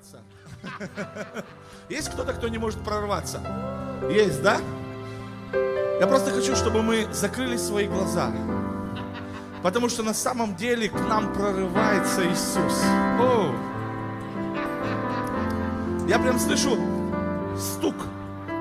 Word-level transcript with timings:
прорваться. 0.00 0.22
Есть 1.88 2.10
кто-то, 2.10 2.32
кто 2.32 2.48
не 2.48 2.58
может 2.58 2.80
прорваться? 2.80 3.40
Есть, 4.10 4.42
да? 4.42 4.60
Я 5.98 6.06
просто 6.06 6.30
хочу, 6.30 6.56
чтобы 6.56 6.82
мы 6.82 7.06
закрыли 7.12 7.56
свои 7.56 7.86
глаза. 7.86 8.32
Потому 9.62 9.88
что 9.88 10.02
на 10.02 10.14
самом 10.14 10.56
деле 10.56 10.88
к 10.88 11.00
нам 11.08 11.32
прорывается 11.32 12.26
Иисус. 12.26 12.82
О! 13.20 13.54
Я 16.08 16.18
прям 16.18 16.38
слышу 16.38 16.78
стук, 17.58 17.94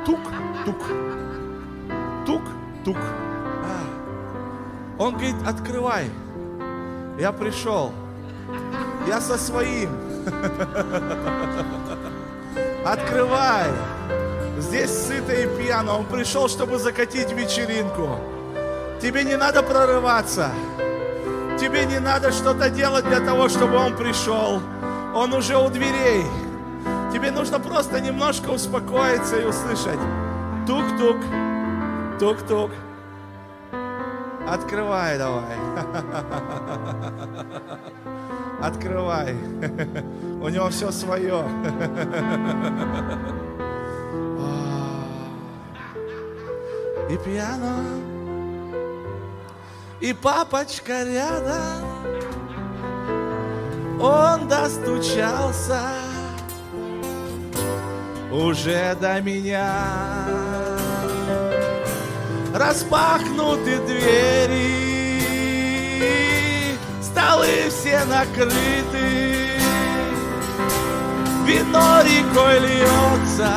тук, 0.06 0.20
тук, 0.66 0.78
тук, 2.26 2.42
тук. 2.84 2.98
А. 2.98 3.86
Он 4.98 5.14
говорит, 5.14 5.36
открывай. 5.48 6.12
Я 7.18 7.32
пришел. 7.32 7.94
Я 9.08 9.22
со 9.22 9.38
своим. 9.38 10.09
Открывай. 12.86 13.66
Здесь 14.58 14.90
сыто 14.90 15.34
и 15.34 15.48
пьяно. 15.58 15.98
Он 15.98 16.06
пришел, 16.06 16.48
чтобы 16.48 16.80
закатить 16.80 17.32
вечеринку. 17.32 18.20
Тебе 19.02 19.24
не 19.24 19.38
надо 19.38 19.64
прорываться. 19.64 20.52
Тебе 21.60 21.86
не 21.86 22.00
надо 22.00 22.32
что-то 22.32 22.70
делать 22.70 23.06
для 23.06 23.20
того, 23.20 23.50
чтобы 23.50 23.78
он 23.78 23.96
пришел. 23.96 24.62
Он 25.16 25.34
уже 25.34 25.58
у 25.58 25.70
дверей. 25.70 26.26
Тебе 27.14 27.32
нужно 27.32 27.60
просто 27.60 28.00
немножко 28.00 28.50
успокоиться 28.50 29.38
и 29.38 29.46
услышать. 29.46 30.00
Тук-тук, 30.68 31.18
тук-тук. 32.20 32.72
Открывай 34.48 35.18
давай. 35.18 35.58
Открывай. 38.62 39.34
У 40.42 40.50
него 40.50 40.70
все 40.70 40.92
свое. 40.92 41.44
И 47.10 47.18
пьяно, 47.18 47.84
и 50.00 50.14
папочка 50.14 51.04
рядом, 51.04 51.84
он 54.00 54.48
достучался 54.48 55.82
уже 58.32 58.96
до 59.02 59.20
меня. 59.22 59.74
Распахнуты 62.54 63.80
двери, 63.88 64.89
столы 67.20 67.70
все 67.70 68.04
накрыты, 68.06 69.60
вино 71.46 72.02
рекой 72.02 72.60
льется. 72.60 73.52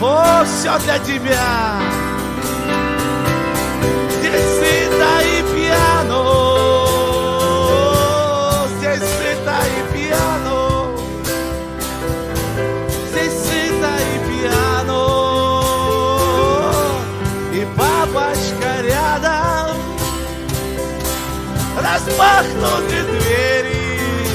О, 0.00 0.44
все 0.44 0.78
для 0.80 0.98
тебя. 0.98 2.03
Распахнуты 22.06 23.02
двери, 23.04 24.26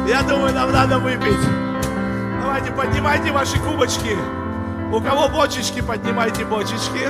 Я 0.07 0.23
думаю, 0.23 0.53
нам 0.53 0.73
надо 0.73 0.99
выпить. 0.99 1.39
Давайте 2.43 2.73
поднимайте 2.73 3.31
ваши 3.31 3.59
кубочки. 3.59 4.17
У 4.93 5.01
кого 5.01 5.29
бочечки, 5.29 5.81
поднимайте 5.83 6.45
бочечки. 6.45 7.09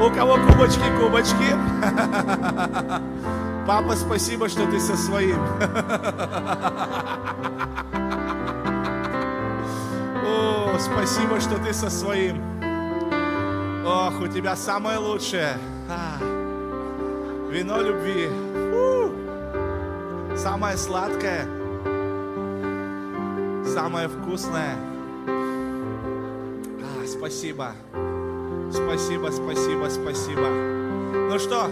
У 0.00 0.10
кого 0.14 0.36
кубочки, 0.36 0.84
кубочки. 1.00 1.56
Папа, 3.66 3.96
спасибо, 3.96 4.48
что 4.48 4.66
ты 4.66 4.78
со 4.78 4.96
своим. 4.96 5.40
О, 10.24 10.78
спасибо, 10.78 11.40
что 11.40 11.58
ты 11.58 11.72
со 11.72 11.90
своим. 11.90 12.40
Ох, 13.84 14.20
у 14.20 14.28
тебя 14.28 14.54
самое 14.54 14.98
лучшее. 14.98 15.58
А, 15.90 16.18
вино 17.50 17.80
любви. 17.80 18.30
Самое 20.36 20.76
сладкое. 20.76 21.48
Самое 23.64 24.08
вкусное. 24.08 24.76
Спасибо. 27.26 27.72
Спасибо, 28.70 29.30
спасибо, 29.32 29.88
спасибо. 29.88 30.48
Ну 31.28 31.36
что, 31.40 31.68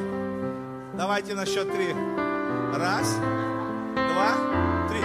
давайте 0.94 1.34
на 1.34 1.46
счет 1.46 1.70
три. 1.72 1.94
Раз, 2.74 3.14
два, 3.94 4.34
три. 4.88 4.98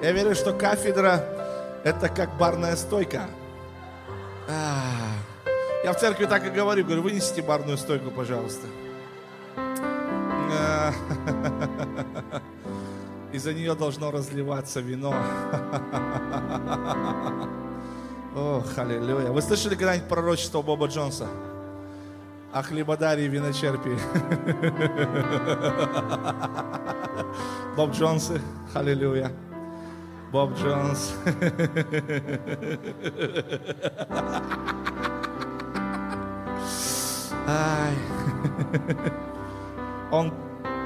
Я 0.00 0.12
верю, 0.12 0.36
что 0.36 0.52
кафедра 0.52 1.24
это 1.82 2.08
как 2.08 2.38
барная 2.38 2.76
стойка. 2.76 3.26
Я 5.90 5.94
в 5.94 5.98
церкви 5.98 6.26
так 6.26 6.46
и 6.46 6.50
говорю, 6.50 6.84
говорю, 6.84 7.02
вынесите 7.02 7.42
барную 7.42 7.76
стойку, 7.76 8.12
пожалуйста. 8.12 8.64
Из-за 13.32 13.52
нее 13.52 13.74
должно 13.74 14.12
разливаться 14.12 14.78
вино. 14.78 15.10
О, 18.36 18.62
аллилуйя. 18.76 19.32
Вы 19.32 19.42
слышали 19.42 19.74
когда-нибудь 19.74 20.08
пророчество 20.08 20.62
Боба 20.62 20.86
Джонса? 20.86 21.26
О 22.52 22.62
хлебодаре 22.62 23.24
и 23.24 23.28
виночерпии. 23.28 23.98
Боб 27.76 27.90
Джонс, 27.90 28.30
аллилуйя. 28.74 29.32
Боб 30.30 30.56
Джонс. 30.56 31.14
Ай. 37.50 37.94
Он 40.12 40.32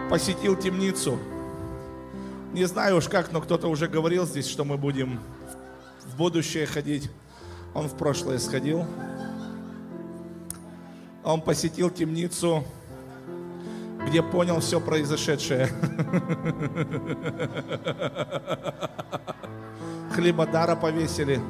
посетил 0.09 0.57
темницу. 0.57 1.19
Не 2.55 2.65
знаю 2.65 2.97
уж 2.97 3.09
как, 3.09 3.33
но 3.33 3.43
кто-то 3.43 3.69
уже 3.69 3.87
говорил 3.87 4.27
здесь, 4.27 4.49
что 4.49 4.65
мы 4.65 4.79
будем 4.79 5.21
в 6.07 6.17
будущее 6.17 6.65
ходить. 6.67 7.11
Он 7.75 7.89
в 7.89 7.97
прошлое 7.97 8.39
сходил. 8.39 8.87
Он 11.23 11.43
посетил 11.43 11.91
темницу, 11.91 12.65
где 14.07 14.23
понял 14.23 14.61
все 14.61 14.81
произошедшее. 14.81 15.69
Хлебодара 20.15 20.77
повесили, 20.77 21.41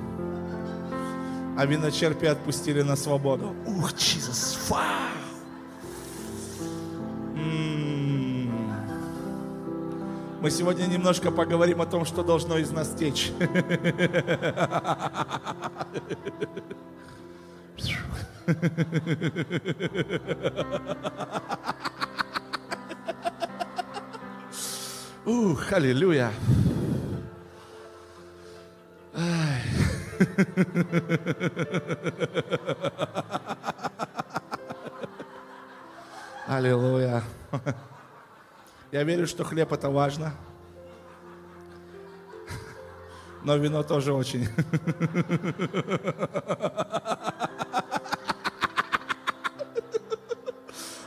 а 1.56 1.67
виночерпи 1.67 2.27
отпустили 2.27 2.83
на 2.83 2.97
свободу. 2.97 3.55
Ух, 3.67 3.93
Jesus, 3.93 4.59
вау! 4.69 5.15
Мы 10.45 10.51
сегодня 10.51 10.85
немножко 10.85 11.31
поговорим 11.31 11.81
о 11.81 11.87
том, 11.87 12.05
что 12.05 12.23
должно 12.23 12.59
из 12.59 12.71
нас 12.71 12.91
течь. 12.91 13.33
Ух, 25.25 25.73
аллилуйя. 25.73 26.31
Ай. 29.17 29.54
Аллилуйя. 36.47 37.23
Я 38.93 39.03
верю, 39.03 39.26
что 39.26 39.44
хлеб 39.44 39.73
это 39.73 39.91
важно. 39.91 40.32
Но 43.43 43.56
вино 43.56 43.82
тоже 43.82 44.12
очень. 44.12 44.49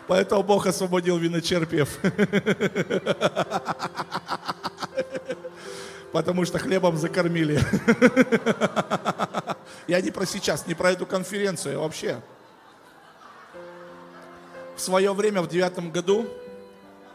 Поэтому 0.08 0.44
Бог 0.44 0.66
освободил 0.68 1.18
виночерпиев. 1.18 2.00
Потому 6.12 6.46
что 6.46 6.58
хлебом 6.58 6.98
закормили. 6.98 7.58
Я 9.88 10.02
не 10.02 10.12
про 10.12 10.26
сейчас, 10.26 10.68
не 10.68 10.74
про 10.74 10.92
эту 10.92 11.06
конференцию, 11.06 11.80
вообще. 11.80 12.22
В 14.76 14.82
свое 14.82 15.14
время, 15.14 15.42
в 15.42 15.48
девятом 15.48 15.92
году, 15.92 16.28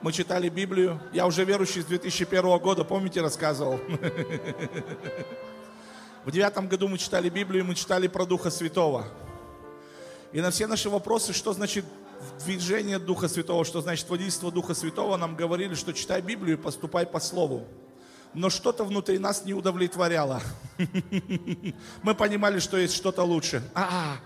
мы 0.02 0.12
читали 0.12 0.48
Библию. 0.48 1.00
Я 1.12 1.26
уже 1.26 1.44
верующий 1.44 1.82
с 1.82 1.84
2001 1.84 2.58
года, 2.58 2.84
помните, 2.84 3.20
рассказывал? 3.20 3.80
В 6.24 6.30
девятом 6.30 6.68
году 6.68 6.86
мы 6.86 6.98
читали 6.98 7.28
Библию, 7.28 7.64
мы 7.64 7.74
читали 7.74 8.06
про 8.06 8.24
Духа 8.24 8.50
Святого. 8.50 9.06
И 10.32 10.40
на 10.40 10.50
все 10.50 10.68
наши 10.68 10.88
вопросы, 10.88 11.32
что 11.32 11.52
значит 11.52 11.84
движение 12.44 12.98
Духа 12.98 13.28
Святого, 13.28 13.64
что 13.64 13.80
значит 13.80 14.08
водительство 14.08 14.52
Духа 14.52 14.74
Святого, 14.74 15.16
нам 15.16 15.34
говорили, 15.34 15.74
что 15.74 15.92
читай 15.92 16.20
Библию 16.20 16.58
и 16.58 16.60
поступай 16.60 17.06
по 17.06 17.20
Слову. 17.20 17.66
Но 18.34 18.48
что-то 18.48 18.84
внутри 18.84 19.18
нас 19.18 19.44
не 19.44 19.52
удовлетворяло. 19.52 20.40
Мы 22.02 22.14
понимали, 22.14 22.60
что 22.60 22.78
есть 22.78 22.94
что-то 22.94 23.22
лучше. 23.24 23.62
А, 23.74 24.16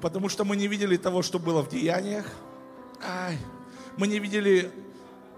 потому 0.00 0.28
что 0.28 0.44
мы 0.44 0.56
не 0.56 0.68
видели 0.68 0.96
того, 0.96 1.22
что 1.22 1.38
было 1.38 1.62
в 1.62 1.68
деяниях. 1.68 2.26
Мы 3.96 4.06
не 4.06 4.20
видели, 4.20 4.70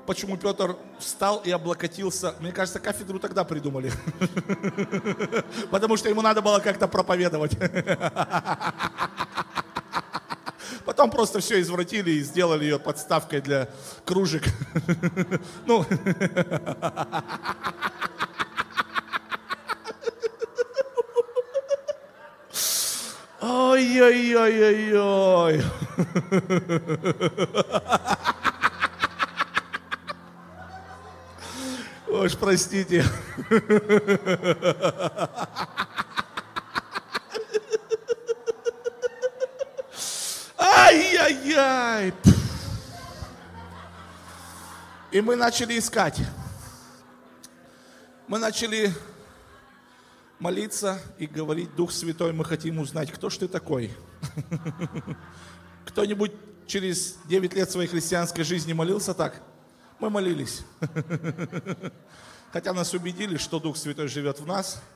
почему 0.07 0.37
Петр 0.37 0.77
встал 0.99 1.41
и 1.45 1.51
облокотился. 1.51 2.35
Мне 2.41 2.53
кажется, 2.53 2.79
кафедру 2.79 3.19
тогда 3.19 3.43
придумали. 3.45 3.91
Потому 5.71 5.97
что 5.97 6.09
ему 6.09 6.21
надо 6.21 6.43
было 6.43 6.61
как-то 6.61 6.89
проповедовать. 6.89 7.56
Потом 10.85 11.11
просто 11.11 11.41
все 11.41 11.61
извратили 11.61 12.12
и 12.12 12.23
сделали 12.23 12.65
ее 12.65 12.79
подставкой 12.79 13.41
для 13.41 13.69
кружек. 14.05 14.45
Ну, 15.67 15.85
Ой-ой-ой-ой-ой. 23.41 25.65
Уж 32.06 32.37
простите. 32.37 33.05
Ай-яй-яй. 40.91 42.13
И 45.13 45.21
мы 45.21 45.37
начали 45.37 45.79
искать. 45.79 46.21
Мы 48.27 48.41
начали 48.41 48.93
молиться 50.41 51.01
и 51.19 51.29
говорить, 51.29 51.77
Дух 51.77 51.93
Святой, 51.93 52.33
мы 52.33 52.45
хотим 52.45 52.81
узнать, 52.81 53.13
кто 53.13 53.31
ж 53.31 53.37
ты 53.37 53.47
такой. 53.47 53.93
Кто-нибудь 55.87 56.33
через 56.67 57.19
9 57.27 57.55
лет 57.55 57.71
своей 57.71 57.89
христианской 57.89 58.43
жизни 58.43 58.73
молился 58.73 59.15
так? 59.15 59.41
Мы 60.01 60.11
молились. 60.11 60.63
Хотя 62.53 62.73
нас 62.73 62.93
убедили, 62.95 63.37
что 63.37 63.61
Дух 63.61 63.77
Святой 63.77 64.09
живет 64.09 64.41
в 64.41 64.47
нас– 64.47 64.83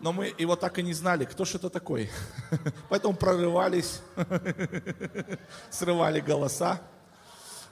но 0.00 0.12
мы 0.12 0.34
его 0.38 0.56
так 0.56 0.78
и 0.78 0.82
не 0.82 0.92
знали, 0.92 1.24
кто 1.24 1.44
же 1.44 1.58
это 1.58 1.70
такой. 1.70 2.10
Поэтому 2.88 3.14
прорывались, 3.14 4.00
срывали 5.70 6.20
голоса. 6.20 6.80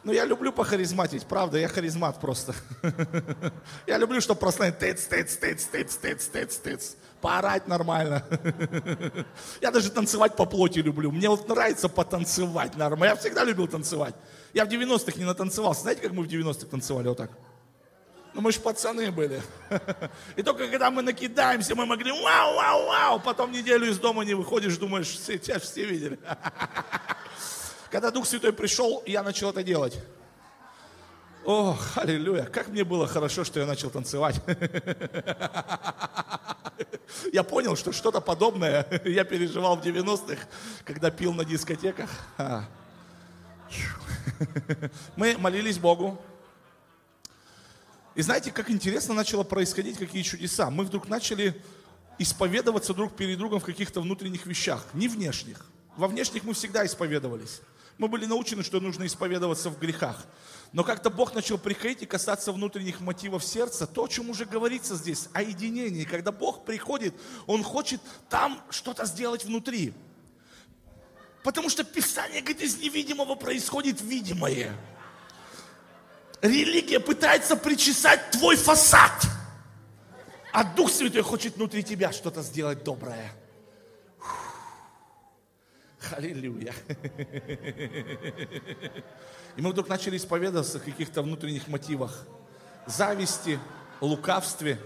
Но 0.05 0.13
я 0.13 0.27
люблю 0.27 0.53
похаризматить, 0.53 1.27
правда, 1.27 1.59
я 1.59 1.67
харизмат 1.67 2.21
просто. 2.21 2.55
Я 3.87 3.97
люблю, 3.97 4.21
чтобы 4.21 4.39
просто 4.39 4.71
тыц, 4.71 5.07
тыц, 5.07 5.37
тыц, 5.37 5.65
тыц, 5.65 5.97
тыц, 5.97 6.27
тыц, 6.27 6.57
тыц. 6.59 6.97
Поорать 7.23 7.67
нормально. 7.67 8.23
Я 9.63 9.71
даже 9.71 9.91
танцевать 9.91 10.37
по 10.37 10.45
плоти 10.45 10.81
люблю. 10.81 11.11
Мне 11.11 11.31
вот 11.31 11.49
нравится 11.49 11.89
потанцевать 11.89 12.77
нормально. 12.77 13.15
Я 13.15 13.17
всегда 13.17 13.45
любил 13.45 13.67
танцевать. 13.67 14.15
Я 14.53 14.67
в 14.67 14.69
90-х 14.69 15.19
не 15.19 15.25
натанцевался. 15.25 15.81
Знаете, 15.83 16.03
как 16.03 16.13
мы 16.13 16.23
в 16.25 16.29
90-х 16.29 16.67
танцевали 16.67 17.09
вот 17.09 17.17
так? 17.17 17.31
Ну 18.35 18.41
мы 18.41 18.51
же 18.51 18.59
пацаны 18.59 19.13
были. 19.13 19.41
И 20.37 20.43
только 20.43 20.69
когда 20.69 20.91
мы 20.91 21.03
накидаемся, 21.03 21.77
мы 21.77 21.87
могли 21.87 22.11
вау, 22.11 22.57
вау, 22.57 22.87
вау. 22.87 23.21
Потом 23.21 23.53
неделю 23.53 23.89
из 23.89 23.99
дома 23.99 24.25
не 24.25 24.35
выходишь, 24.35 24.77
думаешь, 24.77 25.07
все, 25.07 25.39
тебя 25.39 25.55
же 25.55 25.61
все 25.61 25.85
видели. 25.85 26.19
Когда 27.91 28.11
Дух 28.11 28.27
Святой 28.27 28.53
пришел, 28.53 29.05
я 29.07 29.23
начал 29.23 29.51
это 29.51 29.63
делать. 29.63 29.97
О, 31.45 31.79
аллилуйя, 31.95 32.45
как 32.47 32.69
мне 32.69 32.83
было 32.83 33.07
хорошо, 33.07 33.45
что 33.45 33.61
я 33.61 33.67
начал 33.67 33.91
танцевать. 33.91 34.41
Я 37.33 37.45
понял, 37.45 37.77
что 37.77 37.93
что-то 37.93 38.21
подобное 38.21 38.87
я 39.05 39.25
переживал 39.25 39.77
в 39.77 39.83
90-х, 39.83 40.47
когда 40.85 41.11
пил 41.11 41.33
на 41.33 41.45
дискотеках. 41.45 42.11
Мы 45.17 45.37
молились 45.39 45.79
Богу, 45.79 46.21
и 48.15 48.23
знаете, 48.23 48.53
как 48.53 48.71
интересно 48.71 49.15
начало 49.15 49.43
происходить, 49.43 49.99
какие 49.99 50.23
чудеса. 50.23 50.71
Мы 50.71 50.85
вдруг 50.85 51.09
начали 51.09 51.61
исповедоваться 52.19 52.95
друг 52.95 53.17
перед 53.17 53.39
другом 53.39 53.61
в 53.61 53.65
каких-то 53.65 54.01
внутренних 54.01 54.47
вещах, 54.47 54.87
не 54.95 55.09
внешних. 55.09 55.67
Во 55.97 56.07
внешних 56.07 56.45
мы 56.45 56.55
всегда 56.55 56.87
исповедовались. 56.87 57.61
Мы 57.99 58.09
были 58.09 58.27
научены, 58.27 58.63
что 58.63 58.81
нужно 58.81 59.07
исповедоваться 59.07 59.71
в 59.71 59.79
грехах. 59.79 60.27
Но 60.73 60.83
как-то 60.83 61.11
Бог 61.11 61.35
начал 61.35 61.59
приходить 61.59 62.03
и 62.03 62.07
касаться 62.07 62.53
внутренних 62.53 63.01
мотивов 63.01 63.45
сердца, 63.45 63.87
то, 63.87 64.05
о 64.05 64.09
чем 64.09 64.31
уже 64.31 64.45
говорится 64.45 64.97
здесь, 64.97 65.29
о 65.33 65.43
единении. 65.43 66.05
Когда 66.05 66.33
Бог 66.33 66.65
приходит, 66.65 67.15
Он 67.47 67.63
хочет 67.63 68.01
там 68.29 68.61
что-то 68.71 69.07
сделать 69.07 69.45
внутри. 69.45 69.93
Потому 71.45 71.69
что 71.69 71.85
Писание 71.85 72.41
говорит, 72.41 72.63
из 72.63 72.79
невидимого 72.79 73.35
происходит 73.37 74.01
видимое. 74.01 74.77
Религия 76.45 77.01
пытается 77.01 77.57
причесать 77.57 78.31
твой 78.31 78.57
фасад. 78.57 79.27
А 80.53 80.63
Дух 80.63 80.91
Святой 80.91 81.23
хочет 81.23 81.57
внутри 81.57 81.83
тебя 81.83 82.13
что-то 82.13 82.43
сделать 82.43 82.85
доброе. 82.85 83.33
Аллилуйя. 86.11 86.75
И 89.57 89.63
мы 89.63 89.71
вдруг 89.71 89.89
начали 89.89 90.19
исповедоваться 90.19 90.79
в 90.79 90.85
каких-то 90.85 91.23
внутренних 91.23 91.67
мотивах. 91.67 92.27
Зависти, 92.85 93.59
лукавстве, 94.03 94.79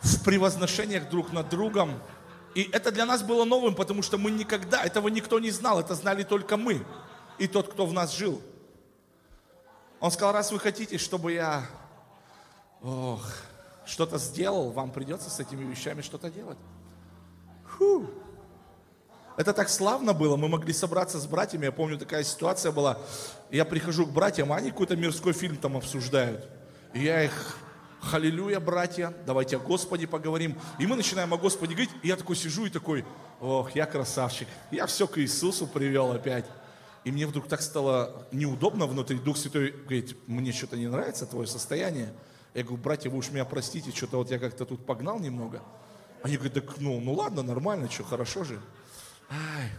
в 0.00 0.24
превозношениях 0.24 1.08
друг 1.08 1.32
над 1.32 1.48
другом. 1.48 2.02
И 2.56 2.68
это 2.72 2.90
для 2.90 3.06
нас 3.06 3.22
было 3.22 3.44
новым, 3.44 3.76
потому 3.76 4.02
что 4.02 4.18
мы 4.18 4.32
никогда, 4.32 4.82
этого 4.82 5.06
никто 5.06 5.38
не 5.38 5.52
знал, 5.52 5.78
это 5.78 5.94
знали 5.94 6.24
только 6.24 6.56
мы 6.56 6.84
и 7.38 7.46
тот, 7.46 7.72
кто 7.72 7.86
в 7.86 7.92
нас 7.92 8.12
жил. 8.12 8.42
Он 10.04 10.10
сказал, 10.10 10.34
раз 10.34 10.52
вы 10.52 10.58
хотите, 10.58 10.98
чтобы 10.98 11.32
я 11.32 11.64
ох, 12.82 13.26
что-то 13.86 14.18
сделал, 14.18 14.70
вам 14.70 14.90
придется 14.90 15.30
с 15.30 15.40
этими 15.40 15.64
вещами 15.64 16.02
что-то 16.02 16.28
делать. 16.28 16.58
Фу. 17.78 18.10
Это 19.38 19.54
так 19.54 19.70
славно 19.70 20.12
было, 20.12 20.36
мы 20.36 20.48
могли 20.48 20.74
собраться 20.74 21.18
с 21.18 21.26
братьями, 21.26 21.64
я 21.64 21.72
помню, 21.72 21.96
такая 21.96 22.22
ситуация 22.22 22.70
была, 22.70 22.98
я 23.50 23.64
прихожу 23.64 24.04
к 24.04 24.10
братьям, 24.10 24.52
они 24.52 24.72
какой-то 24.72 24.94
мирской 24.94 25.32
фильм 25.32 25.56
там 25.56 25.74
обсуждают. 25.74 26.46
И 26.92 27.02
я 27.02 27.24
их, 27.24 27.56
халилюя, 28.02 28.60
братья, 28.60 29.14
давайте 29.24 29.56
о 29.56 29.60
Господе 29.60 30.06
поговорим. 30.06 30.60
И 30.78 30.86
мы 30.86 30.96
начинаем 30.96 31.32
о 31.32 31.38
Господе 31.38 31.72
говорить, 31.72 31.94
и 32.02 32.08
я 32.08 32.16
такой 32.16 32.36
сижу 32.36 32.66
и 32.66 32.70
такой, 32.70 33.06
ох, 33.40 33.74
я 33.74 33.86
красавчик, 33.86 34.48
я 34.70 34.84
все 34.84 35.06
к 35.06 35.16
Иисусу 35.16 35.66
привел 35.66 36.12
опять. 36.12 36.44
И 37.04 37.12
мне 37.12 37.26
вдруг 37.26 37.48
так 37.48 37.60
стало 37.60 38.26
неудобно 38.32 38.86
внутри. 38.86 39.18
Дух 39.18 39.36
Святой 39.36 39.72
говорит, 39.72 40.16
мне 40.26 40.52
что-то 40.52 40.76
не 40.76 40.86
нравится 40.88 41.26
твое 41.26 41.46
состояние. 41.46 42.14
Я 42.54 42.62
говорю, 42.62 42.82
братья, 42.82 43.10
вы 43.10 43.18
уж 43.18 43.30
меня 43.30 43.44
простите, 43.44 43.90
что-то 43.90 44.16
вот 44.16 44.30
я 44.30 44.38
как-то 44.38 44.64
тут 44.64 44.86
погнал 44.86 45.18
немного. 45.18 45.62
Они 46.22 46.36
говорят, 46.36 46.54
так 46.54 46.80
ну, 46.80 47.00
ну 47.00 47.12
ладно, 47.12 47.42
нормально, 47.42 47.90
что, 47.90 48.04
хорошо 48.04 48.44
же. 48.44 48.58
Ай. 49.28 49.70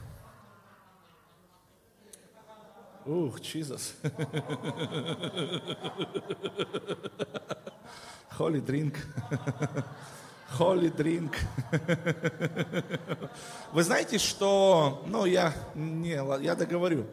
Ух, 3.06 3.40
Jesus. 3.40 3.96
Holy 8.38 8.62
drink. 8.62 8.98
Holy 10.58 10.96
drink. 10.96 11.36
Вы 13.74 13.84
знаете, 13.84 14.18
что, 14.18 15.04
ну, 15.08 15.26
я, 15.26 15.54
не, 15.74 16.22
я 16.44 16.56
договорю. 16.56 17.06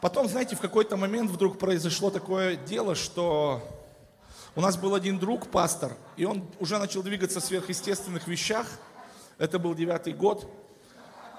Потом, 0.00 0.28
знаете, 0.28 0.56
в 0.56 0.60
какой-то 0.60 0.96
момент 0.96 1.30
вдруг 1.30 1.58
произошло 1.58 2.10
такое 2.10 2.56
дело, 2.56 2.94
что 2.94 3.62
у 4.56 4.60
нас 4.60 4.76
был 4.76 4.94
один 4.94 5.18
друг, 5.18 5.48
пастор, 5.48 5.92
и 6.16 6.24
он 6.24 6.48
уже 6.58 6.78
начал 6.78 7.02
двигаться 7.02 7.40
в 7.40 7.44
сверхъестественных 7.44 8.26
вещах. 8.26 8.66
Это 9.38 9.58
был 9.58 9.74
девятый 9.74 10.12
год. 10.12 10.50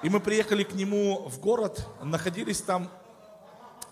И 0.03 0.10
мы 0.10 0.19
приехали 0.19 0.63
к 0.63 0.74
нему 0.74 1.27
в 1.27 1.39
город, 1.39 1.88
находились 2.03 2.62
там 2.62 2.89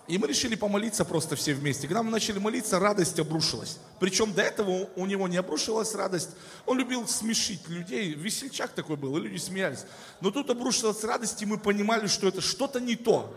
и 0.08 0.18
мы 0.18 0.28
решили 0.28 0.54
помолиться 0.54 1.04
просто 1.04 1.34
все 1.34 1.52
вместе. 1.52 1.88
Когда 1.88 2.02
мы 2.02 2.10
начали 2.10 2.38
молиться, 2.38 2.78
радость 2.78 3.18
обрушилась. 3.18 3.78
Причем 3.98 4.32
до 4.32 4.42
этого 4.42 4.88
у 4.94 5.06
него 5.06 5.26
не 5.26 5.36
обрушилась 5.36 5.94
радость. 5.94 6.30
Он 6.64 6.78
любил 6.78 7.08
смешить 7.08 7.68
людей. 7.68 8.14
Весельчак 8.14 8.70
такой 8.70 8.96
был, 8.96 9.16
и 9.16 9.20
люди 9.20 9.38
смеялись. 9.38 9.84
Но 10.20 10.30
тут 10.30 10.48
обрушилась 10.50 11.02
радость, 11.02 11.42
и 11.42 11.46
мы 11.46 11.58
понимали, 11.58 12.06
что 12.06 12.28
это 12.28 12.40
что-то 12.40 12.78
не 12.78 12.94
то. 12.94 13.34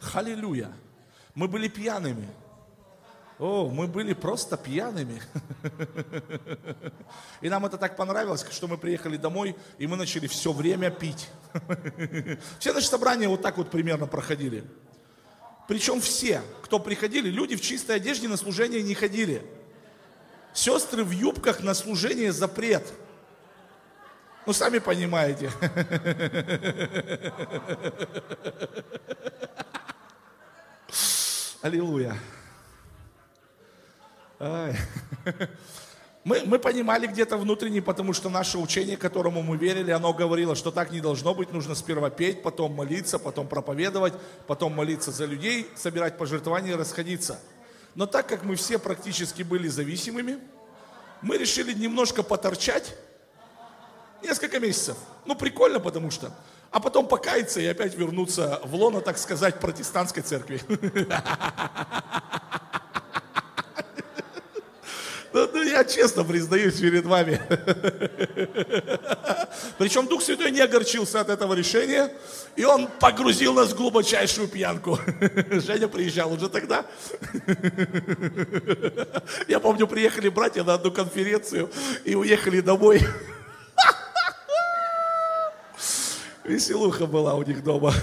Халилюя. 0.00 0.72
Мы 1.34 1.48
были 1.48 1.68
пьяными. 1.68 2.28
О, 3.38 3.70
мы 3.70 3.86
были 3.86 4.12
просто 4.12 4.58
пьяными. 4.58 5.22
И 7.40 7.48
нам 7.48 7.64
это 7.64 7.78
так 7.78 7.96
понравилось, 7.96 8.44
что 8.50 8.68
мы 8.68 8.76
приехали 8.76 9.16
домой, 9.16 9.56
и 9.78 9.86
мы 9.86 9.96
начали 9.96 10.26
все 10.26 10.52
время 10.52 10.90
пить. 10.90 11.30
Все 12.58 12.74
наши 12.74 12.86
собрания 12.86 13.28
вот 13.28 13.40
так 13.40 13.56
вот 13.56 13.70
примерно 13.70 14.06
проходили. 14.06 14.62
Причем 15.70 16.00
все, 16.00 16.42
кто 16.64 16.80
приходили, 16.80 17.30
люди 17.30 17.54
в 17.54 17.60
чистой 17.60 17.94
одежде 17.94 18.26
на 18.26 18.36
служение 18.36 18.82
не 18.82 18.92
ходили. 18.92 19.40
Сестры 20.52 21.04
в 21.04 21.12
юбках 21.12 21.60
на 21.60 21.74
служение 21.74 22.32
запрет. 22.32 22.82
Ну, 24.46 24.52
сами 24.52 24.80
понимаете. 24.80 25.52
Аллилуйя. 31.62 32.16
Мы, 36.22 36.42
мы 36.44 36.58
понимали 36.58 37.06
где-то 37.06 37.38
внутренне, 37.38 37.80
потому 37.80 38.12
что 38.12 38.28
наше 38.28 38.58
учение, 38.58 38.98
которому 38.98 39.42
мы 39.42 39.56
верили, 39.56 39.90
оно 39.90 40.12
говорило, 40.12 40.54
что 40.54 40.70
так 40.70 40.90
не 40.90 41.00
должно 41.00 41.34
быть, 41.34 41.50
нужно 41.50 41.74
сперва 41.74 42.10
петь, 42.10 42.42
потом 42.42 42.74
молиться, 42.74 43.18
потом 43.18 43.48
проповедовать, 43.48 44.12
потом 44.46 44.74
молиться 44.74 45.12
за 45.12 45.24
людей, 45.24 45.70
собирать 45.76 46.18
пожертвования 46.18 46.72
и 46.72 46.76
расходиться. 46.76 47.40
Но 47.94 48.04
так 48.04 48.26
как 48.26 48.44
мы 48.44 48.56
все 48.56 48.78
практически 48.78 49.42
были 49.42 49.68
зависимыми, 49.68 50.38
мы 51.22 51.38
решили 51.38 51.72
немножко 51.72 52.22
поторчать 52.22 52.94
несколько 54.22 54.60
месяцев. 54.60 54.98
Ну, 55.24 55.34
прикольно, 55.34 55.80
потому 55.80 56.10
что. 56.10 56.30
А 56.70 56.80
потом 56.80 57.08
покаяться 57.08 57.60
и 57.60 57.66
опять 57.66 57.96
вернуться 57.96 58.60
в 58.64 58.74
лоно, 58.74 59.00
так 59.00 59.16
сказать, 59.16 59.58
протестантской 59.58 60.22
церкви. 60.22 60.60
Ну, 65.32 65.48
ну, 65.52 65.62
я 65.62 65.84
честно 65.84 66.24
признаюсь 66.24 66.80
перед 66.80 67.04
вами. 67.04 67.40
Причем 69.78 70.06
Дух 70.06 70.22
Святой 70.22 70.50
не 70.50 70.60
огорчился 70.60 71.20
от 71.20 71.28
этого 71.28 71.54
решения, 71.54 72.12
и 72.56 72.64
Он 72.64 72.88
погрузил 72.98 73.54
нас 73.54 73.70
в 73.70 73.76
глубочайшую 73.76 74.48
пьянку. 74.48 74.98
Женя 75.50 75.86
приезжал 75.88 76.32
уже 76.32 76.48
тогда. 76.48 76.84
Я 79.46 79.60
помню, 79.60 79.86
приехали 79.86 80.28
братья 80.28 80.64
на 80.64 80.74
одну 80.74 80.90
конференцию 80.90 81.70
и 82.04 82.16
уехали 82.16 82.60
домой. 82.60 83.00
Веселуха 86.42 87.06
была 87.06 87.34
у 87.34 87.42
них 87.44 87.62
дома. 87.62 87.94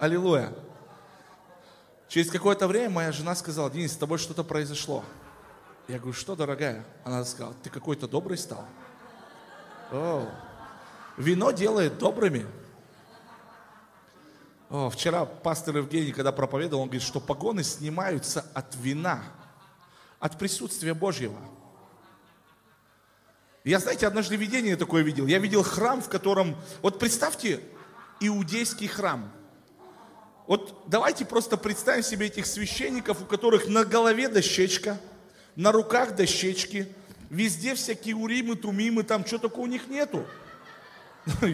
Аллилуйя. 0.00 0.52
Через 2.14 2.30
какое-то 2.30 2.68
время 2.68 2.90
моя 2.90 3.10
жена 3.10 3.34
сказала, 3.34 3.68
Денис, 3.68 3.92
с 3.92 3.96
тобой 3.96 4.18
что-то 4.18 4.44
произошло. 4.44 5.04
Я 5.88 5.98
говорю, 5.98 6.12
что, 6.12 6.36
дорогая? 6.36 6.84
Она 7.02 7.24
сказала, 7.24 7.54
ты 7.54 7.70
какой-то 7.70 8.06
добрый 8.06 8.38
стал. 8.38 8.64
О, 9.90 10.30
вино 11.16 11.50
делает 11.50 11.98
добрыми. 11.98 12.46
О, 14.70 14.90
вчера 14.90 15.24
пастор 15.24 15.78
Евгений, 15.78 16.12
когда 16.12 16.30
проповедовал, 16.30 16.82
он 16.82 16.88
говорит, 16.88 17.02
что 17.02 17.18
погоны 17.18 17.64
снимаются 17.64 18.46
от 18.54 18.76
вина, 18.76 19.20
от 20.20 20.38
присутствия 20.38 20.94
Божьего. 20.94 21.40
Я, 23.64 23.80
знаете, 23.80 24.06
однажды 24.06 24.36
видение 24.36 24.76
такое 24.76 25.02
видел. 25.02 25.26
Я 25.26 25.40
видел 25.40 25.64
храм, 25.64 26.00
в 26.00 26.08
котором... 26.08 26.54
Вот 26.80 27.00
представьте, 27.00 27.60
иудейский 28.20 28.86
храм– 28.86 29.32
вот 30.46 30.84
давайте 30.86 31.24
просто 31.24 31.56
представим 31.56 32.02
себе 32.02 32.26
этих 32.26 32.46
священников, 32.46 33.22
у 33.22 33.24
которых 33.24 33.66
на 33.66 33.84
голове 33.84 34.28
дощечка, 34.28 35.00
на 35.56 35.72
руках 35.72 36.14
дощечки, 36.14 36.86
везде 37.30 37.74
всякие 37.74 38.14
уримы, 38.14 38.54
тумимы, 38.54 39.04
там 39.04 39.24
что 39.24 39.38
только 39.38 39.58
у 39.58 39.66
них 39.66 39.88
нету. 39.88 40.24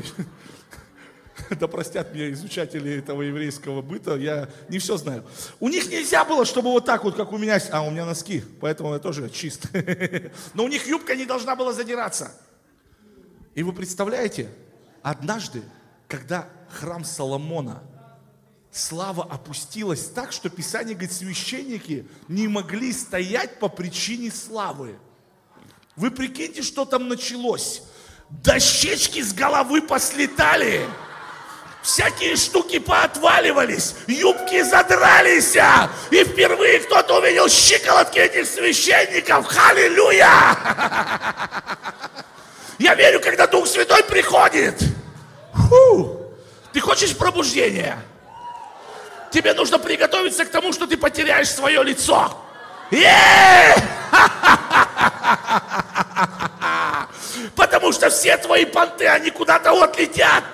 Да 1.58 1.68
простят 1.68 2.14
меня 2.14 2.30
изучатели 2.32 2.98
этого 2.98 3.22
еврейского 3.22 3.80
быта, 3.80 4.14
я 4.16 4.50
не 4.68 4.78
все 4.78 4.98
знаю. 4.98 5.24
У 5.58 5.70
них 5.70 5.88
нельзя 5.88 6.24
было, 6.24 6.44
чтобы 6.44 6.70
вот 6.70 6.84
так 6.84 7.02
вот, 7.02 7.16
как 7.16 7.32
у 7.32 7.38
меня, 7.38 7.58
а 7.72 7.80
у 7.80 7.90
меня 7.90 8.04
носки, 8.04 8.44
поэтому 8.60 8.92
я 8.92 8.98
тоже 8.98 9.30
чист. 9.30 9.66
Но 10.54 10.64
у 10.64 10.68
них 10.68 10.86
юбка 10.86 11.16
не 11.16 11.24
должна 11.24 11.56
была 11.56 11.72
задираться. 11.72 12.32
И 13.54 13.62
вы 13.62 13.72
представляете, 13.72 14.50
однажды, 15.02 15.62
когда 16.08 16.46
храм 16.68 17.04
Соломона– 17.04 17.82
слава 18.72 19.24
опустилась 19.24 20.06
так, 20.06 20.32
что 20.32 20.48
Писание 20.48 20.94
говорит, 20.94 21.12
священники 21.12 22.06
не 22.28 22.48
могли 22.48 22.92
стоять 22.92 23.58
по 23.58 23.68
причине 23.68 24.30
славы. 24.30 24.96
Вы 25.96 26.10
прикиньте, 26.10 26.62
что 26.62 26.84
там 26.84 27.08
началось. 27.08 27.82
Дощечки 28.30 29.20
с 29.22 29.32
головы 29.32 29.82
послетали. 29.82 30.86
Всякие 31.82 32.36
штуки 32.36 32.78
поотваливались, 32.78 33.94
юбки 34.06 34.62
задрались, 34.62 35.56
и 36.10 36.24
впервые 36.24 36.80
кто-то 36.80 37.18
увидел 37.18 37.48
щиколотки 37.48 38.18
этих 38.18 38.46
священников. 38.46 39.46
Халилюя! 39.46 40.58
Я 42.78 42.94
верю, 42.94 43.20
когда 43.20 43.46
Дух 43.46 43.66
Святой 43.66 44.04
приходит. 44.04 44.82
Фу. 45.52 46.20
Ты 46.72 46.80
хочешь 46.80 47.16
пробуждения? 47.16 47.98
Тебе 49.30 49.54
нужно 49.54 49.78
приготовиться 49.78 50.44
к 50.44 50.50
тому, 50.50 50.72
что 50.72 50.86
ты 50.86 50.96
потеряешь 50.96 51.48
свое 51.48 51.82
лицо. 51.82 52.36
Потому 57.56 57.92
что 57.92 58.10
все 58.10 58.36
твои 58.36 58.64
понты, 58.64 59.06
они 59.06 59.30
куда-то 59.30 59.72
вот 59.72 59.98
летят. 59.98 60.44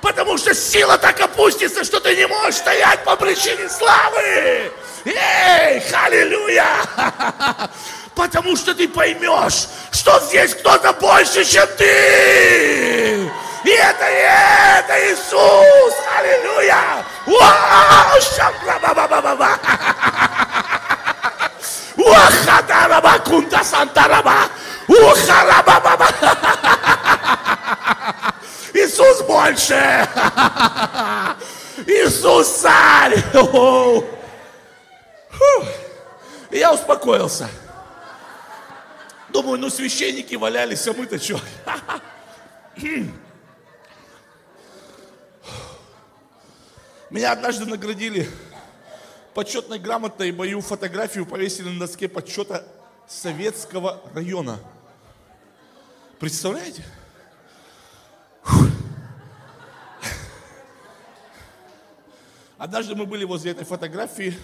Потому 0.00 0.38
что 0.38 0.54
сила 0.54 0.98
так 0.98 1.20
опустится, 1.20 1.84
что 1.84 2.00
ты 2.00 2.16
не 2.16 2.26
можешь 2.26 2.56
стоять 2.56 3.04
по 3.04 3.16
причине 3.16 3.68
славы. 3.68 4.72
Эй, 5.04 5.82
аллилуйя! 5.92 6.66
Потому 8.14 8.56
что 8.56 8.74
ты 8.74 8.88
поймешь, 8.88 9.66
что 9.90 10.20
здесь 10.20 10.54
кто-то 10.54 10.92
больше, 10.94 11.44
чем 11.44 11.66
ты. 11.76 13.30
И 13.64 13.70
это, 13.70 14.10
и 14.10 14.14
это 14.14 15.10
Иисус! 15.10 15.94
Аллилуйя! 16.18 17.02
Вау! 17.26 18.20
Шамбла-ба-ба-ба-ба! 18.20 19.58
Ухадараба 21.96 23.18
кунта 23.20 23.64
сантараба! 23.64 24.48
Ухараба-ба-ба! 24.86 26.08
Иисус 28.74 29.22
больше! 29.22 30.06
Иисус 31.86 32.48
царь! 32.48 33.16
И 36.50 36.58
я 36.58 36.72
успокоился. 36.74 37.48
Думаю, 39.30 39.58
ну 39.58 39.70
священники 39.70 40.34
валялись, 40.34 40.86
а 40.86 40.92
мы-то 40.92 41.18
что? 41.18 41.40
Меня 47.14 47.30
однажды 47.30 47.64
наградили 47.64 48.28
почетной 49.34 49.78
грамотой, 49.78 50.32
мою 50.32 50.60
фотографию 50.60 51.24
повесили 51.24 51.68
на 51.68 51.78
доске 51.78 52.08
подсчета 52.08 52.64
советского 53.06 54.02
района. 54.12 54.58
Представляете? 56.18 56.84
Однажды 62.58 62.96
мы 62.96 63.06
были 63.06 63.22
возле 63.22 63.52
этой 63.52 63.64
фотографии, 63.64 64.36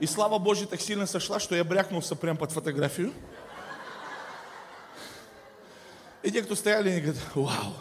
И 0.00 0.06
слава 0.06 0.38
Божья 0.38 0.64
так 0.64 0.80
сильно 0.80 1.04
сошла, 1.04 1.38
что 1.38 1.54
я 1.54 1.64
брякнулся 1.64 2.16
прямо 2.16 2.38
под 2.38 2.52
фотографию. 2.52 3.12
И 6.22 6.30
те, 6.30 6.42
кто 6.42 6.54
стояли, 6.54 6.88
они 6.88 7.02
говорят, 7.02 7.22
вау. 7.34 7.74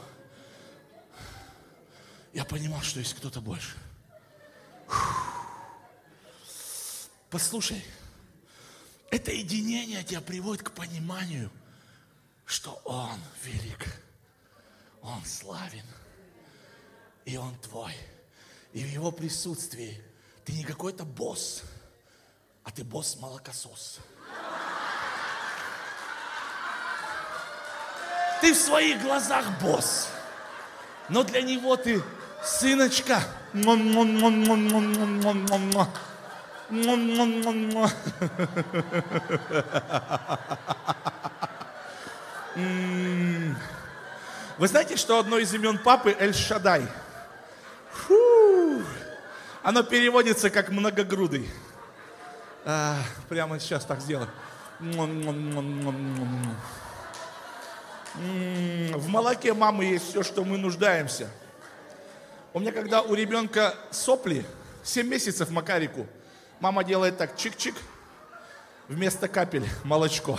Я 2.34 2.46
понимал, 2.46 2.82
что 2.82 3.00
есть 3.00 3.14
кто-то 3.14 3.42
больше. 3.42 3.76
Послушай, 7.30 7.84
это 9.10 9.32
единение 9.32 10.04
тебя 10.04 10.22
приводит 10.22 10.64
к 10.64 10.72
пониманию, 10.72 11.52
что 12.46 12.82
Он 12.86 13.20
велик, 13.44 13.86
Он 15.02 15.24
славен, 15.26 15.86
и 17.26 17.38
Он 17.38 17.58
твой. 17.60 17.96
И 18.74 18.84
в 18.84 18.88
Его 18.88 19.12
присутствии 19.12 20.02
ты 20.46 20.54
не 20.54 20.64
какой-то 20.64 21.04
босс, 21.04 21.64
а 22.64 22.72
ты 22.72 22.84
босс-молокосос. 22.84 24.00
Ты 28.40 28.54
в 28.54 28.58
своих 28.58 29.02
глазах 29.02 29.46
босс, 29.62 30.10
но 31.10 31.24
для 31.24 31.42
него 31.42 31.76
ты 31.76 32.02
сыночка. 32.44 33.22
Вы 44.58 44.68
знаете, 44.68 44.96
что 44.96 45.20
одно 45.20 45.38
из 45.38 45.54
имен 45.54 45.78
папы 45.80 46.16
Эль-Шадай? 46.18 46.86
Оно 49.64 49.84
переводится 49.84 50.50
как 50.50 50.70
многогрудый. 50.70 51.50
А, 52.66 52.98
прямо 53.30 53.60
сейчас 53.60 53.86
так 53.86 54.02
сделаю. 54.02 54.30
В 58.96 59.08
молоке 59.08 59.54
мамы 59.54 59.86
есть 59.86 60.10
все, 60.10 60.24
что 60.24 60.44
мы 60.44 60.58
нуждаемся. 60.58 61.30
У 62.54 62.60
меня, 62.60 62.74
когда 62.74 63.02
у 63.02 63.14
ребенка 63.14 63.76
сопли, 63.92 64.46
7 64.84 65.08
месяцев 65.08 65.50
Макарику, 65.52 66.06
мама 66.60 66.84
делает 66.84 67.18
так, 67.18 67.38
чик-чик, 67.38 67.76
вместо 68.90 69.30
капель 69.30 69.66
молочко. 69.86 70.38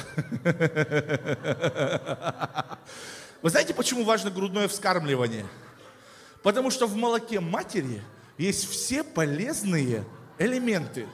Вы 3.40 3.50
знаете, 3.50 3.72
почему 3.72 4.04
важно 4.04 4.30
грудное 4.30 4.68
вскармливание? 4.68 5.46
Потому 6.42 6.70
что 6.70 6.86
в 6.86 6.94
молоке 6.96 7.40
матери 7.40 8.02
есть 8.36 8.68
все 8.68 9.02
полезные 9.02 10.04
элементы. 10.38 11.06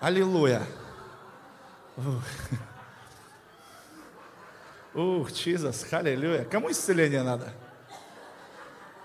Аллилуйя. 0.00 0.62
Ух, 4.94 5.32
Чизас, 5.32 5.84
аллилуйя. 5.92 6.44
Кому 6.44 6.70
исцеление 6.70 7.22
надо? 7.22 7.52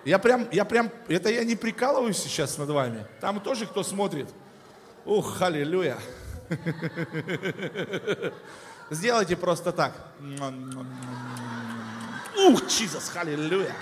Я 0.07 0.19
прям, 0.19 0.47
я 0.53 0.63
прям, 0.63 0.89
это 1.09 1.29
я 1.29 1.43
не 1.43 1.57
прикалываюсь 1.57 2.15
сейчас 2.15 2.57
над 2.57 2.69
вами. 2.69 3.05
Там 3.19 3.41
тоже 3.41 3.65
кто 3.65 3.83
смотрит. 3.83 4.29
Ух, 5.03 5.41
аллилуйя. 5.41 5.97
Сделайте 8.89 9.35
просто 9.35 9.73
так. 9.73 9.91
Ух, 12.37 12.67
Чизас, 12.69 13.11
аллилуйя. 13.17 13.75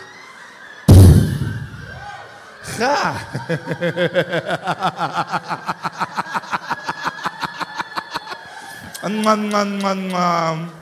Ха! 2.80 3.16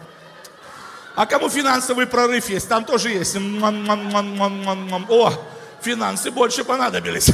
А 1.15 1.25
кому 1.27 1.49
финансовый 1.49 2.07
прорыв 2.07 2.49
есть? 2.49 2.67
Там 2.67 2.85
тоже 2.85 3.09
есть. 3.09 3.35
О, 3.35 5.33
финансы 5.81 6.31
больше 6.31 6.63
понадобились. 6.63 7.31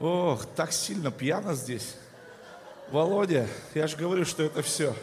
Ох, 0.00 0.46
так 0.56 0.72
сильно 0.72 1.10
пьяно 1.12 1.54
здесь. 1.54 1.94
Володя, 2.90 3.46
я 3.74 3.86
же 3.86 3.96
говорю, 3.96 4.24
что 4.24 4.42
это 4.42 4.62
все. 4.62 4.96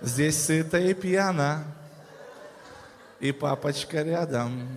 Здесь 0.00 0.42
сыто 0.42 0.78
и 0.78 0.94
пьяно 0.94 1.64
и 3.24 3.32
папочка 3.32 4.02
рядом. 4.02 4.68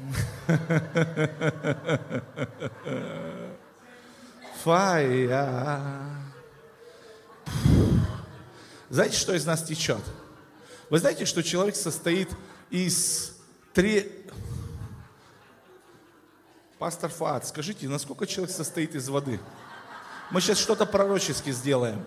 Фая. 4.63 5.91
Знаете, 8.89 9.17
что 9.17 9.33
из 9.33 9.45
нас 9.45 9.63
течет? 9.63 10.01
Вы 10.89 10.99
знаете, 10.99 11.25
что 11.25 11.43
человек 11.43 11.75
состоит 11.75 12.29
из 12.69 13.33
три... 13.73 14.25
Пастор 16.79 17.09
Фаат, 17.09 17.45
скажите, 17.45 17.89
насколько 17.89 18.25
человек 18.25 18.55
состоит 18.55 18.95
из 18.95 19.09
воды? 19.09 19.41
Мы 20.31 20.39
сейчас 20.39 20.57
что-то 20.57 20.85
пророчески 20.85 21.51
сделаем. 21.51 22.01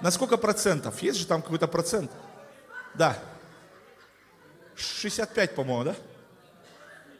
На 0.00 0.10
сколько 0.10 0.38
процентов? 0.38 1.00
Есть 1.02 1.20
же 1.20 1.26
там 1.26 1.40
какой-то 1.40 1.68
процент? 1.68 2.10
Да. 2.94 3.16
65, 4.78 5.54
по-моему, 5.54 5.84
да? 5.84 5.96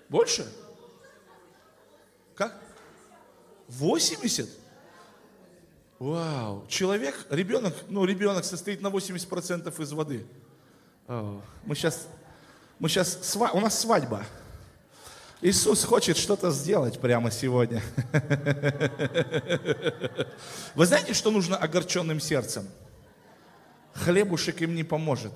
Больше? 0.09 0.47
Как? 2.35 2.55
80? 3.69 4.49
Вау. 5.99 6.65
Человек, 6.69 7.27
ребенок, 7.29 7.75
ну, 7.89 8.05
ребенок 8.05 8.45
состоит 8.45 8.81
на 8.81 8.89
80% 8.89 9.83
из 9.83 9.93
воды. 9.93 10.27
Мы 11.09 11.75
сейчас, 11.75 12.07
мы 12.79 12.89
сейчас, 12.89 13.37
у 13.53 13.61
нас 13.61 13.81
свадьба. 13.81 14.25
Иисус 15.41 15.85
хочет 15.85 16.17
что-то 16.17 16.51
сделать 16.51 17.01
прямо 17.01 17.31
сегодня. 17.31 17.83
Вы 20.75 20.87
знаете, 20.87 21.15
что 21.15 21.31
нужно 21.31 21.57
огорченным 21.57 22.21
сердцем? 22.21 22.69
Хлебушек 23.95 24.63
им 24.63 24.75
не 24.75 24.85
поможет. 24.85 25.33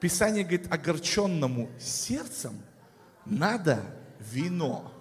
Писание 0.00 0.44
говорит, 0.44 0.70
огорченному 0.70 1.70
сердцем 1.78 2.60
надо 3.24 3.82
вино. 4.20 4.92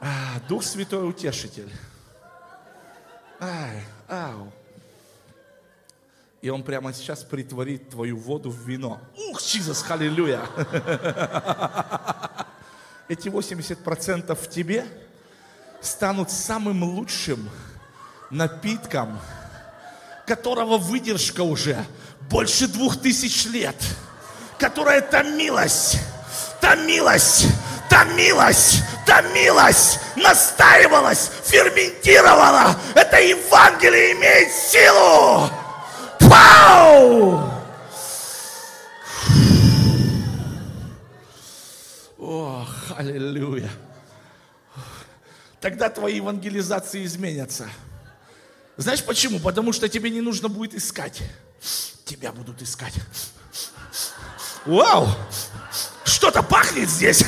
А, 0.00 0.40
Дух 0.48 0.62
Святой 0.62 1.08
Утешитель. 1.08 1.72
Ай, 3.40 3.82
ау. 4.08 4.52
И 6.42 6.48
Он 6.48 6.62
прямо 6.62 6.92
сейчас 6.92 7.24
притворит 7.24 7.90
твою 7.90 8.16
воду 8.16 8.50
в 8.50 8.68
вино. 8.68 9.00
Ух, 9.30 9.42
Чизас, 9.42 9.82
халилюя. 9.82 10.42
Эти 13.08 13.28
80% 13.28 14.34
в 14.34 14.48
тебе 14.48 14.86
станут 15.80 16.30
самым 16.30 16.84
лучшим 16.84 17.48
напитком, 18.30 19.18
которого 20.26 20.78
выдержка 20.78 21.42
уже 21.42 21.84
больше 22.30 22.66
двух 22.68 23.00
тысяч 23.00 23.46
лет, 23.46 23.76
которая 24.58 25.00
томилась, 25.00 25.96
томилась, 26.60 27.46
томилась, 27.88 28.82
томилась, 29.06 29.98
настаивалась, 30.16 31.30
ферментировала. 31.44 32.76
Это 32.94 33.20
Евангелие 33.20 34.12
имеет 34.12 34.52
силу. 34.52 35.50
Пау! 36.28 37.52
О, 42.18 42.66
аллилуйя. 42.96 43.70
Тогда 45.60 45.88
твои 45.88 46.16
евангелизации 46.16 47.04
изменятся. 47.04 47.68
Знаешь 48.76 49.02
почему? 49.02 49.38
Потому 49.38 49.72
что 49.72 49.88
тебе 49.88 50.10
не 50.10 50.20
нужно 50.20 50.48
будет 50.48 50.74
искать 50.74 51.22
тебя 52.04 52.32
будут 52.32 52.62
искать. 52.62 52.94
Вау! 54.64 55.08
Что-то 56.04 56.42
пахнет 56.42 56.88
здесь. 56.88 57.24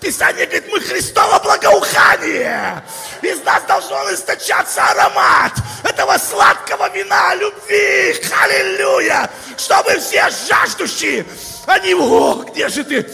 Писание 0.00 0.46
говорит, 0.46 0.72
мы 0.72 0.80
Христово 0.80 1.38
благоухание. 1.40 2.82
Из 3.20 3.42
нас 3.42 3.62
должен 3.64 4.14
источаться 4.14 4.82
аромат 4.84 5.52
этого 5.82 6.16
сладкого 6.18 6.88
вина 6.90 7.34
любви. 7.34 8.14
Аллилуйя! 8.42 9.30
Чтобы 9.56 9.98
все 9.98 10.30
жаждущие, 10.48 11.26
они, 11.66 11.94
о, 11.94 12.44
где 12.44 12.68
же 12.68 12.84
ты? 12.84 13.06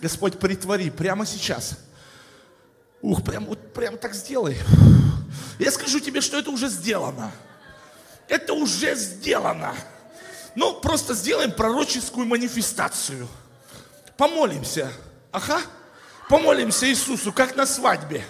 Господь, 0.00 0.38
притвори 0.38 0.90
прямо 0.90 1.26
сейчас. 1.26 1.72
Ух, 3.00 3.22
прям 3.22 3.46
вот 3.46 3.72
прям 3.72 3.96
так 3.96 4.14
сделай. 4.14 4.58
Я 5.58 5.70
скажу 5.70 6.00
тебе, 6.00 6.20
что 6.20 6.38
это 6.38 6.50
уже 6.50 6.68
сделано. 6.68 7.32
Это 8.28 8.52
уже 8.54 8.94
сделано. 8.94 9.74
Ну, 10.54 10.80
просто 10.80 11.14
сделаем 11.14 11.52
пророческую 11.52 12.26
манифестацию. 12.26 13.28
Помолимся. 14.16 14.92
Ага. 15.30 15.60
Помолимся 16.28 16.88
Иисусу, 16.88 17.32
как 17.32 17.56
на 17.56 17.66
свадьбе. 17.66 18.24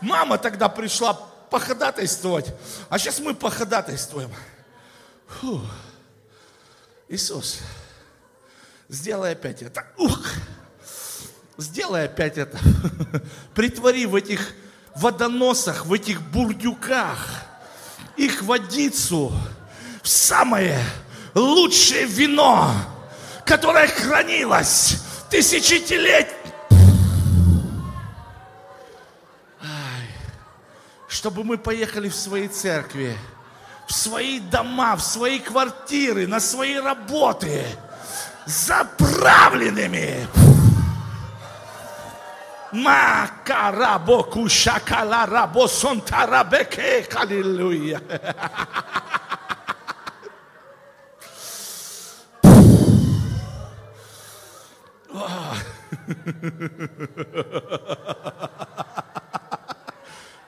Мама 0.00 0.38
тогда 0.38 0.68
пришла 0.68 1.14
походатайствовать, 1.14 2.54
а 2.88 2.98
сейчас 2.98 3.18
мы 3.18 3.34
походатайствуем. 3.34 4.32
Фу. 5.26 5.60
Иисус, 7.08 7.58
сделай 8.88 9.32
опять 9.32 9.62
это. 9.62 9.84
Ух! 9.96 10.20
Сделай 11.60 12.06
опять 12.06 12.38
это. 12.38 12.58
Притвори 13.54 14.06
в 14.06 14.14
этих 14.14 14.54
водоносах, 14.96 15.84
в 15.84 15.92
этих 15.92 16.22
бурдюках 16.22 17.28
их 18.16 18.42
водицу 18.42 19.30
в 20.02 20.08
самое 20.08 20.82
лучшее 21.34 22.06
вино, 22.06 22.72
которое 23.44 23.88
хранилось 23.88 25.02
тысячелетиями. 25.28 26.34
Чтобы 31.08 31.44
мы 31.44 31.58
поехали 31.58 32.08
в 32.08 32.16
свои 32.16 32.48
церкви, 32.48 33.14
в 33.86 33.92
свои 33.92 34.40
дома, 34.40 34.96
в 34.96 35.02
свои 35.02 35.38
квартиры, 35.38 36.26
на 36.26 36.40
свои 36.40 36.76
работы, 36.76 37.66
заправленными. 38.46 40.26
Макарабо 42.72 44.22
кушакала 44.22 45.26
рабо 45.26 45.68
сонтарабеке. 45.68 47.06
Аллилуйя. 47.14 48.00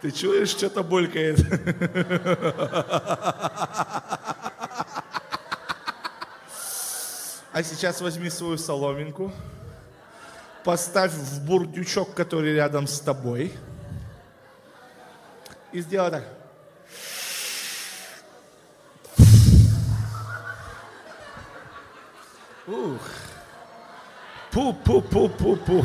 Ты 0.01 0.11
чуешь, 0.11 0.51
что-то 0.51 0.83
булькает? 0.83 1.39
А 7.55 7.63
сейчас 7.63 8.01
возьми 8.01 8.31
свою 8.31 8.57
соломинку, 8.57 9.31
поставь 10.65 11.13
в 11.13 11.45
бурдючок, 11.45 12.15
который 12.15 12.55
рядом 12.55 12.87
с 12.87 13.01
тобой, 13.01 13.53
и 15.73 15.81
сделай 15.81 16.11
так. 16.11 16.25
Ух. 22.67 23.01
Пу-пу-пу-пу-пу. 24.53 25.85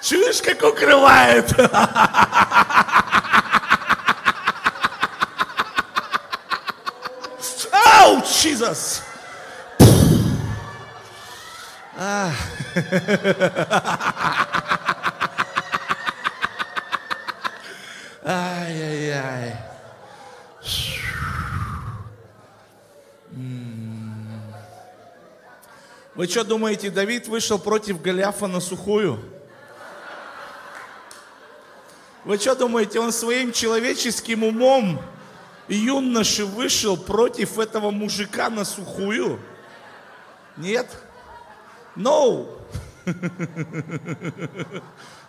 Чуешь, 0.00 0.40
как 0.40 0.62
укрывает? 0.62 1.52
Ау, 7.72 8.18
Jesus! 8.22 9.05
Ай-яй-яй. 18.22 19.56
Вы 26.14 26.26
что 26.26 26.44
думаете, 26.44 26.90
Давид 26.90 27.28
вышел 27.28 27.58
против 27.58 28.02
Голиафа 28.02 28.46
на 28.46 28.60
сухую? 28.60 29.22
Вы 32.24 32.36
что 32.36 32.54
думаете, 32.56 33.00
он 33.00 33.12
своим 33.12 33.52
человеческим 33.52 34.44
умом 34.44 35.00
юноши 35.68 36.44
вышел 36.44 36.98
против 36.98 37.58
этого 37.58 37.90
мужика 37.90 38.50
на 38.50 38.66
сухую? 38.66 39.40
Нет? 40.58 40.88
No. 41.96 42.46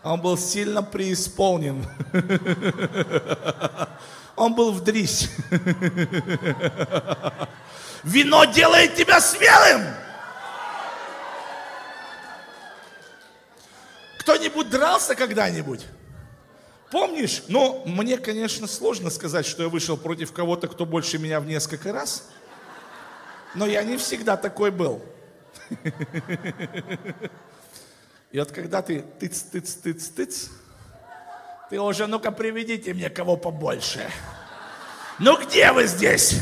Он 0.03 0.21
был 0.21 0.37
сильно 0.37 0.83
преисполнен. 0.83 1.85
Он 4.35 4.53
был 4.53 4.71
в 4.71 4.83
дрись. 4.83 5.29
Вино 8.03 8.45
делает 8.45 8.95
тебя 8.95 9.19
смелым. 9.19 9.83
Кто-нибудь 14.19 14.69
дрался 14.69 15.15
когда-нибудь? 15.15 15.85
Помнишь? 16.91 17.43
Но 17.47 17.83
мне, 17.85 18.17
конечно, 18.17 18.67
сложно 18.67 19.09
сказать, 19.09 19.45
что 19.45 19.63
я 19.63 19.69
вышел 19.69 19.97
против 19.97 20.31
кого-то, 20.31 20.67
кто 20.67 20.85
больше 20.85 21.17
меня 21.17 21.39
в 21.39 21.45
несколько 21.45 21.91
раз. 21.91 22.29
Но 23.55 23.65
я 23.65 23.83
не 23.83 23.97
всегда 23.97 24.37
такой 24.37 24.71
был. 24.71 25.01
И 28.31 28.39
вот 28.39 28.51
когда 28.51 28.81
ты 28.81 29.03
тыц, 29.19 29.41
тыц, 29.43 29.75
тыц, 29.75 30.09
тыц, 30.09 30.49
ты 31.69 31.79
уже, 31.79 32.07
ну-ка, 32.07 32.31
приведите 32.31 32.93
мне 32.93 33.09
кого 33.09 33.37
побольше. 33.37 34.09
Ну 35.19 35.37
где 35.43 35.71
вы 35.71 35.87
здесь? 35.87 36.41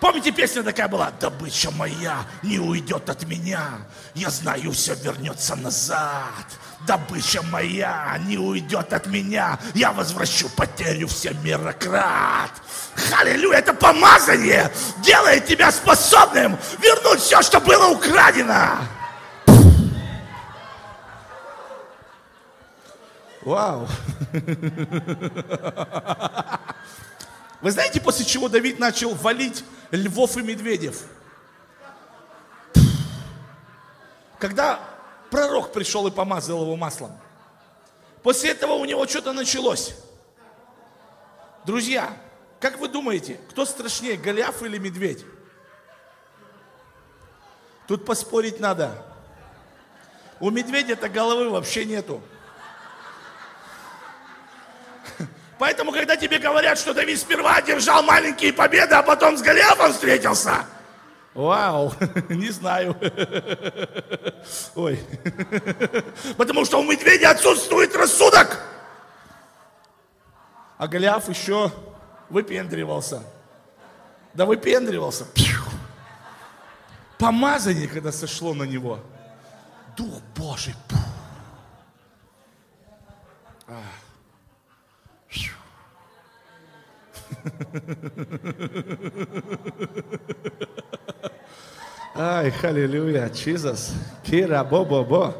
Помните, 0.00 0.30
песня 0.30 0.62
такая 0.62 0.86
была? 0.86 1.10
Добыча 1.20 1.72
моя 1.72 2.24
не 2.44 2.60
уйдет 2.60 3.10
от 3.10 3.24
меня. 3.24 3.80
Я 4.14 4.30
знаю, 4.30 4.70
все 4.70 4.94
вернется 4.94 5.56
назад. 5.56 6.46
Добыча 6.86 7.42
моя 7.42 8.16
не 8.24 8.38
уйдет 8.38 8.92
от 8.92 9.06
меня. 9.06 9.58
Я 9.74 9.92
возвращу 9.92 10.48
потерю 10.50 11.08
всем 11.08 11.42
мирократ. 11.42 12.52
Аллилуйя, 13.18 13.58
это 13.58 13.74
помазание 13.74 14.70
делает 14.98 15.46
тебя 15.46 15.72
способным 15.72 16.56
вернуть 16.80 17.20
все, 17.20 17.42
что 17.42 17.58
было 17.58 17.88
украдено. 17.88 18.78
Вау. 23.42 23.88
Вы 27.60 27.72
знаете, 27.72 28.00
после 28.00 28.24
чего 28.24 28.48
Давид 28.48 28.78
начал 28.78 29.12
валить 29.14 29.64
львов 29.90 30.36
и 30.36 30.42
медведев? 30.42 31.04
Когда 34.38 34.80
пророк 35.30 35.72
пришел 35.72 36.06
и 36.06 36.10
помазал 36.10 36.62
его 36.62 36.76
маслом. 36.76 37.12
После 38.22 38.50
этого 38.50 38.72
у 38.72 38.84
него 38.84 39.06
что-то 39.06 39.32
началось. 39.32 39.94
Друзья, 41.64 42.16
как 42.60 42.78
вы 42.78 42.88
думаете, 42.88 43.38
кто 43.50 43.64
страшнее, 43.64 44.16
Голиаф 44.16 44.62
или 44.62 44.78
медведь? 44.78 45.24
Тут 47.86 48.04
поспорить 48.04 48.60
надо. 48.60 49.02
У 50.40 50.50
медведя-то 50.50 51.08
головы 51.08 51.50
вообще 51.50 51.84
нету. 51.84 52.20
Поэтому, 55.58 55.92
когда 55.92 56.16
тебе 56.16 56.38
говорят, 56.38 56.78
что 56.78 56.94
Давид 56.94 57.18
сперва 57.18 57.56
одержал 57.56 58.02
маленькие 58.02 58.52
победы, 58.52 58.94
а 58.94 59.02
потом 59.02 59.36
с 59.36 59.42
Голиафом 59.42 59.92
встретился, 59.92 60.64
Вау, 61.38 61.92
не 62.30 62.50
знаю. 62.50 62.96
Ой. 64.74 64.98
Потому 66.36 66.64
что 66.64 66.80
у 66.80 66.82
медведя 66.82 67.30
отсутствует 67.30 67.94
рассудок. 67.94 68.60
А 70.78 70.88
Голиаф 70.88 71.28
еще 71.28 71.70
выпендривался. 72.28 73.22
Да 74.34 74.46
выпендривался. 74.46 75.26
Помазание, 77.18 77.86
когда 77.86 78.10
сошло 78.10 78.52
на 78.52 78.64
него. 78.64 78.98
Дух 79.96 80.20
Божий. 80.34 80.74
А. 92.14 92.38
Ай, 92.40 92.50
халилюя, 92.50 93.30
Чизас, 93.30 93.92
Кира, 94.24 94.64
бо-бо-бо. 94.64 95.34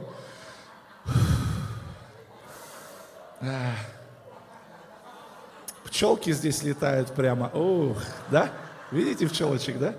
Пчелки 5.85 6.33
здесь 6.33 6.63
летают 6.63 7.13
прямо. 7.13 7.49
Ух, 7.53 7.99
да? 8.31 8.51
Видите 8.93 9.27
пчелочек, 9.27 9.79
да? 9.79 9.95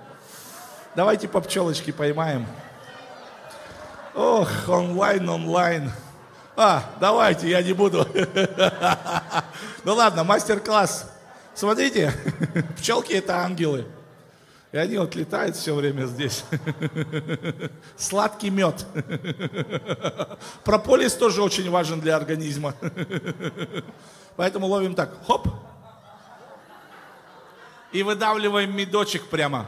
Давайте 0.95 1.27
по 1.27 1.41
пчелочке 1.41 1.91
поймаем. 1.91 2.47
Ох, 4.15 4.49
онлайн, 4.69 5.27
онлайн. 5.27 5.91
А, 6.55 6.83
давайте, 6.99 7.49
я 7.49 7.61
не 7.61 7.73
буду. 7.73 8.07
Ну 9.85 9.95
ладно, 9.95 10.23
мастер-класс. 10.25 11.09
Смотрите, 11.59 12.13
пчелки 12.77 13.11
это 13.11 13.39
ангелы. 13.39 13.85
И 14.71 14.77
они 14.77 14.97
вот 14.97 15.13
летают 15.15 15.57
все 15.57 15.75
время 15.75 16.05
здесь. 16.05 16.45
Сладкий 17.97 18.49
мед. 18.49 18.85
Прополис 20.63 21.15
тоже 21.15 21.43
очень 21.43 21.69
важен 21.69 21.99
для 21.99 22.15
организма. 22.15 22.75
Поэтому 24.37 24.67
ловим 24.67 24.95
так, 24.95 25.17
хоп. 25.27 25.49
И 27.91 28.03
выдавливаем 28.03 28.73
медочек 28.73 29.27
прямо. 29.27 29.65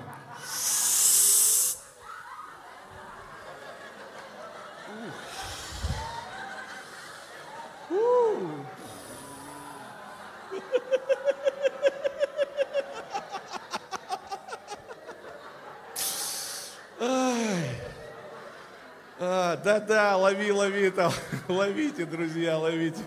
Лови 20.81 20.91
там. 20.91 21.11
Ловите, 21.47 22.05
друзья, 22.05 22.57
ловите. 22.57 23.03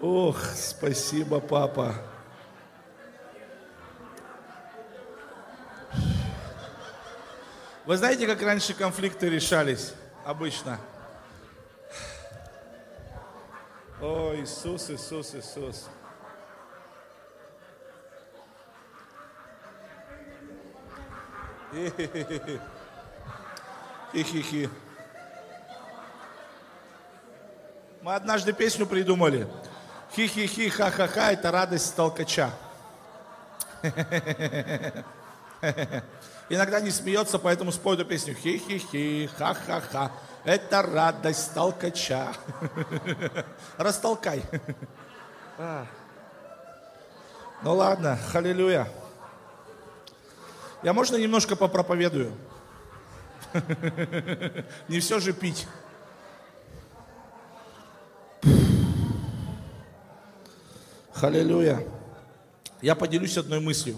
Ох, 0.00 0.40
спасибо, 0.54 1.40
папа. 1.40 1.94
Вы 7.84 7.96
знаете, 7.96 8.26
как 8.28 8.40
раньше 8.42 8.74
конфликты 8.74 9.28
решались 9.28 9.94
обычно? 10.24 10.78
О, 14.00 14.32
Иисус, 14.36 14.90
Иисус, 14.90 15.34
Иисус. 15.34 15.88
Хи-хи-хи. 24.12 24.68
Мы 28.02 28.14
однажды 28.14 28.52
песню 28.52 28.86
придумали. 28.86 29.48
Хи-хи-хи, 30.14 30.68
ха-ха-ха, 30.68 31.32
это 31.32 31.50
радость 31.50 31.96
толкача. 31.96 32.50
Иногда 36.50 36.80
не 36.80 36.90
смеется, 36.90 37.38
поэтому 37.38 37.72
спою 37.72 37.96
эту 37.96 38.04
песню. 38.04 38.34
Хи-хи-хи, 38.34 39.30
ха-ха-ха, 39.38 40.12
это 40.44 40.82
радость 40.82 41.54
толкача. 41.54 42.34
Растолкай. 43.78 44.42
Ну 47.62 47.74
ладно, 47.74 48.18
халилюя. 48.30 48.88
Я 50.82 50.92
можно 50.92 51.16
немножко 51.16 51.56
попроповедую? 51.56 52.36
Не 54.88 55.00
все 55.00 55.20
же 55.20 55.32
пить. 55.32 55.66
Халилюя. 61.12 61.86
Я 62.80 62.94
поделюсь 62.94 63.36
одной 63.36 63.60
мыслью. 63.60 63.96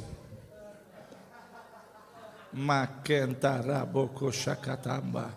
Макентара 2.53 3.85
боко 3.85 4.31
шакатамба. 4.31 5.31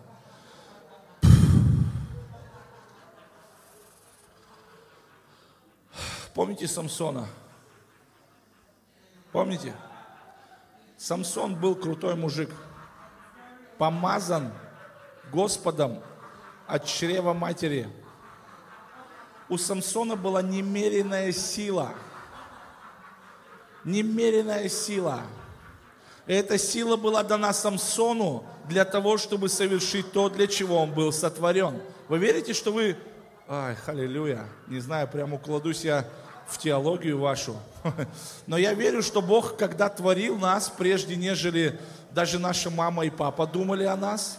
Помните 6.34 6.68
Самсона? 6.68 7.26
Помните? 9.32 9.74
Самсон 10.96 11.54
был 11.54 11.74
крутой 11.74 12.14
мужик, 12.16 12.50
помазан 13.78 14.52
Господом 15.32 16.02
от 16.66 16.84
чрева 16.84 17.32
матери. 17.32 17.88
У 19.48 19.56
Самсона 19.56 20.16
была 20.16 20.42
немеренная 20.42 21.32
сила. 21.32 21.90
Немеренная 23.84 24.68
сила. 24.68 25.22
Эта 26.26 26.58
сила 26.58 26.96
была 26.96 27.22
дана 27.22 27.54
Самсону 27.54 28.44
для 28.68 28.84
того, 28.84 29.16
чтобы 29.16 29.48
совершить 29.48 30.12
то, 30.12 30.28
для 30.28 30.46
чего 30.46 30.82
он 30.82 30.92
был 30.92 31.10
сотворен. 31.10 31.80
Вы 32.08 32.18
верите, 32.18 32.52
что 32.52 32.70
вы... 32.70 32.96
Ай, 33.48 33.74
халилюя. 33.76 34.44
Не 34.66 34.80
знаю, 34.80 35.08
прямо 35.08 35.36
укладусь 35.36 35.84
я 35.84 36.04
в 36.46 36.58
теологию 36.58 37.18
вашу. 37.18 37.56
Но 38.46 38.58
я 38.58 38.74
верю, 38.74 39.02
что 39.02 39.22
Бог, 39.22 39.56
когда 39.56 39.88
творил 39.88 40.36
нас, 40.36 40.68
прежде 40.76 41.16
нежели 41.16 41.80
даже 42.12 42.38
наша 42.38 42.70
мама 42.70 43.04
и 43.04 43.10
папа 43.10 43.46
думали 43.46 43.84
о 43.84 43.96
нас, 43.96 44.38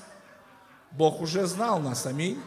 Бог 0.91 1.21
уже 1.21 1.45
знал 1.45 1.79
нас, 1.79 2.05
аминь. 2.05 2.39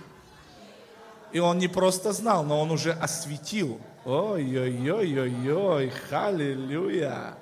И 1.33 1.39
Он 1.39 1.59
не 1.59 1.69
просто 1.69 2.13
знал, 2.13 2.45
но 2.45 2.61
Он 2.61 2.71
уже 2.71 2.93
осветил. 2.93 3.81
Ой-ой-ой-ой-ой, 4.05 5.91
халилюя. 6.09 7.35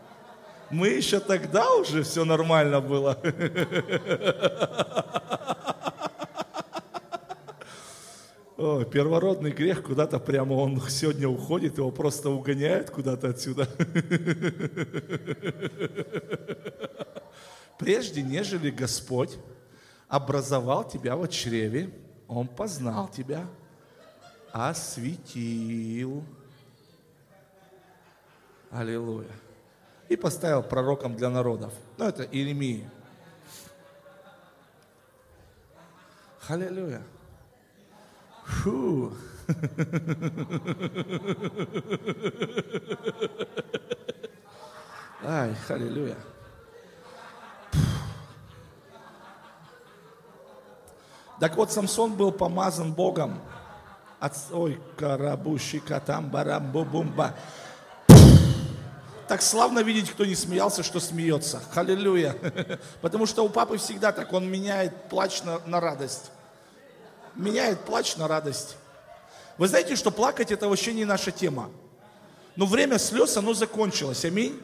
Мы 0.71 0.89
еще 0.89 1.19
тогда 1.19 1.73
уже 1.75 2.03
все 2.03 2.25
нормально 2.25 2.81
было. 2.81 3.19
О, 8.57 8.85
первородный 8.85 9.53
грех 9.53 9.83
куда-то 9.83 10.21
прямо 10.21 10.53
он 10.53 10.81
сегодня 10.91 11.27
уходит, 11.27 11.79
его 11.79 11.91
просто 11.91 12.29
угоняют 12.29 12.91
куда-то 12.91 13.31
отсюда. 13.31 13.67
Прежде, 17.81 18.23
нежели 18.23 18.71
Господь 18.71 19.37
образовал 20.07 20.87
тебя 20.87 21.17
в 21.17 21.27
чреве, 21.29 21.91
Он 22.29 22.47
познал 22.47 23.09
тебя, 23.09 23.47
осветил. 24.53 26.23
Аллилуйя. 28.71 29.33
И 30.11 30.17
поставил 30.17 30.63
пророком 30.63 31.17
для 31.17 31.31
народов. 31.31 31.73
Ну, 31.97 32.05
это 32.05 32.25
Иеремия. 32.25 32.91
Аллилуйя. 36.49 37.03
Фу. 38.45 39.15
Ай, 45.25 45.55
халилюя. 45.67 46.19
Так 51.41 51.57
вот, 51.57 51.73
Самсон 51.73 52.15
был 52.15 52.31
помазан 52.31 52.93
Богом. 52.93 53.41
От, 54.21 54.35
ой, 54.53 54.79
карабушика 54.97 56.01
там 56.01 56.29
барам 56.29 56.71
бумба. 56.71 57.35
Так 59.27 59.43
славно 59.43 59.81
видеть, 59.81 60.11
кто 60.11 60.25
не 60.25 60.35
смеялся, 60.35 60.83
что 60.83 61.01
смеется. 61.01 61.63
Халилюя. 61.73 62.37
Потому 63.01 63.27
что 63.27 63.43
у 63.43 63.49
папы 63.49 63.79
всегда 63.79 64.13
так, 64.13 64.33
он 64.33 64.51
меняет 64.51 65.09
плач 65.09 65.43
на, 65.43 65.61
на 65.67 65.81
радость 65.81 66.31
меняет 67.35 67.81
плач 67.81 68.17
на 68.17 68.29
радость. 68.29 68.77
Вы 69.59 69.69
знаете, 69.69 69.97
что 69.97 70.11
плакать 70.11 70.51
это 70.51 70.69
вообще 70.69 70.93
не 70.93 71.05
наша 71.05 71.31
тема. 71.31 71.71
Но 72.57 72.67
время 72.67 72.99
слез, 72.99 73.37
оно 73.37 73.55
закончилось. 73.55 74.25
Аминь. 74.25 74.61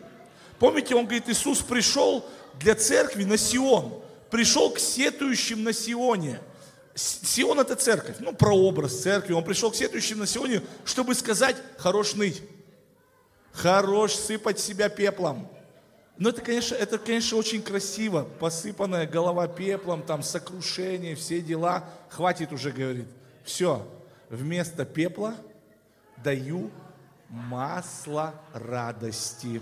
Помните, 0.59 0.95
он 0.95 1.05
говорит, 1.05 1.29
Иисус 1.29 1.61
пришел 1.61 2.25
для 2.55 2.75
церкви 2.75 3.25
на 3.25 3.37
Сион. 3.37 4.01
Пришел 4.31 4.71
к 4.71 4.79
сетующим 4.79 5.63
на 5.63 5.73
Сионе. 5.73 6.41
Сион 6.97 7.61
это 7.61 7.77
церковь, 7.77 8.17
ну 8.21 8.33
прообраз 8.33 9.03
церкви. 9.03 9.35
Он 9.35 9.45
пришел 9.45 9.71
к 9.71 9.77
сетующим 9.77 10.19
на 10.19 10.27
Сионе, 10.27 10.63
чтобы 10.87 11.15
сказать, 11.15 11.57
хорош 11.77 12.15
ныть. 12.15 12.43
Хорош 13.53 14.15
сыпать 14.15 14.59
себя 14.59 14.89
пеплом. 14.89 15.51
Но 16.17 16.31
это, 16.31 16.41
конечно, 16.41 16.75
это, 16.75 16.99
конечно, 16.99 17.37
очень 17.37 17.63
красиво. 17.63 18.23
Посыпанная 18.41 19.07
голова 19.07 19.47
пеплом, 19.47 20.03
там 20.03 20.23
сокрушение, 20.23 21.15
все 21.15 21.43
дела. 21.43 21.85
Хватит 22.09 22.53
уже, 22.53 22.73
говорит. 22.73 23.09
Все, 23.45 23.87
вместо 24.31 24.87
пепла 24.87 25.35
даю 26.17 26.71
масло 27.29 28.35
радости. 28.55 29.61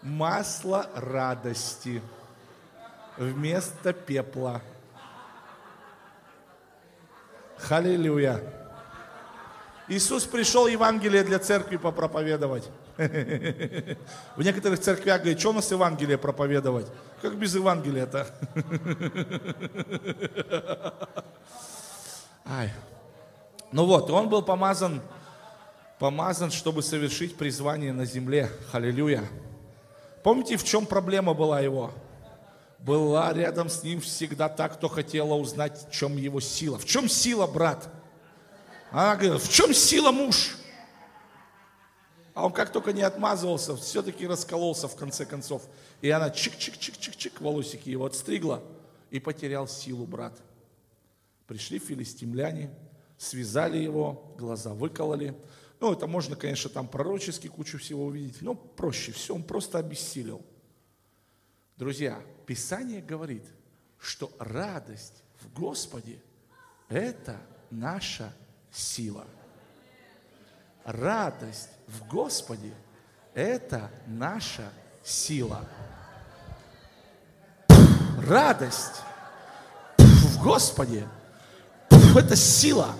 Масло 0.00 0.88
радости 0.94 2.00
вместо 3.18 3.92
пепла. 3.92 4.62
Халилюя. 7.62 8.40
Иисус 9.88 10.24
пришел 10.24 10.66
Евангелие 10.66 11.22
для 11.22 11.38
церкви 11.38 11.76
попроповедовать. 11.76 12.68
В 12.96 14.42
некоторых 14.42 14.80
церквях 14.80 15.20
говорят, 15.20 15.40
что 15.40 15.50
у 15.50 15.52
нас 15.52 15.70
Евангелие 15.70 16.18
проповедовать? 16.18 16.86
Как 17.20 17.36
без 17.36 17.54
Евангелия-то? 17.54 18.26
Ай. 22.44 22.70
Ну 23.70 23.86
вот, 23.86 24.10
он 24.10 24.28
был 24.28 24.42
помазан, 24.42 25.00
помазан, 25.98 26.50
чтобы 26.50 26.82
совершить 26.82 27.36
призвание 27.36 27.92
на 27.92 28.04
земле. 28.04 28.50
Аллилуйя. 28.72 29.22
Помните, 30.22 30.56
в 30.56 30.64
чем 30.64 30.86
проблема 30.86 31.34
была 31.34 31.60
его? 31.60 31.92
Была 32.84 33.32
рядом 33.32 33.68
с 33.68 33.84
ним 33.84 34.00
всегда 34.00 34.48
та, 34.48 34.68
кто 34.68 34.88
хотела 34.88 35.34
узнать, 35.34 35.86
в 35.88 35.92
чем 35.92 36.16
его 36.16 36.40
сила. 36.40 36.78
В 36.78 36.84
чем 36.84 37.08
сила, 37.08 37.46
брат? 37.46 37.88
Она 38.90 39.14
говорит, 39.14 39.40
в 39.40 39.52
чем 39.52 39.72
сила 39.72 40.10
муж? 40.10 40.56
А 42.34 42.44
он 42.44 42.52
как 42.52 42.72
только 42.72 42.92
не 42.92 43.02
отмазывался, 43.02 43.76
все-таки 43.76 44.26
раскололся 44.26 44.88
в 44.88 44.96
конце 44.96 45.24
концов. 45.24 45.62
И 46.00 46.10
она 46.10 46.28
чик-чик-чик-чик-чик, 46.28 47.40
волосики 47.40 47.88
его 47.88 48.06
отстригла 48.06 48.62
и 49.10 49.20
потерял 49.20 49.68
силу 49.68 50.04
брат. 50.04 50.36
Пришли 51.46 51.78
филистимляне, 51.78 52.70
связали 53.16 53.78
его, 53.78 54.34
глаза 54.38 54.74
выкололи. 54.74 55.36
Ну, 55.78 55.92
это 55.92 56.08
можно, 56.08 56.34
конечно, 56.34 56.68
там 56.68 56.88
пророчески 56.88 57.46
кучу 57.46 57.78
всего 57.78 58.06
увидеть, 58.06 58.42
но 58.42 58.54
проще 58.54 59.12
все, 59.12 59.34
он 59.34 59.44
просто 59.44 59.78
обессилел. 59.78 60.42
Друзья, 61.76 62.20
Писание 62.52 63.00
говорит, 63.00 63.46
что 63.98 64.30
радость 64.38 65.22
в 65.40 65.58
Господе– 65.58 66.18
это 66.90 67.40
наша 67.70 68.30
сила. 68.70 69.24
Радость 70.84 71.70
в 71.86 72.06
Господе– 72.08 72.74
это 73.34 73.90
наша 74.06 74.70
сила. 75.02 75.66
Радость 78.18 79.00
в 79.96 80.42
Господе– 80.44 81.08
это 82.14 82.36
сила. 82.36 82.94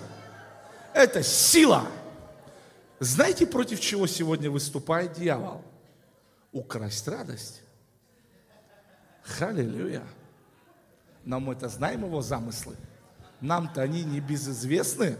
Это 0.95 1.21
сила. 1.21 1.85
Знаете, 2.99 3.45
против 3.45 3.79
чего 3.79 4.07
сегодня 4.07 4.49
выступает 4.49 5.13
дьявол? 5.13 5.63
Украсть 6.51 7.07
радость. 7.07 7.62
Халилюя. 9.23 10.03
Но 11.23 11.39
мы 11.39 11.53
это 11.53 11.69
знаем 11.69 12.03
его 12.05 12.21
замыслы. 12.21 12.75
Нам-то 13.39 13.81
они 13.81 14.03
не 14.03 14.19
безызвестны. 14.19 15.17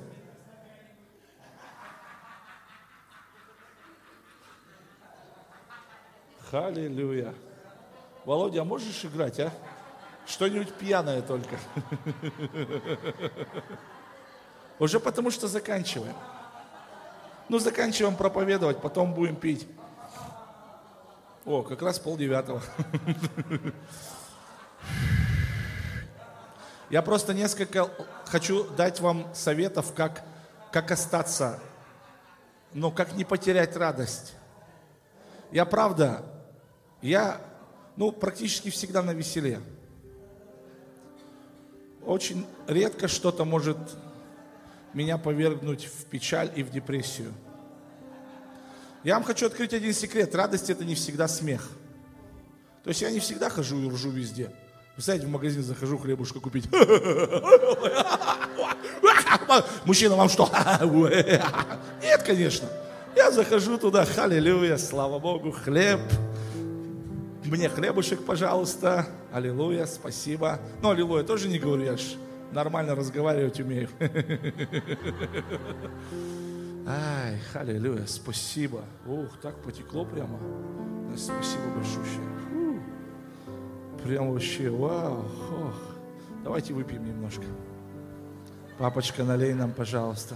Халилюя. 6.49 7.33
Володя, 8.25 8.61
а 8.61 8.65
можешь 8.65 9.03
играть, 9.03 9.39
а? 9.39 9.51
Что-нибудь 10.25 10.73
пьяное 10.73 11.21
только. 11.21 11.57
Уже 14.79 14.99
потому 14.99 15.31
что 15.31 15.47
заканчиваем. 15.47 16.15
Ну, 17.49 17.59
заканчиваем 17.59 18.15
проповедовать, 18.15 18.81
потом 18.81 19.13
будем 19.13 19.35
пить. 19.35 19.67
О, 21.45 21.61
как 21.61 21.81
раз 21.81 21.99
полдевятого. 21.99 22.61
Я 26.89 27.01
просто 27.01 27.33
несколько 27.33 27.89
хочу 28.25 28.63
дать 28.75 29.01
вам 29.01 29.27
советов, 29.33 29.93
как, 29.93 30.23
как 30.71 30.91
остаться, 30.91 31.59
но 32.73 32.91
как 32.91 33.13
не 33.13 33.25
потерять 33.25 33.75
радость. 33.75 34.35
Я 35.51 35.65
правда 35.65 36.23
я, 37.01 37.41
ну, 37.97 38.13
практически 38.13 38.69
всегда 38.69 39.01
на 39.01 39.11
веселе. 39.11 39.59
Очень 42.05 42.47
редко 42.67 43.09
что-то 43.09 43.43
может 43.43 43.77
меня 44.93 45.17
повергнуть 45.17 45.85
в 45.85 46.05
печаль 46.05 46.51
и 46.55 46.63
в 46.63 46.71
депрессию. 46.71 47.33
Я 49.03 49.15
вам 49.15 49.23
хочу 49.23 49.47
открыть 49.47 49.73
один 49.73 49.93
секрет. 49.93 50.35
Радость 50.35 50.69
это 50.69 50.85
не 50.85 50.95
всегда 50.95 51.27
смех. 51.27 51.67
То 52.83 52.89
есть 52.89 53.01
я 53.01 53.11
не 53.11 53.19
всегда 53.19 53.49
хожу 53.49 53.81
и 53.81 53.89
ржу 53.89 54.09
везде. 54.09 54.51
Вы 54.95 55.01
знаете, 55.01 55.25
в 55.25 55.29
магазин 55.29 55.63
захожу 55.63 55.97
хлебушка 55.97 56.39
купить. 56.39 56.69
Мужчина, 59.85 60.15
вам 60.15 60.29
что? 60.29 60.49
Нет, 62.01 62.23
конечно. 62.23 62.69
Я 63.15 63.31
захожу 63.31 63.77
туда, 63.77 64.05
халилюя, 64.05 64.77
слава 64.77 65.19
Богу, 65.19 65.51
хлеб, 65.51 65.99
мне 67.45 67.69
хлебушек, 67.69 68.23
пожалуйста. 68.23 69.05
Аллилуйя, 69.31 69.85
спасибо. 69.85 70.59
Ну, 70.81 70.89
аллилуйя 70.89 71.23
тоже 71.23 71.47
не 71.47 71.59
говорю, 71.59 71.83
я 71.83 71.97
ж 71.97 72.01
нормально 72.51 72.95
разговаривать 72.95 73.59
умею. 73.59 73.89
Ай, 76.85 77.39
аллилуйя, 77.53 78.05
спасибо. 78.05 78.81
Ух, 79.07 79.29
так 79.41 79.55
потекло 79.57 80.03
прямо. 80.03 80.37
Спасибо 81.15 81.63
большое. 81.75 82.79
Прям 84.03 84.31
вообще, 84.31 84.69
вау. 84.69 85.25
Ох. 85.51 85.81
Давайте 86.43 86.73
выпьем 86.73 87.05
немножко. 87.05 87.45
Папочка, 88.77 89.23
налей 89.23 89.53
нам, 89.53 89.71
пожалуйста, 89.71 90.35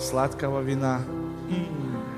сладкого 0.00 0.60
вина. 0.60 1.02
М-м-м. 1.48 2.17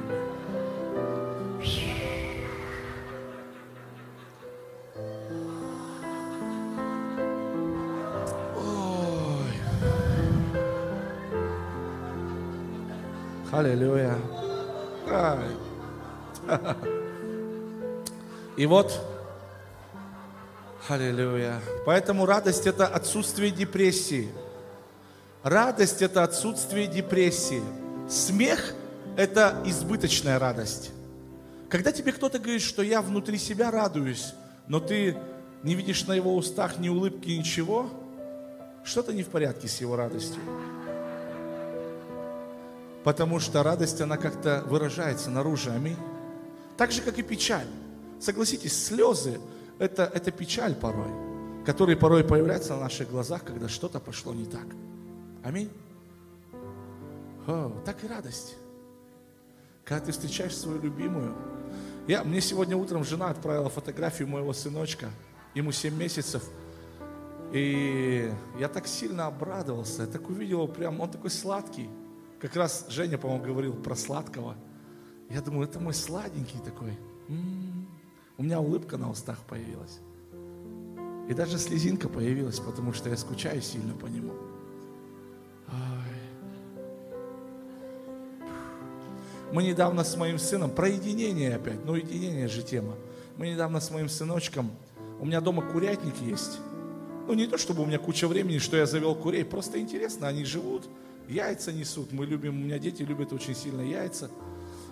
Аллилуйя. 13.60 14.16
И 18.56 18.64
вот, 18.64 18.98
аллилуйя. 20.88 21.60
Поэтому 21.84 22.24
радость 22.24 22.66
это 22.66 22.86
отсутствие 22.86 23.50
депрессии. 23.50 24.30
Радость 25.42 26.00
это 26.00 26.24
отсутствие 26.24 26.86
депрессии. 26.86 27.62
Смех 28.08 28.72
это 29.18 29.62
избыточная 29.66 30.38
радость. 30.38 30.90
Когда 31.68 31.92
тебе 31.92 32.12
кто-то 32.12 32.38
говорит, 32.38 32.62
что 32.62 32.80
я 32.80 33.02
внутри 33.02 33.36
себя 33.36 33.70
радуюсь, 33.70 34.32
но 34.68 34.80
ты 34.80 35.18
не 35.62 35.74
видишь 35.74 36.06
на 36.06 36.14
его 36.14 36.34
устах 36.34 36.78
ни 36.78 36.88
улыбки, 36.88 37.28
ничего, 37.28 37.90
что-то 38.84 39.12
не 39.12 39.22
в 39.22 39.28
порядке 39.28 39.68
с 39.68 39.82
его 39.82 39.96
радостью. 39.96 40.40
Потому 43.04 43.40
что 43.40 43.62
радость, 43.62 44.00
она 44.00 44.16
как-то 44.16 44.62
выражается 44.66 45.30
наружу. 45.30 45.70
Аминь. 45.72 45.96
Так 46.76 46.92
же, 46.92 47.02
как 47.02 47.18
и 47.18 47.22
печаль. 47.22 47.66
Согласитесь, 48.20 48.86
слезы 48.86 49.40
это,– 49.78 50.04
это 50.14 50.30
печаль 50.30 50.74
порой, 50.74 51.08
которая 51.64 51.96
порой 51.96 52.22
появляется 52.22 52.74
на 52.74 52.80
наших 52.82 53.10
глазах, 53.10 53.44
когда 53.44 53.68
что-то 53.68 53.98
пошло 53.98 54.34
не 54.34 54.44
так. 54.44 54.66
Аминь. 55.42 55.70
О, 57.46 57.72
так 57.84 58.04
и 58.04 58.06
радость. 58.06 58.56
Когда 59.84 60.04
ты 60.04 60.12
встречаешь 60.12 60.54
свою 60.54 60.80
любимую. 60.80 61.34
Я, 62.06 62.22
мне 62.24 62.40
сегодня 62.42 62.76
утром 62.76 63.04
жена 63.04 63.28
отправила 63.28 63.70
фотографию 63.70 64.28
моего 64.28 64.52
сыночка. 64.52 65.08
Ему 65.54 65.72
7 65.72 65.96
месяцев. 65.96 66.44
И 67.52 68.30
я 68.58 68.68
так 68.68 68.86
сильно 68.86 69.26
обрадовался. 69.26 70.02
Я 70.02 70.08
так 70.08 70.28
увидел 70.28 70.58
его 70.58 70.68
прям, 70.68 71.00
он 71.00 71.10
такой 71.10 71.30
сладкий. 71.30 71.88
Как 72.40 72.56
раз 72.56 72.86
Женя, 72.88 73.18
по-моему, 73.18 73.44
говорил 73.44 73.74
про 73.74 73.94
сладкого. 73.94 74.56
Я 75.28 75.42
думаю, 75.42 75.68
это 75.68 75.78
мой 75.78 75.94
сладенький 75.94 76.58
такой. 76.64 76.98
М-м-м. 77.28 77.86
У 78.38 78.42
меня 78.42 78.60
улыбка 78.60 78.96
на 78.96 79.10
устах 79.10 79.38
появилась. 79.40 80.00
И 81.28 81.34
даже 81.34 81.58
слезинка 81.58 82.08
появилась, 82.08 82.58
потому 82.58 82.92
что 82.92 83.10
я 83.10 83.16
скучаю 83.16 83.60
сильно 83.60 83.94
по 83.94 84.06
нему. 84.06 84.32
Мы 89.52 89.64
недавно 89.64 90.04
с 90.04 90.16
моим 90.16 90.38
сыном, 90.38 90.70
про 90.70 90.88
единение 90.88 91.56
опять, 91.56 91.84
ну 91.84 91.96
единение 91.96 92.48
же 92.48 92.62
тема. 92.62 92.94
Мы 93.36 93.48
недавно 93.50 93.80
с 93.80 93.90
моим 93.90 94.08
сыночком, 94.08 94.70
у 95.20 95.26
меня 95.26 95.40
дома 95.40 95.62
курятник 95.62 96.14
есть. 96.22 96.58
Ну 97.26 97.34
не 97.34 97.46
то, 97.46 97.58
чтобы 97.58 97.82
у 97.82 97.86
меня 97.86 97.98
куча 97.98 98.28
времени, 98.28 98.58
что 98.58 98.76
я 98.76 98.86
завел 98.86 99.14
курей, 99.14 99.44
просто 99.44 99.80
интересно, 99.80 100.28
они 100.28 100.44
живут, 100.44 100.88
яйца 101.30 101.72
несут. 101.72 102.12
Мы 102.12 102.26
любим, 102.26 102.60
у 102.60 102.64
меня 102.64 102.78
дети 102.78 103.02
любят 103.02 103.32
очень 103.32 103.54
сильно 103.54 103.80
яйца. 103.80 104.30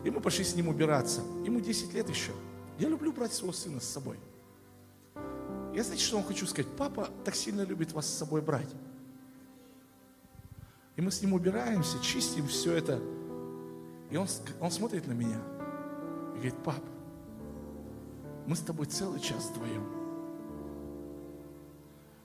И 0.04 0.10
мы 0.10 0.20
пошли 0.20 0.44
с 0.44 0.54
ним 0.54 0.68
убираться. 0.68 1.20
Ему 1.44 1.60
10 1.60 1.92
лет 1.92 2.08
еще. 2.08 2.32
Я 2.78 2.88
люблю 2.88 3.12
брать 3.12 3.32
своего 3.32 3.52
сына 3.52 3.80
с 3.80 3.84
собой. 3.84 4.18
Я 5.74 5.82
знаете, 5.82 6.04
что 6.04 6.16
вам 6.16 6.24
хочу 6.24 6.46
сказать? 6.46 6.70
Папа 6.76 7.10
так 7.24 7.34
сильно 7.34 7.62
любит 7.62 7.92
вас 7.92 8.06
с 8.06 8.18
собой 8.18 8.40
брать. 8.40 8.68
И 10.96 11.00
мы 11.00 11.10
с 11.10 11.20
ним 11.20 11.34
убираемся, 11.34 12.00
чистим 12.02 12.46
все 12.48 12.74
это. 12.74 13.00
И 14.10 14.16
он, 14.16 14.26
он 14.60 14.70
смотрит 14.70 15.06
на 15.06 15.12
меня 15.12 15.40
и 16.34 16.36
говорит, 16.36 16.56
пап, 16.64 16.82
мы 18.46 18.56
с 18.56 18.60
тобой 18.60 18.86
целый 18.86 19.20
час 19.20 19.50
вдвоем. 19.50 19.86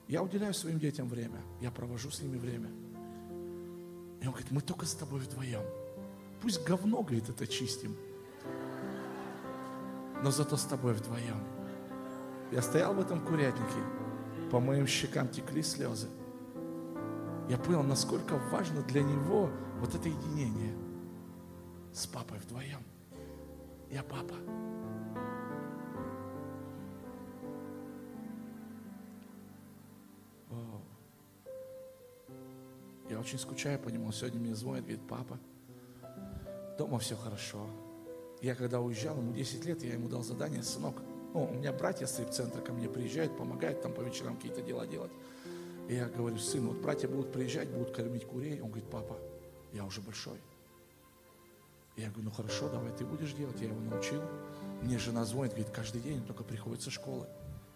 Я 0.08 0.22
уделяю 0.22 0.54
своим 0.54 0.78
детям 0.78 1.08
время, 1.08 1.40
я 1.60 1.70
провожу 1.70 2.10
с 2.10 2.20
ними 2.20 2.36
время. 2.36 2.70
И 4.24 4.26
он 4.26 4.32
говорит, 4.32 4.50
мы 4.50 4.62
только 4.62 4.86
с 4.86 4.94
тобой 4.94 5.20
вдвоем. 5.20 5.60
Пусть 6.40 6.64
говно, 6.64 7.02
говорит, 7.02 7.28
это 7.28 7.46
чистим. 7.46 7.94
Но 10.22 10.30
зато 10.30 10.56
с 10.56 10.64
тобой 10.64 10.94
вдвоем. 10.94 11.36
Я 12.50 12.62
стоял 12.62 12.94
в 12.94 13.00
этом 13.00 13.20
курятнике, 13.20 13.82
по 14.50 14.60
моим 14.60 14.86
щекам 14.86 15.28
текли 15.28 15.62
слезы. 15.62 16.08
Я 17.50 17.58
понял, 17.58 17.82
насколько 17.82 18.38
важно 18.50 18.80
для 18.84 19.02
него 19.02 19.50
вот 19.78 19.94
это 19.94 20.08
единение 20.08 20.74
с 21.92 22.06
папой 22.06 22.38
вдвоем. 22.38 22.80
Я 23.90 24.02
папа. 24.02 24.36
Очень 33.24 33.38
скучаю 33.38 33.78
по 33.78 33.88
нему. 33.88 34.12
Сегодня 34.12 34.38
мне 34.38 34.54
звонит, 34.54 34.84
говорит, 34.84 35.08
папа, 35.08 35.38
дома 36.76 36.98
все 36.98 37.16
хорошо. 37.16 37.66
Я 38.42 38.54
когда 38.54 38.80
уезжал, 38.80 39.16
ему 39.16 39.32
10 39.32 39.64
лет, 39.64 39.82
я 39.82 39.94
ему 39.94 40.08
дал 40.10 40.22
задание, 40.22 40.62
сынок, 40.62 41.00
ну, 41.32 41.44
у 41.44 41.54
меня 41.54 41.72
братья 41.72 42.04
с 42.04 42.16
центра 42.16 42.60
ко 42.60 42.72
мне 42.74 42.86
приезжают, 42.88 43.36
помогают 43.36 43.80
там 43.80 43.94
по 43.94 44.02
вечерам 44.02 44.36
какие-то 44.36 44.60
дела 44.60 44.86
делать. 44.86 45.10
И 45.88 45.94
я 45.94 46.08
говорю, 46.08 46.36
сын, 46.36 46.66
вот 46.66 46.76
братья 46.76 47.08
будут 47.08 47.32
приезжать, 47.32 47.70
будут 47.70 47.92
кормить 47.92 48.26
курей. 48.26 48.60
Он 48.60 48.68
говорит, 48.68 48.90
папа, 48.90 49.18
я 49.72 49.84
уже 49.84 50.02
большой. 50.02 50.38
Я 51.96 52.10
говорю, 52.10 52.24
ну 52.24 52.30
хорошо, 52.30 52.68
давай 52.68 52.92
ты 52.92 53.06
будешь 53.06 53.32
делать. 53.32 53.58
Я 53.60 53.68
его 53.68 53.80
научил. 53.80 54.22
Мне 54.82 54.98
жена 54.98 55.24
звонит, 55.24 55.54
говорит, 55.54 55.74
каждый 55.74 56.02
день 56.02 56.18
он 56.18 56.24
только 56.24 56.44
приходит 56.44 56.82
со 56.82 56.90
школы, 56.90 57.26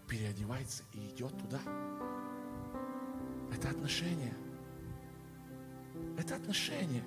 переодевается 0.06 0.82
и 0.92 0.98
идет 1.08 1.32
туда. 1.38 1.60
Это 3.50 3.70
отношение. 3.70 4.34
Это 6.18 6.36
отношение. 6.36 7.04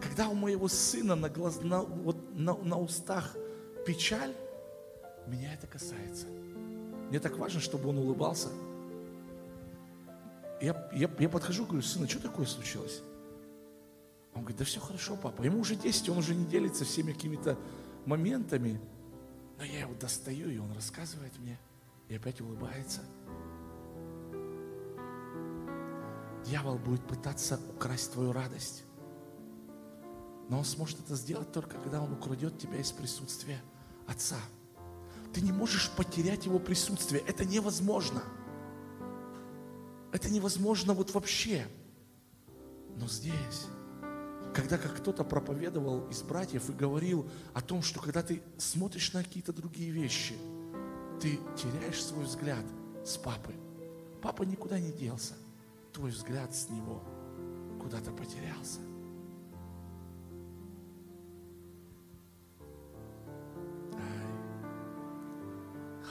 Когда 0.00 0.28
у 0.28 0.34
моего 0.34 0.68
сына 0.68 1.14
на, 1.14 1.28
глаз, 1.28 1.60
на, 1.62 1.82
вот, 1.82 2.16
на, 2.34 2.54
на 2.54 2.78
устах 2.78 3.36
печаль, 3.86 4.34
меня 5.26 5.54
это 5.54 5.66
касается. 5.66 6.26
Мне 7.08 7.20
так 7.20 7.36
важно, 7.38 7.60
чтобы 7.60 7.88
он 7.88 7.98
улыбался. 7.98 8.48
Я, 10.60 10.88
я, 10.92 11.10
я 11.18 11.28
подхожу, 11.28 11.64
говорю, 11.64 11.82
сына, 11.82 12.08
что 12.08 12.20
такое 12.20 12.46
случилось? 12.46 13.02
Он 14.34 14.42
говорит, 14.42 14.58
да 14.58 14.64
все 14.64 14.80
хорошо, 14.80 15.16
папа. 15.16 15.42
Ему 15.42 15.60
уже 15.60 15.76
10, 15.76 16.08
он 16.10 16.18
уже 16.18 16.34
не 16.34 16.44
делится 16.44 16.84
всеми 16.84 17.12
какими-то 17.12 17.58
моментами. 18.04 18.80
Но 19.58 19.64
я 19.64 19.80
его 19.80 19.94
достаю, 19.94 20.50
и 20.50 20.58
он 20.58 20.72
рассказывает 20.72 21.32
мне. 21.38 21.58
И 22.08 22.14
опять 22.14 22.40
улыбается. 22.40 23.00
Дьявол 26.46 26.78
будет 26.78 27.06
пытаться 27.06 27.60
украсть 27.74 28.12
твою 28.12 28.32
радость. 28.32 28.84
Но 30.48 30.58
он 30.58 30.64
сможет 30.64 31.00
это 31.00 31.16
сделать 31.16 31.50
только, 31.52 31.76
когда 31.78 32.00
он 32.00 32.12
украдет 32.12 32.58
тебя 32.58 32.78
из 32.78 32.92
присутствия 32.92 33.60
Отца. 34.06 34.36
Ты 35.34 35.40
не 35.40 35.50
можешь 35.50 35.90
потерять 35.90 36.46
его 36.46 36.60
присутствие. 36.60 37.22
Это 37.26 37.44
невозможно. 37.44 38.22
Это 40.12 40.30
невозможно 40.30 40.94
вот 40.94 41.12
вообще. 41.12 41.66
Но 42.96 43.08
здесь, 43.08 43.66
когда 44.54 44.78
как 44.78 44.96
кто-то 44.96 45.24
проповедовал 45.24 46.08
из 46.08 46.22
братьев 46.22 46.70
и 46.70 46.72
говорил 46.72 47.28
о 47.52 47.60
том, 47.60 47.82
что 47.82 48.00
когда 48.00 48.22
ты 48.22 48.40
смотришь 48.56 49.12
на 49.12 49.24
какие-то 49.24 49.52
другие 49.52 49.90
вещи, 49.90 50.36
ты 51.20 51.40
теряешь 51.56 52.02
свой 52.02 52.24
взгляд 52.24 52.64
с 53.04 53.16
папы. 53.16 53.52
Папа 54.22 54.44
никуда 54.44 54.78
не 54.78 54.92
делся. 54.92 55.34
Твой 55.96 56.10
взгляд 56.10 56.54
с 56.54 56.68
него 56.68 57.02
куда-то 57.80 58.10
потерялся. 58.10 58.80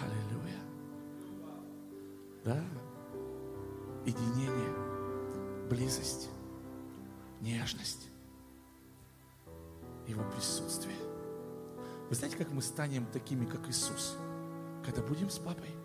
Аллилуйя. 0.01 0.59
Да. 2.43 2.63
Единение, 4.07 5.67
близость, 5.69 6.29
нежность, 7.39 8.09
Его 10.07 10.23
присутствие. 10.31 10.97
Вы 12.09 12.15
знаете, 12.15 12.37
как 12.37 12.51
мы 12.51 12.63
станем 12.63 13.05
такими, 13.05 13.45
как 13.45 13.69
Иисус, 13.69 14.17
когда 14.83 15.03
будем 15.03 15.29
с 15.29 15.37
папой? 15.37 15.84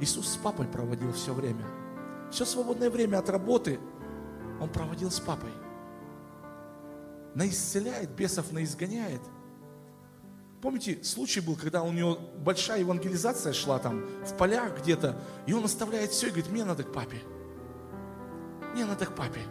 Иисус 0.00 0.28
с 0.28 0.36
папой 0.36 0.66
проводил 0.66 1.12
все 1.12 1.32
время. 1.32 1.64
Все 2.30 2.44
свободное 2.44 2.90
время 2.90 3.18
от 3.18 3.30
работы 3.30 3.78
он 4.60 4.68
проводил 4.68 5.10
с 5.10 5.20
папой. 5.20 5.52
Наисцеляет, 7.34 8.10
бесов 8.10 8.52
наизгоняет– 8.52 9.20
Помните, 10.66 11.04
случай 11.04 11.40
был, 11.40 11.54
когда 11.54 11.82
у 11.82 11.92
него 11.92 12.18
большая 12.38 12.80
евангелизация 12.80 13.52
шла 13.52 13.78
там 13.78 14.06
в 14.24 14.36
полях 14.36 14.80
где-то, 14.80 15.16
и 15.46 15.52
он 15.52 15.64
оставляет 15.64 16.10
все 16.10 16.26
и 16.26 16.30
говорит, 16.30 16.50
мне 16.50 16.64
надо 16.64 16.82
к 16.82 16.92
папе. 16.92 17.20
Мне 18.72 18.84
надо 18.84 19.06
к 19.06 19.14
папе. 19.14 19.42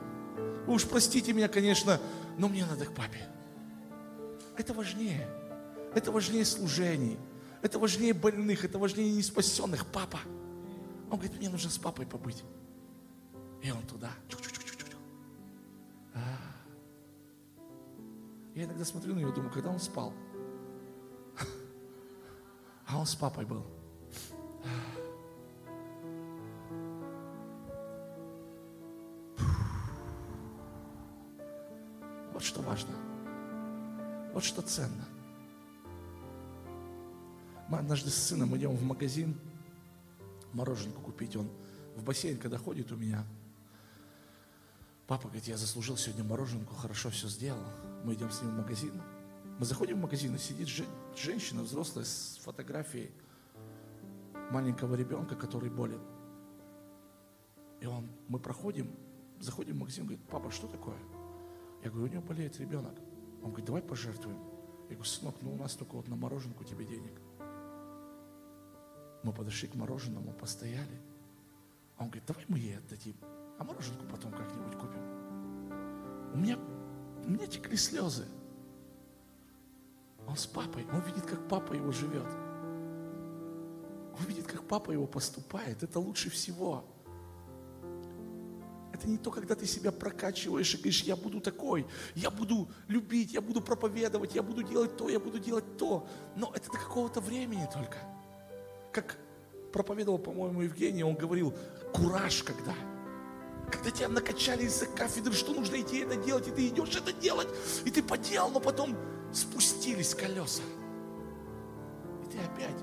Вы 0.67 0.73
уж 0.73 0.85
простите 0.85 1.31
меня, 1.31 1.47
конечно, 1.47 2.01
но 2.37 2.47
мне 2.47 2.65
надо 2.65 2.85
к 2.85 2.93
папе. 2.93 3.19
Это 4.57 4.73
важнее. 4.73 5.27
Это 5.93 6.11
важнее 6.11 6.43
служений. 6.43 7.17
Это 7.65 7.79
важнее 7.79 8.13
больных, 8.13 8.63
это 8.63 8.77
важнее 8.77 9.11
неспасенных. 9.11 9.87
Папа. 9.87 10.19
Он 11.09 11.17
говорит, 11.17 11.35
мне 11.37 11.49
нужно 11.49 11.71
с 11.71 11.77
папой 11.79 12.05
побыть. 12.05 12.43
И 13.63 13.71
он 13.71 13.81
туда. 13.87 14.11
А. 16.13 16.19
Я 18.53 18.65
иногда 18.65 18.85
смотрю 18.85 19.15
на 19.15 19.19
него, 19.19 19.31
думаю, 19.31 19.51
когда 19.51 19.69
он 19.69 19.79
спал– 19.79 20.13
а 22.87 22.99
он 22.99 23.05
с 23.05 23.15
папой 23.15 23.45
был. 23.45 23.65
Вот 32.31 32.43
что 32.43 32.61
важно. 32.61 32.93
Вот 34.33 34.43
что 34.43 34.61
ценно. 34.61 35.05
Мы 37.67 37.79
однажды 37.79 38.09
с 38.09 38.15
сыном 38.15 38.55
идем 38.55 38.75
в 38.75 38.83
магазин 38.83 39.35
мороженку 40.53 41.01
купить. 41.01 41.35
Он 41.35 41.49
в 41.95 42.03
бассейн, 42.03 42.37
когда 42.37 42.57
ходит 42.57 42.91
у 42.91 42.95
меня, 42.95 43.23
папа 45.07 45.23
говорит, 45.23 45.47
я 45.47 45.57
заслужил 45.57 45.97
сегодня 45.97 46.23
мороженку, 46.23 46.75
хорошо 46.75 47.09
все 47.09 47.27
сделал. 47.27 47.63
Мы 48.03 48.13
идем 48.13 48.29
с 48.29 48.41
ним 48.41 48.51
в 48.51 48.57
магазин. 48.57 49.01
Мы 49.57 49.65
заходим 49.65 49.97
в 49.97 50.01
магазин, 50.01 50.35
и 50.35 50.37
сидит 50.37 50.69
женщина 51.15 51.63
взрослая 51.63 52.05
с 52.05 52.39
фотографией 52.43 53.09
маленького 54.51 54.95
ребенка, 54.95 55.35
который 55.35 55.69
болен. 55.69 56.01
И 57.79 57.85
он, 57.85 58.07
мы 58.27 58.37
проходим, 58.37 58.91
заходим 59.39 59.75
в 59.75 59.79
магазин, 59.79 60.05
говорит, 60.05 60.23
папа, 60.29 60.51
что 60.51 60.67
такое? 60.67 60.97
Я 61.83 61.89
говорю, 61.89 62.05
у 62.05 62.09
него 62.09 62.21
болеет 62.21 62.59
ребенок. 62.59 62.93
Он 63.41 63.49
говорит, 63.49 63.65
давай 63.65 63.81
пожертвуем. 63.81 64.37
Я 64.89 64.95
говорю, 64.95 65.03
сынок, 65.03 65.35
ну 65.41 65.53
у 65.53 65.57
нас 65.57 65.73
только 65.75 65.95
вот 65.95 66.07
на 66.07 66.15
мороженку 66.15 66.63
тебе 66.63 66.85
денег. 66.85 67.13
Мы 69.25 69.33
подошли 69.33 69.67
к 69.67 69.73
мороженому, 69.73 70.33
постояли. 70.33 71.01
Он 71.97 72.09
говорит, 72.09 72.25
давай 72.27 72.45
мы 72.47 72.59
ей 72.59 72.77
отдадим, 72.77 73.15
а 73.57 73.63
мороженку 73.63 74.05
потом 74.05 74.31
как-нибудь 74.31 74.77
купим. 74.77 75.01
У 76.31 76.37
меня, 76.37 76.59
у 77.25 77.29
меня 77.31 77.47
текли 77.47 77.75
слезы. 77.75 78.27
Он 80.27 80.37
с 80.37 80.45
папой, 80.45 80.85
он 80.93 81.01
видит, 81.01 81.25
как 81.25 81.47
папа 81.47 81.73
его 81.73 81.91
живет. 81.91 82.27
Он 84.19 84.25
видит, 84.27 84.45
как 84.45 84.63
папа 84.67 84.91
его 84.91 85.07
поступает. 85.07 85.81
Это 85.81 85.99
лучше 85.99 86.29
всего. 86.29 86.85
Это 88.93 89.09
не 89.09 89.17
то, 89.17 89.31
когда 89.31 89.55
ты 89.55 89.65
себя 89.65 89.91
прокачиваешь 89.91 90.71
и 90.75 90.77
говоришь, 90.77 91.01
я 91.01 91.15
буду 91.15 91.41
такой, 91.41 91.87
я 92.13 92.29
буду 92.29 92.69
любить, 92.87 93.33
я 93.33 93.41
буду 93.41 93.59
проповедовать, 93.59 94.35
я 94.35 94.43
буду 94.43 94.61
делать 94.61 94.95
то, 94.97 95.09
я 95.09 95.19
буду 95.19 95.39
делать 95.39 95.77
то. 95.77 96.07
Но 96.35 96.51
это 96.53 96.71
до 96.71 96.77
какого-то 96.77 97.21
времени 97.21 97.67
только. 97.73 98.14
Как 98.95 99.17
проповедовал, 99.73 100.17
по-моему, 100.19 100.61
Евгений, 100.61 101.03
он 101.03 101.15
говорил, 101.15 101.53
кураж 101.93 102.43
когда. 102.43 102.73
Когда 103.69 103.91
тебя 103.91 104.07
накачали 104.07 104.63
из-за 104.63 104.85
кафедры, 104.85 105.33
что 105.33 105.53
нужно 105.53 105.81
идти 105.81 105.97
это 105.97 106.15
делать, 106.15 106.47
и 106.47 106.51
ты 106.51 106.69
идешь 106.69 106.95
это 106.95 107.11
делать, 107.11 107.49
и 107.83 107.91
ты 107.91 108.01
поделал, 108.01 108.51
но 108.51 108.61
потом 108.61 108.95
спустились 109.33 110.15
колеса. 110.15 110.61
И 112.23 112.31
ты 112.31 112.37
опять. 112.37 112.81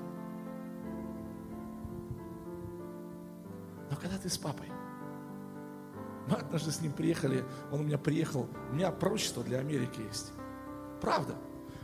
Но 3.89 3.97
когда 3.97 4.19
ты 4.19 4.29
с 4.29 4.37
папой, 4.37 4.67
Мы 6.27 6.35
однажды 6.35 6.71
с 6.71 6.79
ним 6.79 6.93
приехали, 6.93 7.43
он 7.71 7.79
у 7.79 7.83
меня 7.83 7.97
приехал, 7.97 8.47
у 8.69 8.75
меня 8.75 8.91
пророчество 8.91 9.43
для 9.43 9.57
Америки 9.57 9.99
есть. 10.07 10.31
Правда. 11.01 11.35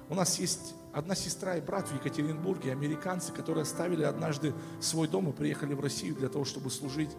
У 0.08 0.14
нас 0.14 0.38
есть 0.38 0.76
одна 0.94 1.16
сестра 1.16 1.58
и 1.58 1.62
брат 1.62 1.88
в 1.88 1.96
Екатеринбурге, 1.96 2.72
американцы, 2.72 3.32
которые 3.32 3.64
оставили 3.64 4.04
однажды 4.04 4.54
свой 4.82 5.08
дом 5.08 5.30
и 5.30 5.34
приехали 5.34 5.74
в 5.74 5.80
Россию 5.80 6.16
для 6.16 6.30
того, 6.30 6.46
чтобы 6.46 6.70
служить 6.70 7.12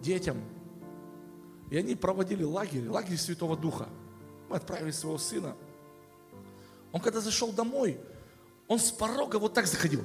детям. 0.00 0.38
И 1.70 1.76
они 1.76 1.94
проводили 1.94 2.44
лагерь, 2.44 2.88
лагерь 2.88 3.16
Святого 3.16 3.56
Духа. 3.56 3.88
Мы 4.48 4.56
отправили 4.56 4.90
своего 4.90 5.18
сына. 5.18 5.56
Он 6.92 7.00
когда 7.00 7.20
зашел 7.20 7.52
домой, 7.52 7.98
он 8.68 8.78
с 8.78 8.90
порога 8.90 9.36
вот 9.36 9.52
так 9.54 9.66
заходил. 9.66 10.04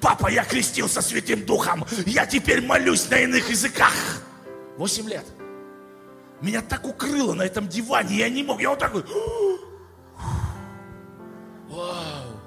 Папа, 0.00 0.28
я 0.28 0.44
крестился 0.44 1.02
Святым 1.02 1.44
Духом. 1.44 1.84
Я 2.06 2.26
теперь 2.26 2.64
молюсь 2.64 3.08
на 3.10 3.18
иных 3.20 3.50
языках. 3.50 3.92
Восемь 4.76 5.08
лет. 5.08 5.24
Меня 6.40 6.62
так 6.62 6.86
укрыло 6.86 7.34
на 7.34 7.42
этом 7.42 7.68
диване, 7.68 8.16
я 8.16 8.28
не 8.28 8.44
мог. 8.44 8.60
Я 8.60 8.70
вот 8.70 8.78
так 8.78 8.92
вот. 8.92 9.08
Вау. 11.68 12.40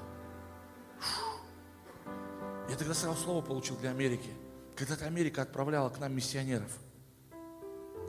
Я 2.70 2.76
тогда 2.78 2.94
сразу 2.94 3.22
слово 3.22 3.42
получил 3.42 3.76
для 3.78 3.90
Америки. 3.90 4.30
Когда-то 4.78 5.06
Америка 5.06 5.42
отправляла 5.42 5.90
к 5.90 6.00
нам 6.00 6.16
миссионеров. 6.16 6.72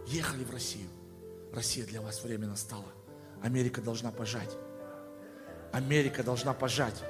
Ехали 0.07 0.45
в 0.45 0.53
Россию. 0.53 0.89
Россия 1.53 1.85
для 1.85 2.01
вас 2.01 2.23
время 2.23 2.47
настала. 2.47 2.87
Америка 3.43 3.81
должна 3.81 4.13
пожать. 4.13 4.57
Америка 5.73 6.23
должна 6.23 6.55
пожать. 6.55 7.03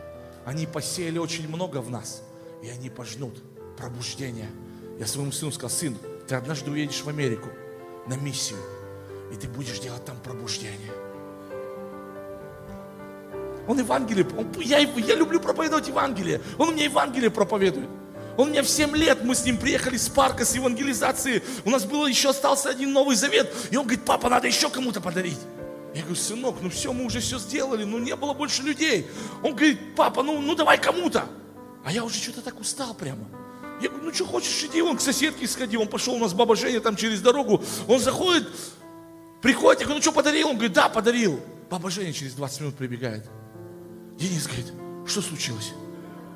Они 0.47 0.67
посеяли 0.67 1.19
очень 1.19 1.47
много 1.47 1.83
в 1.83 1.91
нас, 1.91 2.23
и 2.63 2.69
они 2.69 2.89
пожнут 2.89 3.43
пробуждение. 3.77 4.49
Я 4.99 5.07
своему 5.07 5.31
сыну 5.31 5.53
сказал, 5.53 5.71
сын, 5.71 5.97
ты 6.27 6.35
однажды 6.35 6.71
уедешь 6.71 7.03
в 7.03 7.09
Америку 7.09 7.49
на 8.07 8.15
миссию, 8.15 8.59
и 9.33 9.37
ты 9.37 9.49
будешь 9.49 9.79
делать 9.79 10.05
там 10.05 10.17
пробуждение. 10.23 10.93
Он 13.69 13.79
Евангелие, 13.79 14.27
он, 14.37 14.49
я, 14.61 14.79
я 14.79 15.15
люблю 15.15 15.41
проповедовать 15.41 15.89
Евангелие. 15.89 16.41
Он 16.59 16.73
мне 16.73 16.85
Евангелие 16.85 17.31
проповедует. 17.31 17.89
Он 18.37 18.49
мне 18.49 18.63
в 18.63 18.69
7 18.69 18.97
лет, 18.97 19.23
мы 19.23 19.35
с 19.35 19.45
ним 19.45 19.59
приехали 19.59 19.97
с 19.97 20.09
парка, 20.09 20.45
с 20.45 20.55
евангелизации. 20.55 21.43
У 21.65 21.71
нас 21.71 21.85
было 21.85 22.07
еще 22.07 22.31
остался 22.31 22.71
один 22.71 22.93
Новый 22.93 23.15
Завет. 23.15 23.53
И 23.71 23.77
он 23.77 23.85
говорит, 23.85 24.05
папа, 24.05 24.29
надо 24.29 24.47
еще 24.47 24.71
кому-то 24.71 25.01
подарить. 25.01 25.39
Я 25.95 26.01
говорю, 26.01 26.17
сынок, 26.17 26.57
ну 26.63 26.71
все, 26.71 26.93
мы 26.93 27.05
уже 27.05 27.21
все 27.21 27.39
сделали, 27.39 27.85
ну 27.85 27.99
не 27.99 28.17
было 28.17 28.33
больше 28.33 28.63
людей. 28.63 29.07
Он 29.43 29.55
говорит, 29.55 29.95
папа, 29.95 30.23
ну, 30.23 30.41
ну 30.41 30.55
давай 30.55 30.81
кому-то. 30.81 31.27
А 31.85 31.93
я 31.93 32.03
уже 32.03 32.17
что-то 32.17 32.41
так 32.41 32.59
устал 32.59 32.95
прямо. 32.95 33.27
Я 33.83 33.89
говорю, 33.89 34.05
ну 34.05 34.15
что 34.15 34.25
хочешь, 34.25 34.63
иди, 34.63 34.81
он 34.81 34.97
к 34.97 35.01
соседке 35.01 35.49
сходи. 35.49 35.77
Он 35.77 35.89
пошел, 35.89 36.15
у 36.15 36.19
нас 36.19 36.33
баба 36.33 36.55
Женя 36.55 36.81
там 36.81 36.95
через 36.95 37.21
дорогу. 37.21 37.61
Он 37.89 37.99
заходит, 37.99 38.49
приходит, 39.41 39.81
я 39.81 39.87
говорю, 39.87 39.99
ну 39.99 40.03
что 40.03 40.13
подарил? 40.13 40.51
Он 40.51 40.55
говорит, 40.55 40.73
да, 40.73 40.89
подарил. 40.89 41.41
Баба 41.69 41.91
Женя 41.91 42.13
через 42.13 42.35
20 42.35 42.61
минут 42.61 42.75
прибегает. 42.77 43.29
Денис 44.17 44.47
говорит, 44.47 44.73
что 45.05 45.21
случилось? 45.21 45.73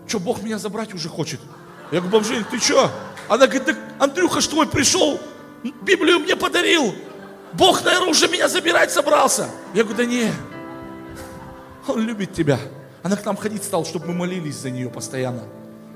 Что, 0.09 0.18
Бог 0.18 0.42
меня 0.42 0.59
забрать 0.59 0.92
уже 0.92 1.09
хочет? 1.09 1.38
Я 1.92 2.01
говорю, 2.01 2.14
баба 2.14 2.24
Женя, 2.24 2.44
ты 2.51 2.59
что? 2.59 2.90
Она 3.28 3.47
говорит, 3.47 3.64
так 3.64 3.78
Андрюха 4.01 4.40
что 4.40 4.53
твой 4.53 4.66
пришел, 4.66 5.20
Библию 5.82 6.18
мне 6.18 6.34
подарил. 6.34 6.97
Бог, 7.53 7.84
наверное, 7.84 8.09
уже 8.09 8.26
меня 8.26 8.49
забирать 8.49 8.90
собрался. 8.90 9.49
Я 9.72 9.84
говорю, 9.84 9.99
да 9.99 10.05
не, 10.05 10.32
Он 11.86 12.01
любит 12.01 12.34
тебя. 12.34 12.59
Она 13.05 13.14
к 13.14 13.24
нам 13.24 13.36
ходить 13.36 13.62
стала, 13.62 13.84
чтобы 13.84 14.09
мы 14.09 14.14
молились 14.14 14.57
за 14.57 14.70
нее 14.70 14.90
постоянно. 14.90 15.44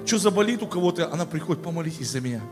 Что 0.07 0.19
заболит 0.19 0.63
у 0.63 0.67
кого-то, 0.67 1.13
она 1.13 1.27
приходит, 1.27 1.63
помолитесь 1.63 2.11
за 2.11 2.21
меня. 2.21 2.43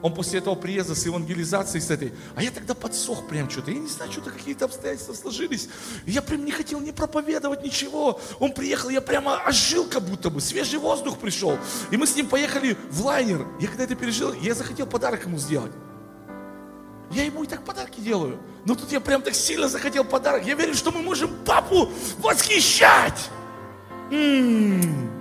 Он 0.00 0.14
после 0.14 0.38
этого 0.38 0.54
приезда 0.54 0.94
с 0.94 1.04
евангелизацией 1.06 1.82
с 1.82 1.90
этой, 1.90 2.12
а 2.36 2.42
я 2.42 2.52
тогда 2.52 2.74
подсох 2.74 3.26
прям 3.26 3.50
что-то, 3.50 3.72
я 3.72 3.80
не 3.80 3.88
знаю, 3.88 4.12
что-то 4.12 4.30
какие-то 4.30 4.66
обстоятельства 4.66 5.12
сложились. 5.12 5.68
я 6.06 6.22
прям 6.22 6.44
не 6.44 6.52
хотел 6.52 6.78
не 6.80 6.92
проповедовать 6.92 7.64
ничего. 7.64 8.20
Он 8.38 8.52
приехал, 8.52 8.90
я 8.90 9.00
прямо 9.00 9.42
ожил 9.44 9.86
как 9.86 10.04
будто 10.04 10.30
бы, 10.30 10.40
свежий 10.40 10.78
воздух 10.78 11.18
пришел. 11.18 11.58
И 11.90 11.96
мы 11.96 12.06
с 12.06 12.14
ним 12.14 12.28
поехали 12.28 12.76
в 12.90 13.04
лайнер. 13.04 13.44
Я 13.58 13.66
когда 13.66 13.84
это 13.84 13.96
пережил, 13.96 14.32
я 14.34 14.54
захотел 14.54 14.86
подарок 14.86 15.24
ему 15.24 15.36
сделать. 15.36 15.72
Я 17.10 17.24
ему 17.24 17.42
и 17.42 17.46
так 17.46 17.64
подарки 17.64 18.00
делаю. 18.00 18.38
Но 18.64 18.74
тут 18.76 18.92
я 18.92 19.00
прям 19.00 19.22
так 19.22 19.34
сильно 19.34 19.68
захотел 19.68 20.04
подарок. 20.04 20.46
Я 20.46 20.54
верю, 20.54 20.74
что 20.74 20.92
мы 20.92 21.02
можем 21.02 21.30
папу 21.44 21.88
восхищать. 22.18 23.30
М-м-м. 24.10 25.17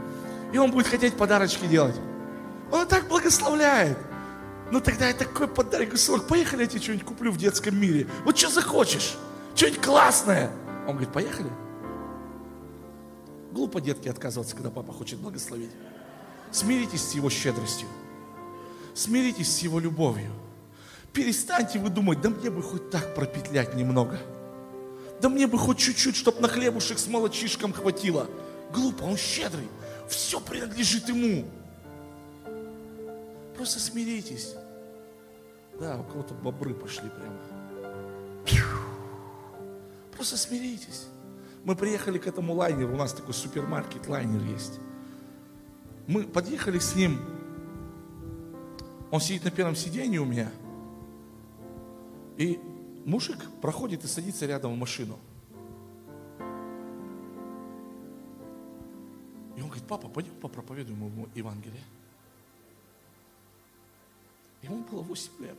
И 0.53 0.57
он 0.57 0.71
будет 0.71 0.87
хотеть 0.87 1.15
подарочки 1.15 1.65
делать. 1.65 1.95
Он 2.71 2.87
так 2.87 3.07
благословляет. 3.07 3.97
Ну 4.71 4.81
тогда 4.81 5.07
я 5.07 5.13
такой 5.13 5.47
подарок, 5.47 5.97
сынок, 5.97 6.27
поехали, 6.27 6.63
я 6.63 6.67
тебе 6.67 6.81
что-нибудь 6.81 7.05
куплю 7.05 7.31
в 7.31 7.37
детском 7.37 7.79
мире. 7.79 8.07
Вот 8.25 8.37
что 8.37 8.49
захочешь, 8.49 9.15
что-нибудь 9.55 9.81
классное. 9.81 10.51
Он 10.85 10.93
говорит, 10.93 11.13
поехали. 11.13 11.49
Глупо 13.51 13.79
детки 13.79 14.09
отказываться, 14.09 14.55
когда 14.55 14.69
папа 14.69 14.91
хочет 14.91 15.19
благословить. 15.19 15.71
Смиритесь 16.51 17.01
с 17.01 17.13
его 17.13 17.29
щедростью. 17.29 17.87
Смиритесь 18.93 19.55
с 19.55 19.59
его 19.59 19.79
любовью. 19.79 20.31
Перестаньте 21.13 21.79
вы 21.79 21.89
думать, 21.89 22.21
да 22.21 22.29
мне 22.29 22.49
бы 22.49 22.61
хоть 22.61 22.89
так 22.89 23.15
пропетлять 23.15 23.73
немного. 23.73 24.19
Да 25.21 25.29
мне 25.29 25.47
бы 25.47 25.57
хоть 25.57 25.77
чуть-чуть, 25.77 26.15
чтобы 26.15 26.41
на 26.41 26.47
хлебушек 26.47 26.99
с 26.99 27.07
молочишком 27.07 27.73
хватило. 27.73 28.27
Глупо, 28.73 29.03
он 29.03 29.17
щедрый. 29.17 29.67
Все 30.07 30.39
принадлежит 30.39 31.09
ему. 31.09 31.45
Просто 33.55 33.79
смиритесь. 33.79 34.53
Да, 35.79 35.99
у 35.99 36.03
кого-то 36.03 36.33
бобры 36.33 36.73
пошли 36.73 37.09
прямо. 37.09 37.39
Просто 40.11 40.37
смиритесь. 40.37 41.07
Мы 41.63 41.75
приехали 41.75 42.17
к 42.17 42.27
этому 42.27 42.53
лайнеру, 42.53 42.93
у 42.93 42.97
нас 42.97 43.13
такой 43.13 43.33
супермаркет, 43.33 44.07
лайнер 44.07 44.41
есть. 44.43 44.79
Мы 46.07 46.23
подъехали 46.23 46.79
с 46.79 46.95
ним. 46.95 47.19
Он 49.11 49.19
сидит 49.19 49.43
на 49.43 49.51
первом 49.51 49.75
сиденье 49.75 50.21
у 50.21 50.25
меня– 50.25 50.51
и 52.37 52.59
мужик 53.03 53.37
проходит 53.61 54.05
и 54.05 54.07
садится 54.07 54.45
рядом 54.45 54.73
в 54.73 54.77
машину. 54.77 55.17
Папа, 59.87 60.07
пойдем 60.07 60.35
попроповедуем 60.35 61.05
ему 61.05 61.27
Евангелие. 61.33 61.83
Ему 64.61 64.83
было 64.83 65.01
8 65.01 65.31
лет. 65.39 65.57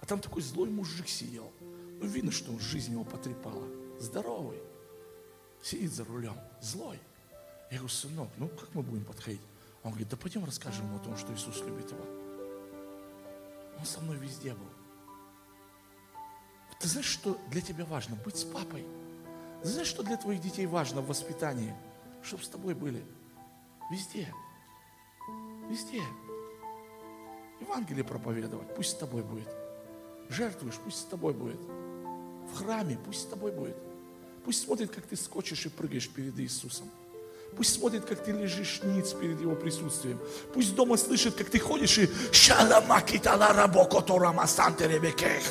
А 0.00 0.06
там 0.06 0.20
такой 0.20 0.42
злой 0.42 0.70
мужик 0.70 1.08
сидел. 1.08 1.50
Ну, 1.60 2.06
видно, 2.06 2.30
что 2.30 2.58
жизнь 2.58 2.92
его 2.92 3.04
потрепала. 3.04 3.66
Здоровый. 3.98 4.58
Сидит 5.62 5.92
за 5.92 6.04
рулем. 6.04 6.36
Злой. 6.60 6.98
Я 7.70 7.78
говорю, 7.78 7.88
сынок, 7.88 8.28
ну 8.36 8.48
как 8.48 8.74
мы 8.74 8.82
будем 8.82 9.04
подходить? 9.04 9.40
Он 9.82 9.90
говорит, 9.90 10.08
да 10.08 10.16
пойдем 10.16 10.44
расскажем 10.44 10.86
ему 10.86 10.96
о 10.96 11.00
том, 11.00 11.16
что 11.16 11.32
Иисус 11.34 11.60
любит 11.62 11.90
его. 11.90 12.04
Он 13.78 13.84
со 13.84 14.00
мной 14.00 14.16
везде 14.18 14.52
был. 14.54 14.68
Ты 16.78 16.88
знаешь, 16.88 17.06
что 17.06 17.38
для 17.50 17.60
тебя 17.60 17.84
важно? 17.84 18.16
Быть 18.16 18.36
с 18.36 18.44
папой. 18.44 18.84
Ты 19.62 19.68
знаешь, 19.68 19.88
что 19.88 20.02
для 20.02 20.16
твоих 20.16 20.40
детей 20.40 20.66
важно 20.66 21.00
в 21.00 21.06
воспитании? 21.06 21.74
Чтобы 22.26 22.42
с 22.42 22.48
тобой 22.48 22.74
были. 22.74 23.04
Везде. 23.90 24.32
Везде. 25.70 26.02
Евангелие 27.60 28.04
проповедовать, 28.04 28.74
пусть 28.74 28.90
с 28.90 28.94
тобой 28.94 29.22
будет. 29.22 29.48
Жертвуешь, 30.28 30.74
пусть 30.84 30.98
с 30.98 31.04
тобой 31.04 31.34
будет. 31.34 31.60
В 31.60 32.56
храме, 32.56 32.98
пусть 33.04 33.22
с 33.22 33.24
тобой 33.26 33.52
будет. 33.52 33.76
Пусть 34.44 34.64
смотрит, 34.64 34.90
как 34.92 35.06
ты 35.06 35.16
скочишь 35.16 35.66
и 35.66 35.68
прыгаешь 35.68 36.08
перед 36.08 36.38
Иисусом. 36.40 36.90
Пусть 37.56 37.74
смотрит, 37.74 38.04
как 38.04 38.22
ты 38.24 38.32
лежишь 38.32 38.82
ниц 38.82 39.12
перед 39.12 39.40
Его 39.40 39.54
присутствием. 39.54 40.18
Пусть 40.52 40.74
дома 40.74 40.96
слышит, 40.96 41.36
как 41.36 41.48
ты 41.48 41.60
ходишь 41.60 41.96
и 41.98 42.10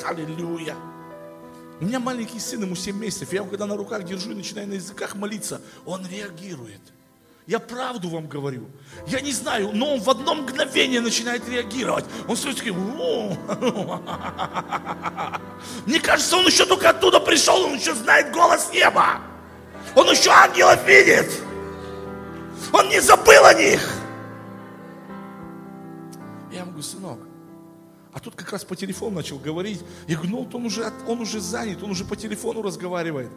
Аллилуйя. 0.04 0.76
У 1.80 1.84
меня 1.84 2.00
маленький 2.00 2.40
сын, 2.40 2.62
ему 2.62 2.74
7 2.74 2.96
месяцев. 2.96 3.32
Я 3.32 3.40
его 3.40 3.50
когда 3.50 3.66
на 3.66 3.76
руках 3.76 4.04
держу 4.04 4.30
и 4.30 4.34
начинаю 4.34 4.68
на 4.68 4.74
языках 4.74 5.14
молиться, 5.14 5.60
он 5.84 6.06
реагирует. 6.06 6.80
Я 7.46 7.60
правду 7.60 8.08
вам 8.08 8.26
говорю. 8.26 8.66
Я 9.06 9.20
не 9.20 9.30
знаю, 9.30 9.70
но 9.72 9.94
он 9.94 10.00
в 10.00 10.10
одно 10.10 10.34
мгновение 10.34 11.00
начинает 11.00 11.48
реагировать. 11.48 12.04
Он 12.26 12.36
стоит 12.36 12.56
такой, 12.56 12.72
мне 15.86 16.00
кажется, 16.00 16.36
он 16.36 16.46
еще 16.46 16.66
только 16.66 16.90
оттуда 16.90 17.20
пришел, 17.20 17.62
он 17.62 17.76
еще 17.76 17.94
знает 17.94 18.32
голос 18.32 18.72
неба. 18.72 19.20
Он 19.94 20.10
еще 20.10 20.30
ангелов 20.30 20.84
видит. 20.86 21.30
Он 22.72 22.88
не 22.88 23.00
забыл 23.00 23.44
о 23.44 23.54
них. 23.54 23.95
Как 28.36 28.52
раз 28.52 28.64
по 28.64 28.76
телефону 28.76 29.16
начал 29.16 29.38
говорить. 29.38 29.82
Я 30.06 30.16
говорю, 30.16 30.32
ну 30.32 30.48
он 30.52 30.66
уже, 30.66 30.92
он 31.08 31.20
уже 31.20 31.40
занят, 31.40 31.82
он 31.82 31.90
уже 31.90 32.04
по 32.04 32.16
телефону 32.16 32.62
разговаривает. 32.62 33.30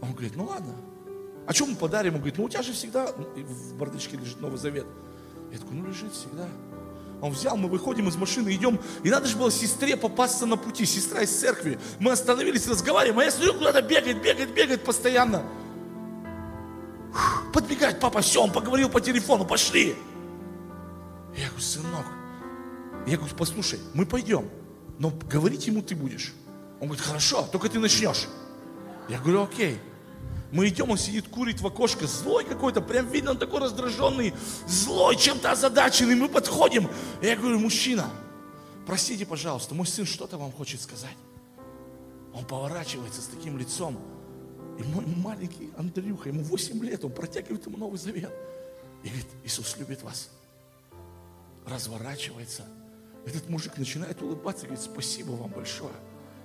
Он 0.00 0.12
говорит, 0.12 0.36
ну 0.36 0.44
ладно. 0.44 0.74
А 1.46 1.52
что 1.52 1.66
мы 1.66 1.74
подарим? 1.74 2.14
Он 2.14 2.20
говорит, 2.20 2.38
ну 2.38 2.44
у 2.44 2.48
тебя 2.48 2.62
же 2.62 2.72
всегда 2.72 3.10
в 3.12 3.74
бардачке 3.74 4.16
лежит 4.16 4.40
Новый 4.40 4.58
Завет. 4.58 4.86
Я 5.50 5.58
такой, 5.58 5.76
ну 5.76 5.86
лежит 5.86 6.12
всегда. 6.12 6.46
Он 7.20 7.32
взял, 7.32 7.56
мы 7.56 7.68
выходим 7.68 8.08
из 8.08 8.16
машины, 8.16 8.54
идем. 8.54 8.78
И 9.02 9.10
надо 9.10 9.26
же 9.26 9.36
было 9.36 9.50
сестре 9.50 9.96
попасться 9.96 10.46
на 10.46 10.56
пути. 10.56 10.84
Сестра 10.84 11.22
из 11.22 11.30
церкви. 11.36 11.78
Мы 11.98 12.12
остановились, 12.12 12.68
разговариваем. 12.68 13.18
А 13.18 13.24
я 13.24 13.30
смотрю, 13.30 13.54
куда-то 13.54 13.82
бегает, 13.82 14.22
бегает, 14.22 14.54
бегает 14.54 14.84
постоянно. 14.84 15.42
Подбегать, 17.52 17.98
папа, 17.98 18.20
все, 18.20 18.42
он 18.42 18.52
поговорил 18.52 18.88
по 18.88 19.00
телефону, 19.00 19.44
пошли. 19.44 19.96
Я 21.36 21.46
говорю, 21.46 21.60
сынок, 21.60 22.06
я 23.08 23.16
говорю, 23.16 23.34
послушай, 23.36 23.80
мы 23.94 24.06
пойдем, 24.06 24.48
но 24.98 25.10
говорить 25.10 25.66
ему 25.66 25.82
ты 25.82 25.94
будешь. 25.94 26.34
Он 26.80 26.88
говорит, 26.88 27.04
хорошо, 27.04 27.48
только 27.50 27.68
ты 27.68 27.78
начнешь. 27.78 28.28
Я 29.08 29.18
говорю, 29.18 29.44
окей. 29.44 29.78
Мы 30.50 30.68
идем, 30.68 30.90
он 30.90 30.96
сидит, 30.96 31.28
курит 31.28 31.60
в 31.60 31.66
окошко, 31.66 32.06
злой 32.06 32.44
какой-то, 32.44 32.80
прям 32.80 33.06
видно, 33.08 33.32
он 33.32 33.38
такой 33.38 33.60
раздраженный, 33.60 34.32
злой, 34.66 35.16
чем-то 35.16 35.52
озадаченный. 35.52 36.14
Мы 36.14 36.28
подходим, 36.28 36.88
я 37.20 37.36
говорю, 37.36 37.58
мужчина, 37.58 38.10
простите, 38.86 39.26
пожалуйста, 39.26 39.74
мой 39.74 39.86
сын 39.86 40.06
что-то 40.06 40.38
вам 40.38 40.50
хочет 40.52 40.80
сказать. 40.80 41.16
Он 42.32 42.46
поворачивается 42.46 43.20
с 43.20 43.26
таким 43.26 43.58
лицом, 43.58 43.98
и 44.78 44.82
мой 44.84 45.04
маленький 45.04 45.70
Андрюха, 45.76 46.30
ему 46.30 46.42
8 46.42 46.82
лет, 46.84 47.04
он 47.04 47.12
протягивает 47.12 47.66
ему 47.66 47.76
Новый 47.76 47.98
Завет. 47.98 48.32
И 49.02 49.08
говорит, 49.08 49.28
Иисус 49.44 49.76
любит 49.76 50.02
вас. 50.02 50.30
Разворачивается. 51.66 52.64
Этот 53.26 53.48
мужик 53.48 53.76
начинает 53.76 54.20
улыбаться, 54.22 54.66
говорит, 54.66 54.84
спасибо 54.84 55.32
вам 55.32 55.50
большое. 55.50 55.94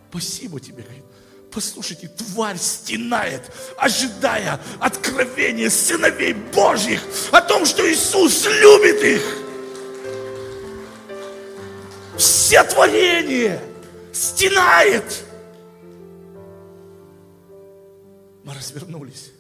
Спасибо 0.09 0.59
тебе, 0.59 0.83
говорит. 0.83 1.03
Послушайте, 1.51 2.07
тварь 2.07 2.57
стенает, 2.57 3.51
ожидая 3.77 4.59
откровения 4.79 5.69
сыновей 5.69 6.33
Божьих 6.33 7.01
о 7.31 7.41
том, 7.41 7.65
что 7.65 7.87
Иисус 7.89 8.45
любит 8.45 9.03
их. 9.03 9.37
Все 12.17 12.63
творение 12.63 13.61
стенает. 14.11 15.23
Мы 18.43 18.53
развернулись. 18.53 19.31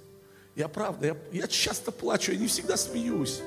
Я 0.55 0.67
правда, 0.67 1.07
я, 1.07 1.17
я 1.31 1.47
часто 1.47 1.91
плачу, 1.91 2.31
я 2.31 2.37
не 2.37 2.47
всегда 2.47 2.77
смеюсь. 2.77 3.41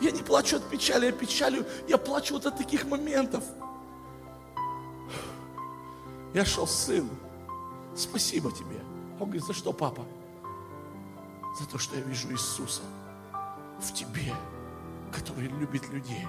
Я 0.00 0.10
не 0.10 0.22
плачу 0.22 0.56
от 0.56 0.64
печали, 0.68 1.06
я 1.06 1.12
печалю, 1.12 1.64
я 1.88 1.98
плачу 1.98 2.34
вот 2.34 2.46
от 2.46 2.58
таких 2.58 2.84
моментов. 2.84 3.44
Я 6.34 6.44
шел, 6.44 6.66
сын, 6.66 7.08
спасибо 7.94 8.50
тебе. 8.50 8.80
Он 9.20 9.26
говорит, 9.26 9.44
за 9.44 9.52
что, 9.52 9.72
папа? 9.72 10.04
За 11.58 11.66
то, 11.66 11.78
что 11.78 11.96
я 11.96 12.02
вижу 12.02 12.30
Иисуса 12.32 12.82
в 13.80 13.92
тебе, 13.92 14.34
который 15.12 15.46
любит 15.46 15.88
людей. 15.90 16.26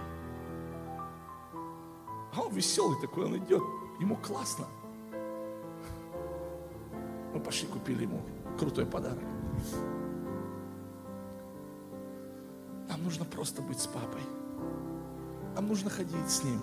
А 2.35 2.41
он 2.41 2.53
веселый 2.53 2.99
такой, 3.01 3.25
он 3.25 3.37
идет, 3.37 3.63
ему 3.99 4.15
классно. 4.17 4.67
Мы 7.33 7.39
пошли, 7.39 7.67
купили 7.67 8.03
ему 8.03 8.21
крутой 8.59 8.85
подарок. 8.85 9.23
Нужно 13.05 13.23
просто 13.25 13.61
быть 13.61 13.79
с 13.79 13.87
папой. 13.87 14.21
Нам 15.55 15.67
нужно 15.67 15.89
ходить 15.89 16.29
с 16.29 16.43
ним. 16.43 16.61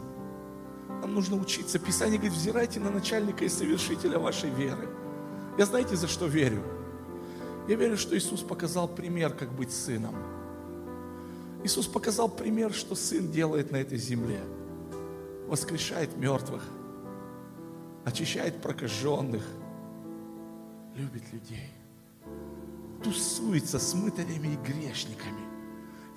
Нам 1.00 1.14
нужно 1.14 1.36
учиться. 1.36 1.78
Писание 1.78 2.18
говорит, 2.18 2.36
взирайте 2.36 2.80
на 2.80 2.90
начальника 2.90 3.44
и 3.44 3.48
совершителя 3.48 4.18
вашей 4.18 4.50
веры. 4.50 4.88
Я 5.56 5.66
знаете, 5.66 5.96
за 5.96 6.08
что 6.08 6.26
верю? 6.26 6.62
Я 7.68 7.76
верю, 7.76 7.96
что 7.96 8.16
Иисус 8.16 8.40
показал 8.40 8.88
пример, 8.88 9.32
как 9.32 9.50
быть 9.52 9.72
сыном. 9.72 10.14
Иисус 11.64 11.86
показал 11.86 12.28
пример, 12.28 12.72
что 12.74 12.94
сын 12.94 13.30
делает 13.30 13.70
на 13.70 13.76
этой 13.76 13.98
земле. 13.98 14.40
Воскрешает 15.46 16.16
мертвых, 16.16 16.62
очищает 18.04 18.60
прокаженных, 18.60 19.44
любит 20.96 21.22
людей 21.32 21.70
тусуется 23.02 23.78
с 23.78 23.94
мытарями 23.94 24.48
и 24.48 24.56
грешниками. 24.56 25.51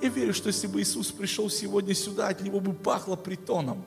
Я 0.02 0.10
верю, 0.10 0.34
что 0.34 0.48
если 0.48 0.68
бы 0.68 0.82
Иисус 0.82 1.12
пришел 1.12 1.50
сегодня 1.50 1.94
сюда, 1.94 2.28
от 2.28 2.42
Него 2.42 2.60
бы 2.60 2.74
пахло 2.74 3.16
притоном. 3.16 3.84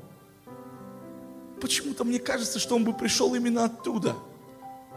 Почему-то 1.60 2.04
мне 2.04 2.18
кажется, 2.18 2.58
что 2.58 2.76
Он 2.76 2.84
бы 2.84 2.92
пришел 2.92 3.34
именно 3.34 3.64
оттуда, 3.64 4.16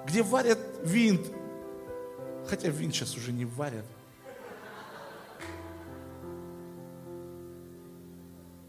где 0.05 0.24
варят 0.24 0.59
винт. 0.84 1.28
Хотя 2.47 2.70
винт 2.70 2.95
сейчас 2.95 3.16
уже 3.18 3.32
не 3.32 3.45
варят. 3.45 3.86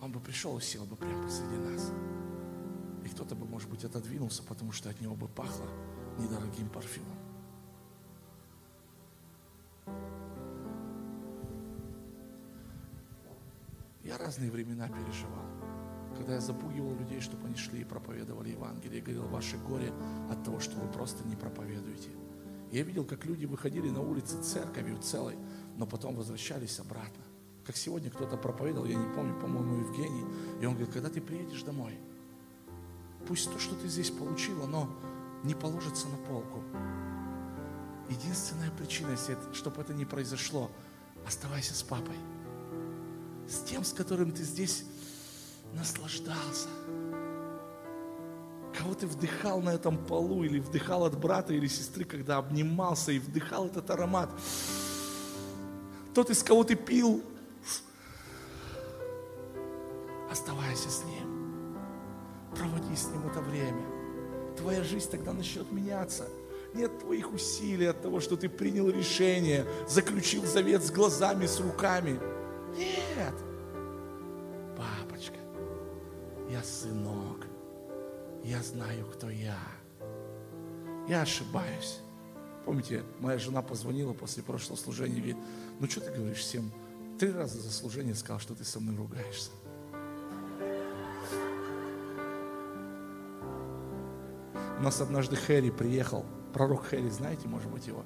Он 0.00 0.10
бы 0.10 0.18
пришел 0.18 0.58
и 0.58 0.60
сел 0.60 0.84
бы 0.84 0.96
прямо 0.96 1.22
посреди 1.24 1.56
нас. 1.56 1.92
И 3.04 3.08
кто-то 3.08 3.34
бы, 3.34 3.46
может 3.46 3.68
быть, 3.68 3.84
отодвинулся, 3.84 4.42
потому 4.42 4.72
что 4.72 4.90
от 4.90 5.00
него 5.00 5.14
бы 5.14 5.28
пахло 5.28 5.66
недорогим 6.18 6.68
парфюмом. 6.68 7.21
Я 14.04 14.18
разные 14.18 14.50
времена 14.50 14.88
переживал. 14.88 15.46
Когда 16.16 16.34
я 16.34 16.40
запугивал 16.40 16.94
людей, 16.96 17.20
чтобы 17.20 17.46
они 17.46 17.56
шли 17.56 17.82
и 17.82 17.84
проповедовали 17.84 18.50
Евангелие, 18.50 18.98
и 18.98 19.02
говорил, 19.02 19.28
ваше 19.28 19.56
горе 19.58 19.92
от 20.30 20.42
того, 20.44 20.58
что 20.60 20.76
вы 20.78 20.90
просто 20.90 21.26
не 21.26 21.36
проповедуете. 21.36 22.10
Я 22.72 22.82
видел, 22.82 23.04
как 23.04 23.24
люди 23.24 23.46
выходили 23.46 23.88
на 23.90 24.00
улицы 24.00 24.42
церковью 24.42 24.98
целой, 24.98 25.36
но 25.76 25.86
потом 25.86 26.16
возвращались 26.16 26.80
обратно. 26.80 27.22
Как 27.64 27.76
сегодня 27.76 28.10
кто-то 28.10 28.36
проповедовал, 28.36 28.86
я 28.86 28.96
не 28.96 29.14
помню, 29.14 29.38
по-моему, 29.40 29.80
Евгений, 29.80 30.24
и 30.60 30.66
он 30.66 30.74
говорит, 30.74 30.92
когда 30.92 31.08
ты 31.08 31.20
приедешь 31.20 31.62
домой, 31.62 31.98
пусть 33.28 33.52
то, 33.52 33.58
что 33.58 33.76
ты 33.76 33.88
здесь 33.88 34.10
получил, 34.10 34.64
оно 34.64 34.88
не 35.44 35.54
положится 35.54 36.08
на 36.08 36.16
полку. 36.16 36.60
Единственная 38.10 38.70
причина, 38.72 39.16
чтобы 39.52 39.80
это 39.80 39.94
не 39.94 40.04
произошло, 40.04 40.70
оставайся 41.24 41.74
с 41.74 41.82
папой 41.82 42.16
с 43.52 43.60
тем, 43.60 43.84
с 43.84 43.92
которым 43.92 44.32
ты 44.32 44.42
здесь 44.42 44.84
наслаждался. 45.74 46.68
Кого 48.76 48.94
ты 48.94 49.06
вдыхал 49.06 49.60
на 49.60 49.70
этом 49.74 49.98
полу, 49.98 50.42
или 50.42 50.58
вдыхал 50.58 51.04
от 51.04 51.18
брата 51.18 51.52
или 51.52 51.66
сестры, 51.66 52.04
когда 52.04 52.38
обнимался 52.38 53.12
и 53.12 53.18
вдыхал 53.18 53.66
этот 53.66 53.90
аромат. 53.90 54.30
Тот, 56.14 56.30
из 56.30 56.42
кого 56.42 56.64
ты 56.64 56.74
пил, 56.74 57.22
оставайся 60.30 60.88
с 60.88 61.04
ним. 61.04 61.76
Проводи 62.56 62.96
с 62.96 63.08
ним 63.08 63.26
это 63.28 63.40
время. 63.40 63.84
Твоя 64.56 64.82
жизнь 64.82 65.10
тогда 65.10 65.32
начнет 65.34 65.70
меняться. 65.70 66.26
Нет 66.74 67.00
твоих 67.00 67.32
усилий 67.32 67.86
от 67.86 68.00
того, 68.00 68.20
что 68.20 68.36
ты 68.36 68.48
принял 68.48 68.88
решение, 68.88 69.66
заключил 69.86 70.46
завет 70.46 70.82
с 70.82 70.90
глазами, 70.90 71.44
с 71.44 71.60
руками– 71.60 72.18
нет. 72.76 73.34
Папочка, 74.76 75.36
я 76.50 76.62
сынок. 76.62 77.46
Я 78.44 78.62
знаю, 78.62 79.06
кто 79.06 79.30
я. 79.30 79.58
Я 81.08 81.22
ошибаюсь. 81.22 82.00
Помните, 82.64 83.02
моя 83.18 83.38
жена 83.38 83.62
позвонила 83.62 84.12
после 84.12 84.42
прошлого 84.42 84.76
служения 84.76 85.16
и 85.16 85.18
говорит, 85.18 85.36
ну 85.80 85.88
что 85.88 86.00
ты 86.00 86.12
говоришь 86.12 86.38
всем? 86.38 86.70
Три 87.18 87.30
раза 87.30 87.60
за 87.60 87.72
служение 87.72 88.14
сказал, 88.14 88.40
что 88.40 88.54
ты 88.54 88.64
со 88.64 88.80
мной 88.80 88.96
ругаешься. 88.96 89.50
У 94.78 94.82
нас 94.82 95.00
однажды 95.00 95.36
Хэри 95.36 95.70
приехал, 95.70 96.24
пророк 96.52 96.86
Хэри, 96.86 97.08
знаете, 97.10 97.46
может 97.46 97.70
быть, 97.70 97.86
его? 97.86 98.04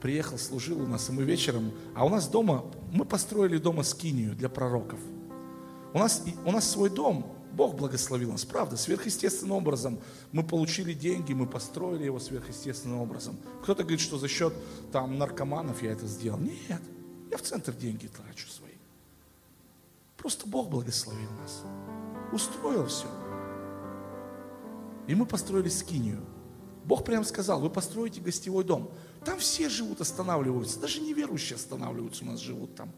Приехал, 0.00 0.38
служил 0.38 0.80
у 0.82 0.86
нас, 0.86 1.08
и 1.08 1.12
мы 1.12 1.24
вечером, 1.24 1.72
а 1.94 2.04
у 2.04 2.08
нас 2.08 2.28
дома, 2.28 2.64
мы 2.92 3.04
построили 3.04 3.58
дома 3.58 3.82
скинию 3.82 4.34
для 4.34 4.48
пророков. 4.48 4.98
У 5.92 5.98
нас, 5.98 6.22
у 6.44 6.52
нас 6.52 6.68
свой 6.68 6.90
дом, 6.90 7.36
Бог 7.56 7.74
благословил 7.74 8.32
нас, 8.32 8.44
правда, 8.44 8.76
сверхъестественным 8.76 9.56
образом. 9.56 9.98
Мы 10.30 10.42
получили 10.42 10.92
деньги, 10.92 11.32
мы 11.32 11.46
построили 11.46 12.04
его 12.04 12.20
сверхъестественным 12.20 13.00
образом. 13.00 13.38
Кто-то 13.62 13.82
говорит, 13.82 14.00
что 14.00 14.18
за 14.18 14.28
счет 14.28 14.52
там 14.92 15.16
наркоманов 15.16 15.82
я 15.82 15.92
это 15.92 16.06
сделал. 16.06 16.38
Нет, 16.38 16.82
я 17.30 17.38
в 17.38 17.42
центр 17.42 17.72
деньги 17.72 18.08
трачу 18.08 18.48
свои. 18.48 18.72
Просто 20.18 20.46
Бог 20.46 20.68
благословил 20.68 21.30
нас. 21.42 21.62
Устроил 22.30 22.86
все. 22.86 23.06
И 25.06 25.14
мы 25.14 25.24
построили 25.24 25.70
скинию. 25.70 26.20
Бог 26.84 27.04
прям 27.04 27.24
сказал, 27.24 27.60
вы 27.60 27.70
построите 27.70 28.20
гостевой 28.20 28.64
дом. 28.64 28.90
Там 29.26 29.40
все 29.40 29.68
живут, 29.68 30.00
останавливаются. 30.00 30.78
Даже 30.78 31.00
неверующие 31.00 31.56
останавливаются, 31.56 32.22
у 32.22 32.28
нас 32.28 32.38
живут 32.38 32.76
там. 32.76 32.92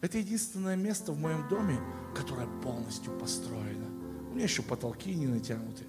Это 0.00 0.18
единственное 0.18 0.74
место 0.74 1.12
в 1.12 1.18
моем 1.18 1.48
доме, 1.48 1.78
которое 2.14 2.48
полностью 2.60 3.16
построено. 3.18 3.86
У 4.30 4.34
меня 4.34 4.42
еще 4.42 4.62
потолки 4.62 5.14
не 5.14 5.28
натянуты. 5.28 5.84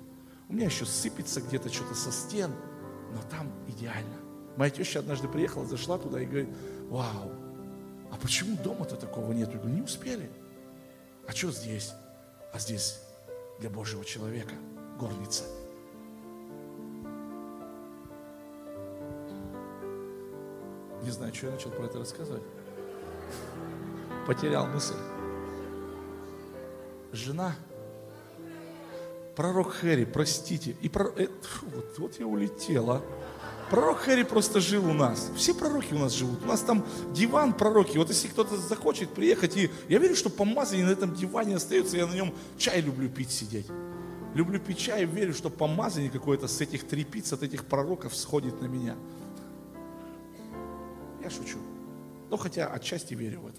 У 0.49 0.53
меня 0.53 0.67
еще 0.67 0.85
сыпется 0.85 1.41
где-то 1.41 1.73
что-то 1.73 1.95
со 1.95 2.11
стен. 2.11 2.51
Но 3.11 3.21
там 3.31 3.51
идеально. 3.67 4.15
Моя 4.55 4.69
теща 4.69 4.99
однажды 4.99 5.27
приехала, 5.27 5.65
зашла 5.65 5.97
туда 5.97 6.21
и 6.21 6.27
говорит, 6.27 6.49
вау, 6.89 7.31
а 8.11 8.17
почему 8.21 8.55
дома-то 8.57 8.95
такого 8.95 9.31
нет? 9.33 9.49
Я 9.51 9.57
говорю, 9.57 9.75
не 9.77 9.81
успели. 9.81 10.29
А 11.27 11.31
что 11.31 11.51
здесь? 11.51 11.91
А 12.53 12.59
здесь 12.59 12.99
для 13.59 13.71
Божьего 13.71 14.05
человека 14.05 14.53
горница. 14.99 15.43
Не 21.05 21.11
знаю, 21.11 21.31
что 21.35 21.45
я 21.45 21.51
начал 21.51 21.69
про 21.69 21.85
это 21.85 21.99
рассказывать. 21.99 22.41
Потерял 24.25 24.65
мысль. 24.65 24.95
Жена 27.11 27.55
Пророк 29.35 29.73
Хэри, 29.73 30.05
простите. 30.05 30.75
И 30.81 30.89
про... 30.89 31.11
э, 31.15 31.27
фу, 31.27 31.67
вот, 31.75 31.99
вот 31.99 32.19
я 32.19 32.25
улетела. 32.25 33.03
Пророк 33.69 33.99
Хэри 33.99 34.23
просто 34.23 34.59
жил 34.59 34.89
у 34.89 34.93
нас. 34.93 35.29
Все 35.35 35.53
пророки 35.53 35.93
у 35.93 35.99
нас 35.99 36.13
живут. 36.13 36.43
У 36.43 36.47
нас 36.47 36.61
там 36.61 36.83
диван 37.13 37.53
пророки. 37.53 37.97
Вот 37.97 38.09
если 38.09 38.29
кто-то 38.29 38.57
захочет 38.57 39.09
приехать, 39.09 39.57
и 39.57 39.69
я 39.89 39.99
верю, 39.99 40.15
что 40.15 40.31
помазание 40.31 40.85
на 40.85 40.91
этом 40.91 41.13
диване 41.13 41.57
остается, 41.57 41.97
я 41.97 42.07
на 42.07 42.13
нем 42.13 42.33
чай 42.57 42.81
люблю 42.81 43.09
пить 43.09 43.31
сидеть. 43.31 43.67
Люблю 44.33 44.59
пить 44.59 44.79
чай, 44.79 45.05
верю, 45.05 45.33
что 45.33 45.49
помазание 45.49 46.09
какое-то 46.09 46.47
с 46.47 46.61
этих 46.61 46.87
трепиц, 46.87 47.31
от 47.31 47.43
этих 47.43 47.65
пророков 47.65 48.15
сходит 48.15 48.61
на 48.61 48.65
меня. 48.65 48.95
Я 51.25 51.31
шучу. 51.31 51.57
Но 52.29 52.37
хотя 52.37 52.67
отчасти 52.67 53.15
верю 53.15 53.41
в 53.41 53.47
это. 53.47 53.57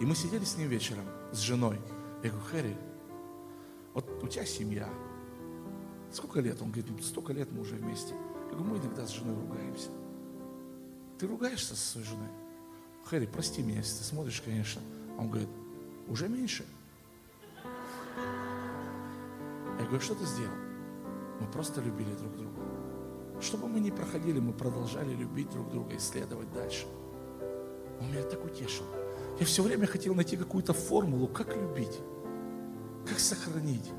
И 0.00 0.06
мы 0.06 0.14
сидели 0.14 0.42
с 0.42 0.56
ним 0.56 0.68
вечером, 0.68 1.04
с 1.32 1.40
женой. 1.40 1.78
Я 2.22 2.30
говорю, 2.30 2.46
Хэри, 2.46 2.76
вот 3.92 4.22
у 4.22 4.26
тебя 4.26 4.46
семья. 4.46 4.88
Сколько 6.10 6.40
лет? 6.40 6.62
Он 6.62 6.72
говорит, 6.72 7.04
столько 7.04 7.34
лет 7.34 7.52
мы 7.52 7.60
уже 7.60 7.74
вместе. 7.74 8.14
Я 8.14 8.56
говорю, 8.56 8.64
мы 8.64 8.78
иногда 8.78 9.06
с 9.06 9.10
женой 9.10 9.34
ругаемся. 9.34 9.90
Ты 11.18 11.26
ругаешься 11.26 11.76
со 11.76 11.90
своей 11.92 12.06
женой? 12.06 12.30
Хэри, 13.04 13.26
прости 13.26 13.62
меня, 13.62 13.76
если 13.76 13.98
ты 13.98 14.04
смотришь, 14.04 14.40
конечно. 14.40 14.80
Он 15.18 15.28
говорит, 15.28 15.50
уже 16.08 16.26
меньше. 16.26 16.64
Я 19.78 19.84
говорю, 19.84 20.00
что 20.00 20.14
ты 20.14 20.24
сделал? 20.24 20.56
Мы 21.38 21.46
просто 21.48 21.82
любили 21.82 22.14
друг 22.14 22.34
друга. 22.34 22.45
Что 23.40 23.58
бы 23.58 23.68
мы 23.68 23.80
ни 23.80 23.90
проходили, 23.90 24.40
мы 24.40 24.52
продолжали 24.52 25.14
любить 25.14 25.50
друг 25.50 25.70
друга 25.70 25.94
и 25.94 25.98
следовать 25.98 26.52
дальше. 26.52 26.86
Он 28.00 28.10
меня 28.10 28.22
так 28.22 28.44
утешил. 28.44 28.84
Я 29.38 29.46
все 29.46 29.62
время 29.62 29.86
хотел 29.86 30.14
найти 30.14 30.36
какую-то 30.36 30.72
формулу, 30.72 31.28
как 31.28 31.54
любить. 31.56 32.00
Как 33.06 33.18
сохранить? 33.18 33.92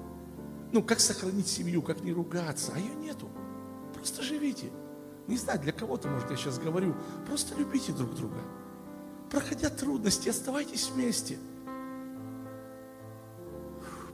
Ну, 0.72 0.84
как 0.84 1.00
сохранить 1.00 1.48
семью, 1.48 1.82
как 1.82 2.02
не 2.02 2.12
ругаться? 2.12 2.74
А 2.76 2.80
ее 2.80 2.96
нету. 2.96 3.30
Просто 3.94 4.24
живите. 4.24 4.72
Не 5.28 5.38
знаю, 5.38 5.60
для 5.60 5.72
кого-то, 5.72 6.08
может, 6.08 6.30
я 6.32 6.38
сейчас 6.38 6.58
говорю. 6.58 6.96
Просто 7.26 7.56
любите 7.56 7.92
друг 7.92 8.16
друга. 8.16 8.40
Проходя 9.30 9.70
трудности, 9.70 10.30
оставайтесь 10.30 10.90
вместе. 10.90 11.38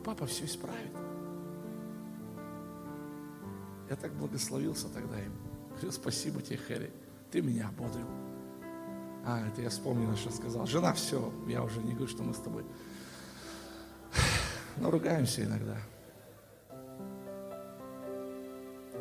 Папа 0.03 0.25
все 0.25 0.45
исправит. 0.45 0.91
Я 3.93 3.97
так 3.97 4.11
благословился 4.13 4.89
тогда 4.89 5.21
им. 5.21 5.31
Говорю, 5.75 5.91
спасибо 5.91 6.41
тебе, 6.41 6.57
Хэри. 6.57 6.91
Ты 7.29 7.43
меня 7.43 7.67
ободрил. 7.69 8.07
А, 9.23 9.47
это 9.47 9.61
я 9.61 9.69
вспомнил, 9.69 10.15
что 10.15 10.31
сказал. 10.31 10.65
Жена, 10.65 10.93
все, 10.93 11.31
я 11.47 11.61
уже 11.61 11.79
не 11.79 11.91
говорю, 11.91 12.07
что 12.07 12.23
мы 12.23 12.33
с 12.33 12.39
тобой 12.39 12.65
но 14.77 14.89
ругаемся 14.89 15.43
иногда. 15.43 15.77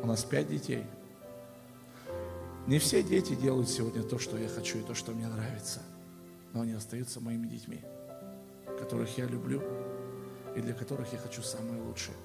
У 0.03 0.05
нас 0.05 0.23
пять 0.23 0.47
детей. 0.47 0.85
Не 2.67 2.77
все 2.77 3.01
дети 3.01 3.33
делают 3.33 3.69
сегодня 3.69 4.03
то, 4.03 4.19
что 4.19 4.37
я 4.37 4.47
хочу 4.47 4.77
и 4.77 4.83
то, 4.83 4.93
что 4.93 5.11
мне 5.13 5.27
нравится. 5.27 5.81
Но 6.53 6.61
они 6.61 6.73
остаются 6.73 7.19
моими 7.19 7.47
детьми, 7.47 7.81
которых 8.79 9.17
я 9.17 9.25
люблю 9.25 9.59
и 10.55 10.61
для 10.61 10.75
которых 10.75 11.11
я 11.13 11.17
хочу 11.17 11.41
самое 11.41 11.81
лучшее. 11.81 12.15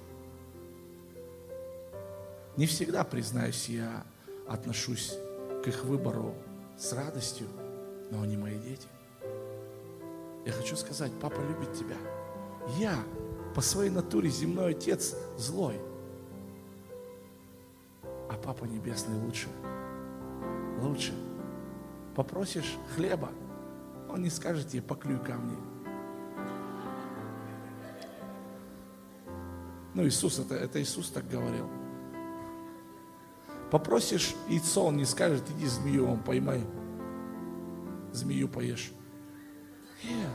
Не 2.57 2.65
всегда, 2.65 3.03
признаюсь, 3.03 3.69
я 3.69 4.03
отношусь 4.47 5.15
к 5.63 5.67
их 5.67 5.83
выбору 5.85 6.35
с 6.77 6.93
радостью, 6.93 7.47
но 8.11 8.21
они 8.21 8.37
мои 8.37 8.57
дети. 8.59 8.87
Я 10.45 10.51
хочу 10.53 10.75
сказать, 10.75 11.11
папа 11.21 11.39
любит 11.41 11.73
тебя. 11.73 11.97
Я 12.77 12.95
по 13.53 13.61
своей 13.61 13.89
натуре 13.89 14.29
земной 14.29 14.71
отец 14.71 15.15
злой. 15.37 15.79
А 18.29 18.33
Папа 18.43 18.65
Небесный 18.65 19.17
лучше. 19.17 19.47
Лучше. 20.81 21.13
Попросишь 22.15 22.77
хлеба, 22.95 23.29
он 24.09 24.21
не 24.21 24.29
скажет 24.29 24.69
тебе, 24.69 24.81
поклюй 24.81 25.19
камни. 25.19 25.55
Ну, 29.93 30.05
Иисус, 30.07 30.39
это, 30.39 30.55
это 30.55 30.81
Иисус 30.81 31.09
так 31.09 31.27
говорил. 31.27 31.67
Попросишь 33.71 34.35
яйцо, 34.47 34.85
он 34.85 34.97
не 34.97 35.05
скажет, 35.05 35.43
иди 35.51 35.67
змею 35.67 36.09
он 36.09 36.19
поймай. 36.19 36.65
Змею 38.11 38.47
поешь. 38.47 38.91
Нет. 40.03 40.29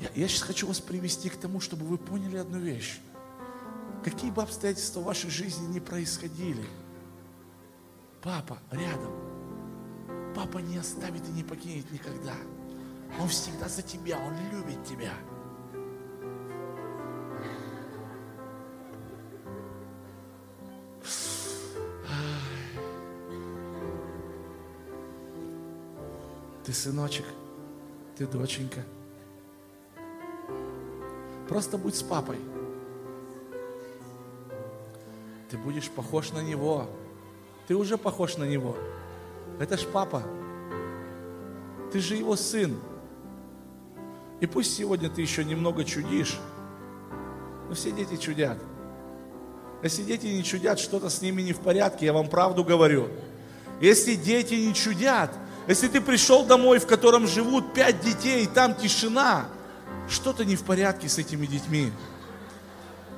Я, 0.00 0.10
я 0.14 0.28
сейчас 0.28 0.42
хочу 0.42 0.66
вас 0.66 0.80
привести 0.80 1.28
к 1.28 1.36
тому, 1.36 1.60
чтобы 1.60 1.84
вы 1.84 1.98
поняли 1.98 2.36
одну 2.36 2.58
вещь. 2.58 3.00
Какие 4.04 4.30
бы 4.30 4.42
обстоятельства 4.42 5.00
в 5.00 5.04
вашей 5.04 5.30
жизни 5.30 5.66
не 5.66 5.80
происходили, 5.80 6.64
папа 8.22 8.58
рядом. 8.70 9.12
Папа 10.34 10.58
не 10.58 10.76
оставит 10.76 11.26
и 11.28 11.32
не 11.32 11.42
покинет 11.42 11.90
никогда. 11.90 12.34
Он 13.20 13.28
всегда 13.28 13.68
за 13.68 13.82
тебя, 13.82 14.18
он 14.18 14.34
любит 14.52 14.84
тебя. 14.84 15.12
Сыночек, 26.76 27.26
ты 28.16 28.26
доченька– 28.26 28.84
Просто 31.48 31.78
будь 31.78 31.94
с 31.94 32.02
папой. 32.02 32.38
Ты 35.48 35.56
будешь 35.58 35.88
похож 35.88 36.32
на 36.32 36.40
него. 36.40 36.88
Ты 37.68 37.76
уже 37.76 37.96
похож 37.96 38.36
на 38.36 38.44
него. 38.44 38.76
Это 39.60 39.76
ж 39.76 39.86
папа. 39.92 40.22
Ты 41.92 42.00
же 42.00 42.16
его 42.16 42.34
сын. 42.36 42.76
И 44.40 44.46
пусть 44.46 44.74
сегодня 44.76 45.08
ты 45.08 45.22
еще 45.22 45.44
немного 45.44 45.84
чудишь, 45.84 46.38
но 47.68 47.74
все 47.74 47.90
дети 47.90 48.16
чудят. 48.16 48.58
Если 49.82 50.02
дети 50.02 50.26
не 50.26 50.42
чудят, 50.42 50.78
что-то 50.78 51.08
с 51.08 51.22
ними 51.22 51.42
не 51.42 51.52
в 51.52 51.60
порядке, 51.60 52.06
я 52.06 52.12
вам 52.12 52.28
правду 52.28 52.64
говорю. 52.64 53.08
Если 53.80 54.14
дети 54.14 54.54
не 54.54 54.74
чудят, 54.74 55.32
если 55.68 55.88
ты 55.88 56.00
пришел 56.00 56.44
домой, 56.44 56.78
в 56.78 56.86
котором 56.86 57.26
живут 57.26 57.74
пять 57.74 58.00
детей, 58.00 58.44
и 58.44 58.46
там 58.46 58.74
тишина, 58.74 59.46
что-то 60.08 60.44
не 60.44 60.56
в 60.56 60.62
порядке 60.62 61.08
с 61.08 61.18
этими 61.18 61.46
детьми. 61.46 61.92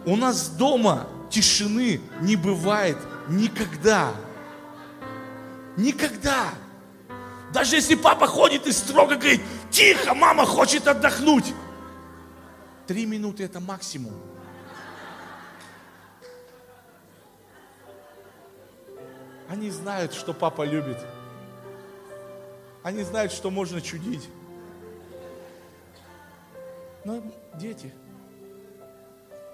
У 0.06 0.16
нас 0.16 0.48
дома 0.48 1.06
тишины 1.30 2.00
не 2.20 2.36
бывает 2.36 2.96
никогда. 3.28 4.12
Никогда. 5.76 6.46
Даже 7.52 7.76
если 7.76 7.94
папа 7.94 8.26
ходит 8.26 8.66
и 8.66 8.72
строго 8.72 9.16
говорит, 9.16 9.42
тихо, 9.70 10.14
мама 10.14 10.44
хочет 10.44 10.88
отдохнуть. 10.88 11.54
Три 12.86 13.04
минуты 13.04 13.44
это 13.44 13.60
максимум. 13.60 14.14
Они 19.48 19.70
знают, 19.70 20.14
что 20.14 20.32
папа 20.32 20.62
любит. 20.62 20.98
Они 22.82 23.02
знают, 23.02 23.32
что 23.32 23.50
можно 23.50 23.80
чудить. 23.80 24.28
Но 27.04 27.22
дети, 27.54 27.92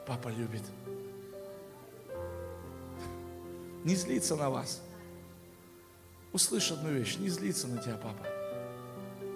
папа 0.06 0.28
любит. 0.28 0.62
Не 3.84 3.94
злится 3.96 4.36
на 4.36 4.50
вас. 4.50 4.82
Услышь 6.32 6.72
одну 6.72 6.90
вещь, 6.90 7.16
не 7.16 7.28
злится 7.28 7.68
на 7.68 7.80
тебя 7.80 7.96
папа. 7.96 8.26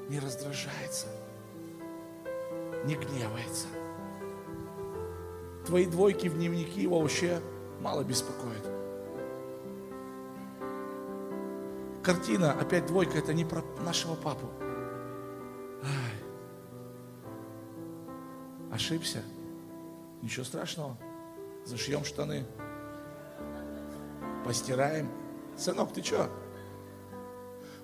Не 0.09 0.19
раздражается. 0.19 1.07
Не 2.85 2.95
гневается. 2.95 3.67
Твои 5.67 5.87
двойки 5.87 6.29
в 6.29 6.35
дневнике 6.35 6.83
его 6.83 7.01
вообще 7.01 7.41
мало 7.81 8.03
беспокоит. 8.03 8.78
Картина, 12.03 12.53
опять 12.53 12.87
двойка, 12.87 13.19
это 13.19 13.35
не 13.35 13.45
про 13.45 13.63
нашего 13.83 14.15
папу. 14.15 14.51
Ошибся. 18.71 19.23
Ничего 20.23 20.45
страшного. 20.45 20.97
Зашьем 21.65 22.05
штаны. 22.05 22.47
Постираем. 24.45 25.11
Сынок, 25.57 25.93
ты 25.93 26.03
что? 26.03 26.31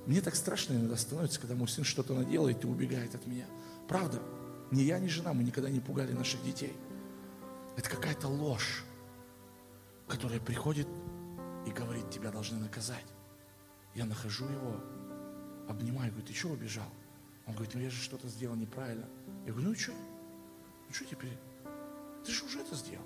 Мне 0.07 0.21
так 0.21 0.35
страшно 0.35 0.75
иногда 0.75 0.97
становится, 0.97 1.41
когда 1.41 1.55
мой 1.55 1.69
сын 1.69 1.85
что-то 1.85 2.15
наделает 2.15 2.63
и 2.65 2.67
убегает 2.67 3.15
от 3.15 3.27
меня. 3.27 3.47
Правда? 3.89 4.21
Ни 4.71 4.83
я, 4.83 4.99
ни 4.99 5.09
жена, 5.09 5.33
мы 5.33 5.43
никогда 5.43 5.71
не 5.71 5.81
пугали 5.81 6.13
наших 6.13 6.43
детей. 6.43 6.77
Это 7.77 7.91
какая-то 7.91 8.29
ложь, 8.29 8.85
которая 10.07 10.41
приходит 10.41 10.89
и 11.67 11.71
говорит, 11.71 12.11
тебя 12.11 12.31
должны 12.31 12.59
наказать. 12.59 13.14
Я 13.95 14.07
нахожу 14.07 14.47
его, 14.47 14.81
обнимаю, 15.69 16.11
говорю, 16.11 16.27
ты 16.27 16.33
чего 16.33 16.53
убежал? 16.53 16.89
Он 17.47 17.55
говорит, 17.55 17.75
ну 17.75 17.81
я 17.81 17.91
же 17.91 18.01
что-то 18.01 18.29
сделал 18.29 18.57
неправильно. 18.57 19.07
Я 19.47 19.53
говорю, 19.53 19.69
ну 19.69 19.75
и 19.75 19.77
что? 19.77 19.93
Ну 19.93 20.95
что 20.95 21.05
теперь? 21.05 21.39
Ты 22.25 22.33
же 22.33 22.45
уже 22.45 22.61
это 22.61 22.75
сделал. 22.75 23.05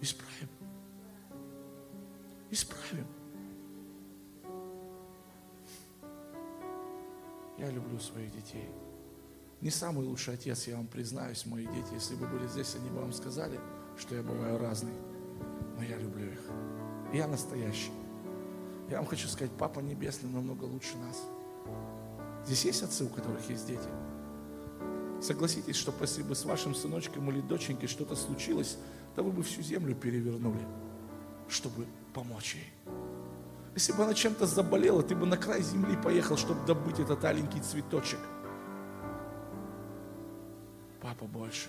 Исправим. 0.00 0.48
Исправим. 2.50 3.06
Я 7.56 7.70
люблю 7.70 7.98
своих 7.98 8.32
детей. 8.32 8.68
Не 9.60 9.70
самый 9.70 10.04
лучший 10.04 10.34
отец, 10.34 10.66
я 10.66 10.76
вам 10.76 10.88
признаюсь, 10.88 11.46
мои 11.46 11.66
дети, 11.66 11.94
если 11.94 12.16
бы 12.16 12.26
были 12.26 12.46
здесь, 12.48 12.74
они 12.74 12.90
бы 12.90 13.00
вам 13.00 13.12
сказали, 13.14 13.58
что 13.96 14.14
я 14.14 14.22
бываю 14.22 14.58
разный. 14.58 14.92
Но 15.76 15.82
я 15.82 15.96
люблю 15.96 16.30
их. 16.30 16.42
Я 17.14 17.26
настоящий. 17.26 17.92
Я 18.94 19.00
вам 19.00 19.08
хочу 19.08 19.26
сказать, 19.26 19.50
Папа 19.58 19.80
Небесный 19.80 20.30
намного 20.30 20.62
лучше 20.62 20.96
нас. 20.98 21.20
Здесь 22.46 22.64
есть 22.64 22.84
отцы, 22.84 23.02
у 23.02 23.08
которых 23.08 23.50
есть 23.50 23.66
дети? 23.66 23.88
Согласитесь, 25.20 25.74
что 25.74 25.92
если 26.00 26.22
бы 26.22 26.36
с 26.36 26.44
вашим 26.44 26.76
сыночком 26.76 27.28
или 27.28 27.40
доченькой 27.40 27.88
что-то 27.88 28.14
случилось, 28.14 28.78
то 29.16 29.24
вы 29.24 29.32
бы 29.32 29.42
всю 29.42 29.62
землю 29.62 29.96
перевернули, 29.96 30.64
чтобы 31.48 31.88
помочь 32.12 32.54
ей. 32.54 32.72
Если 33.74 33.92
бы 33.94 34.04
она 34.04 34.14
чем-то 34.14 34.46
заболела, 34.46 35.02
ты 35.02 35.16
бы 35.16 35.26
на 35.26 35.36
край 35.36 35.62
земли 35.62 35.96
поехал, 35.96 36.36
чтобы 36.36 36.64
добыть 36.64 37.00
этот 37.00 37.24
аленький 37.24 37.62
цветочек. 37.62 38.20
Папа 41.02 41.24
больше. 41.24 41.68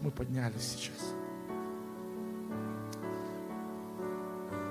Чтобы 0.00 0.04
мы 0.04 0.10
поднялись 0.10 0.62
сейчас. 0.62 1.14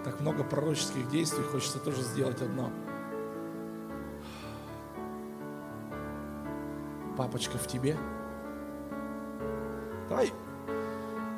Так 0.04 0.20
много 0.22 0.44
пророческих 0.44 1.10
действий, 1.10 1.44
хочется 1.44 1.80
тоже 1.80 2.02
сделать 2.02 2.42
одно. 2.42 2.72
Папочка 7.18 7.58
в 7.58 7.68
тебе– 7.68 7.98
Давай, 10.10 10.34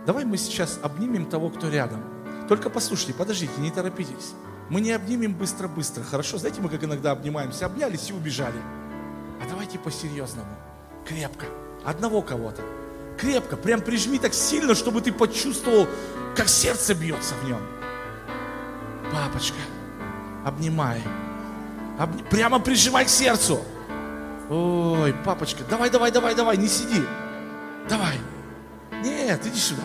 давай 0.05 0.23
мы 0.23 0.37
сейчас 0.37 0.79
обнимем 0.81 1.25
того, 1.25 1.49
кто 1.49 1.67
рядом. 1.67 2.01
Только 2.47 2.69
послушайте, 2.69 3.13
подождите, 3.13 3.51
не 3.57 3.69
торопитесь. 3.69 4.33
Мы 4.69 4.79
не 4.79 4.93
обнимем 4.93 5.33
быстро-быстро, 5.33 6.03
хорошо? 6.03 6.37
Знаете, 6.37 6.61
мы 6.61 6.69
как 6.69 6.81
иногда 6.81 7.11
обнимаемся, 7.11 7.65
обнялись 7.65 8.09
и 8.09 8.13
убежали. 8.13 8.61
А 9.41 9.49
давайте 9.49 9.77
по-серьезному, 9.77 10.55
крепко, 11.05 11.47
одного 11.83 12.21
кого-то. 12.21 12.61
Крепко, 13.21 13.55
прям 13.55 13.81
прижми 13.81 14.17
так 14.17 14.33
сильно, 14.33 14.73
чтобы 14.73 14.99
ты 14.99 15.13
почувствовал, 15.13 15.87
как 16.35 16.49
сердце 16.49 16.95
бьется 16.95 17.35
в 17.35 17.47
нем. 17.47 17.61
Папочка, 19.13 19.59
обнимай. 20.43 21.03
Обни... 21.99 22.23
Прямо 22.23 22.59
прижимай 22.59 23.05
к 23.05 23.09
сердцу. 23.09 23.61
Ой, 24.49 25.13
папочка, 25.23 25.63
давай, 25.69 25.91
давай, 25.91 26.11
давай, 26.11 26.33
давай, 26.33 26.57
не 26.57 26.67
сиди. 26.67 27.03
Давай. 27.87 28.17
Нет, 29.03 29.45
иди 29.45 29.59
сюда. 29.59 29.83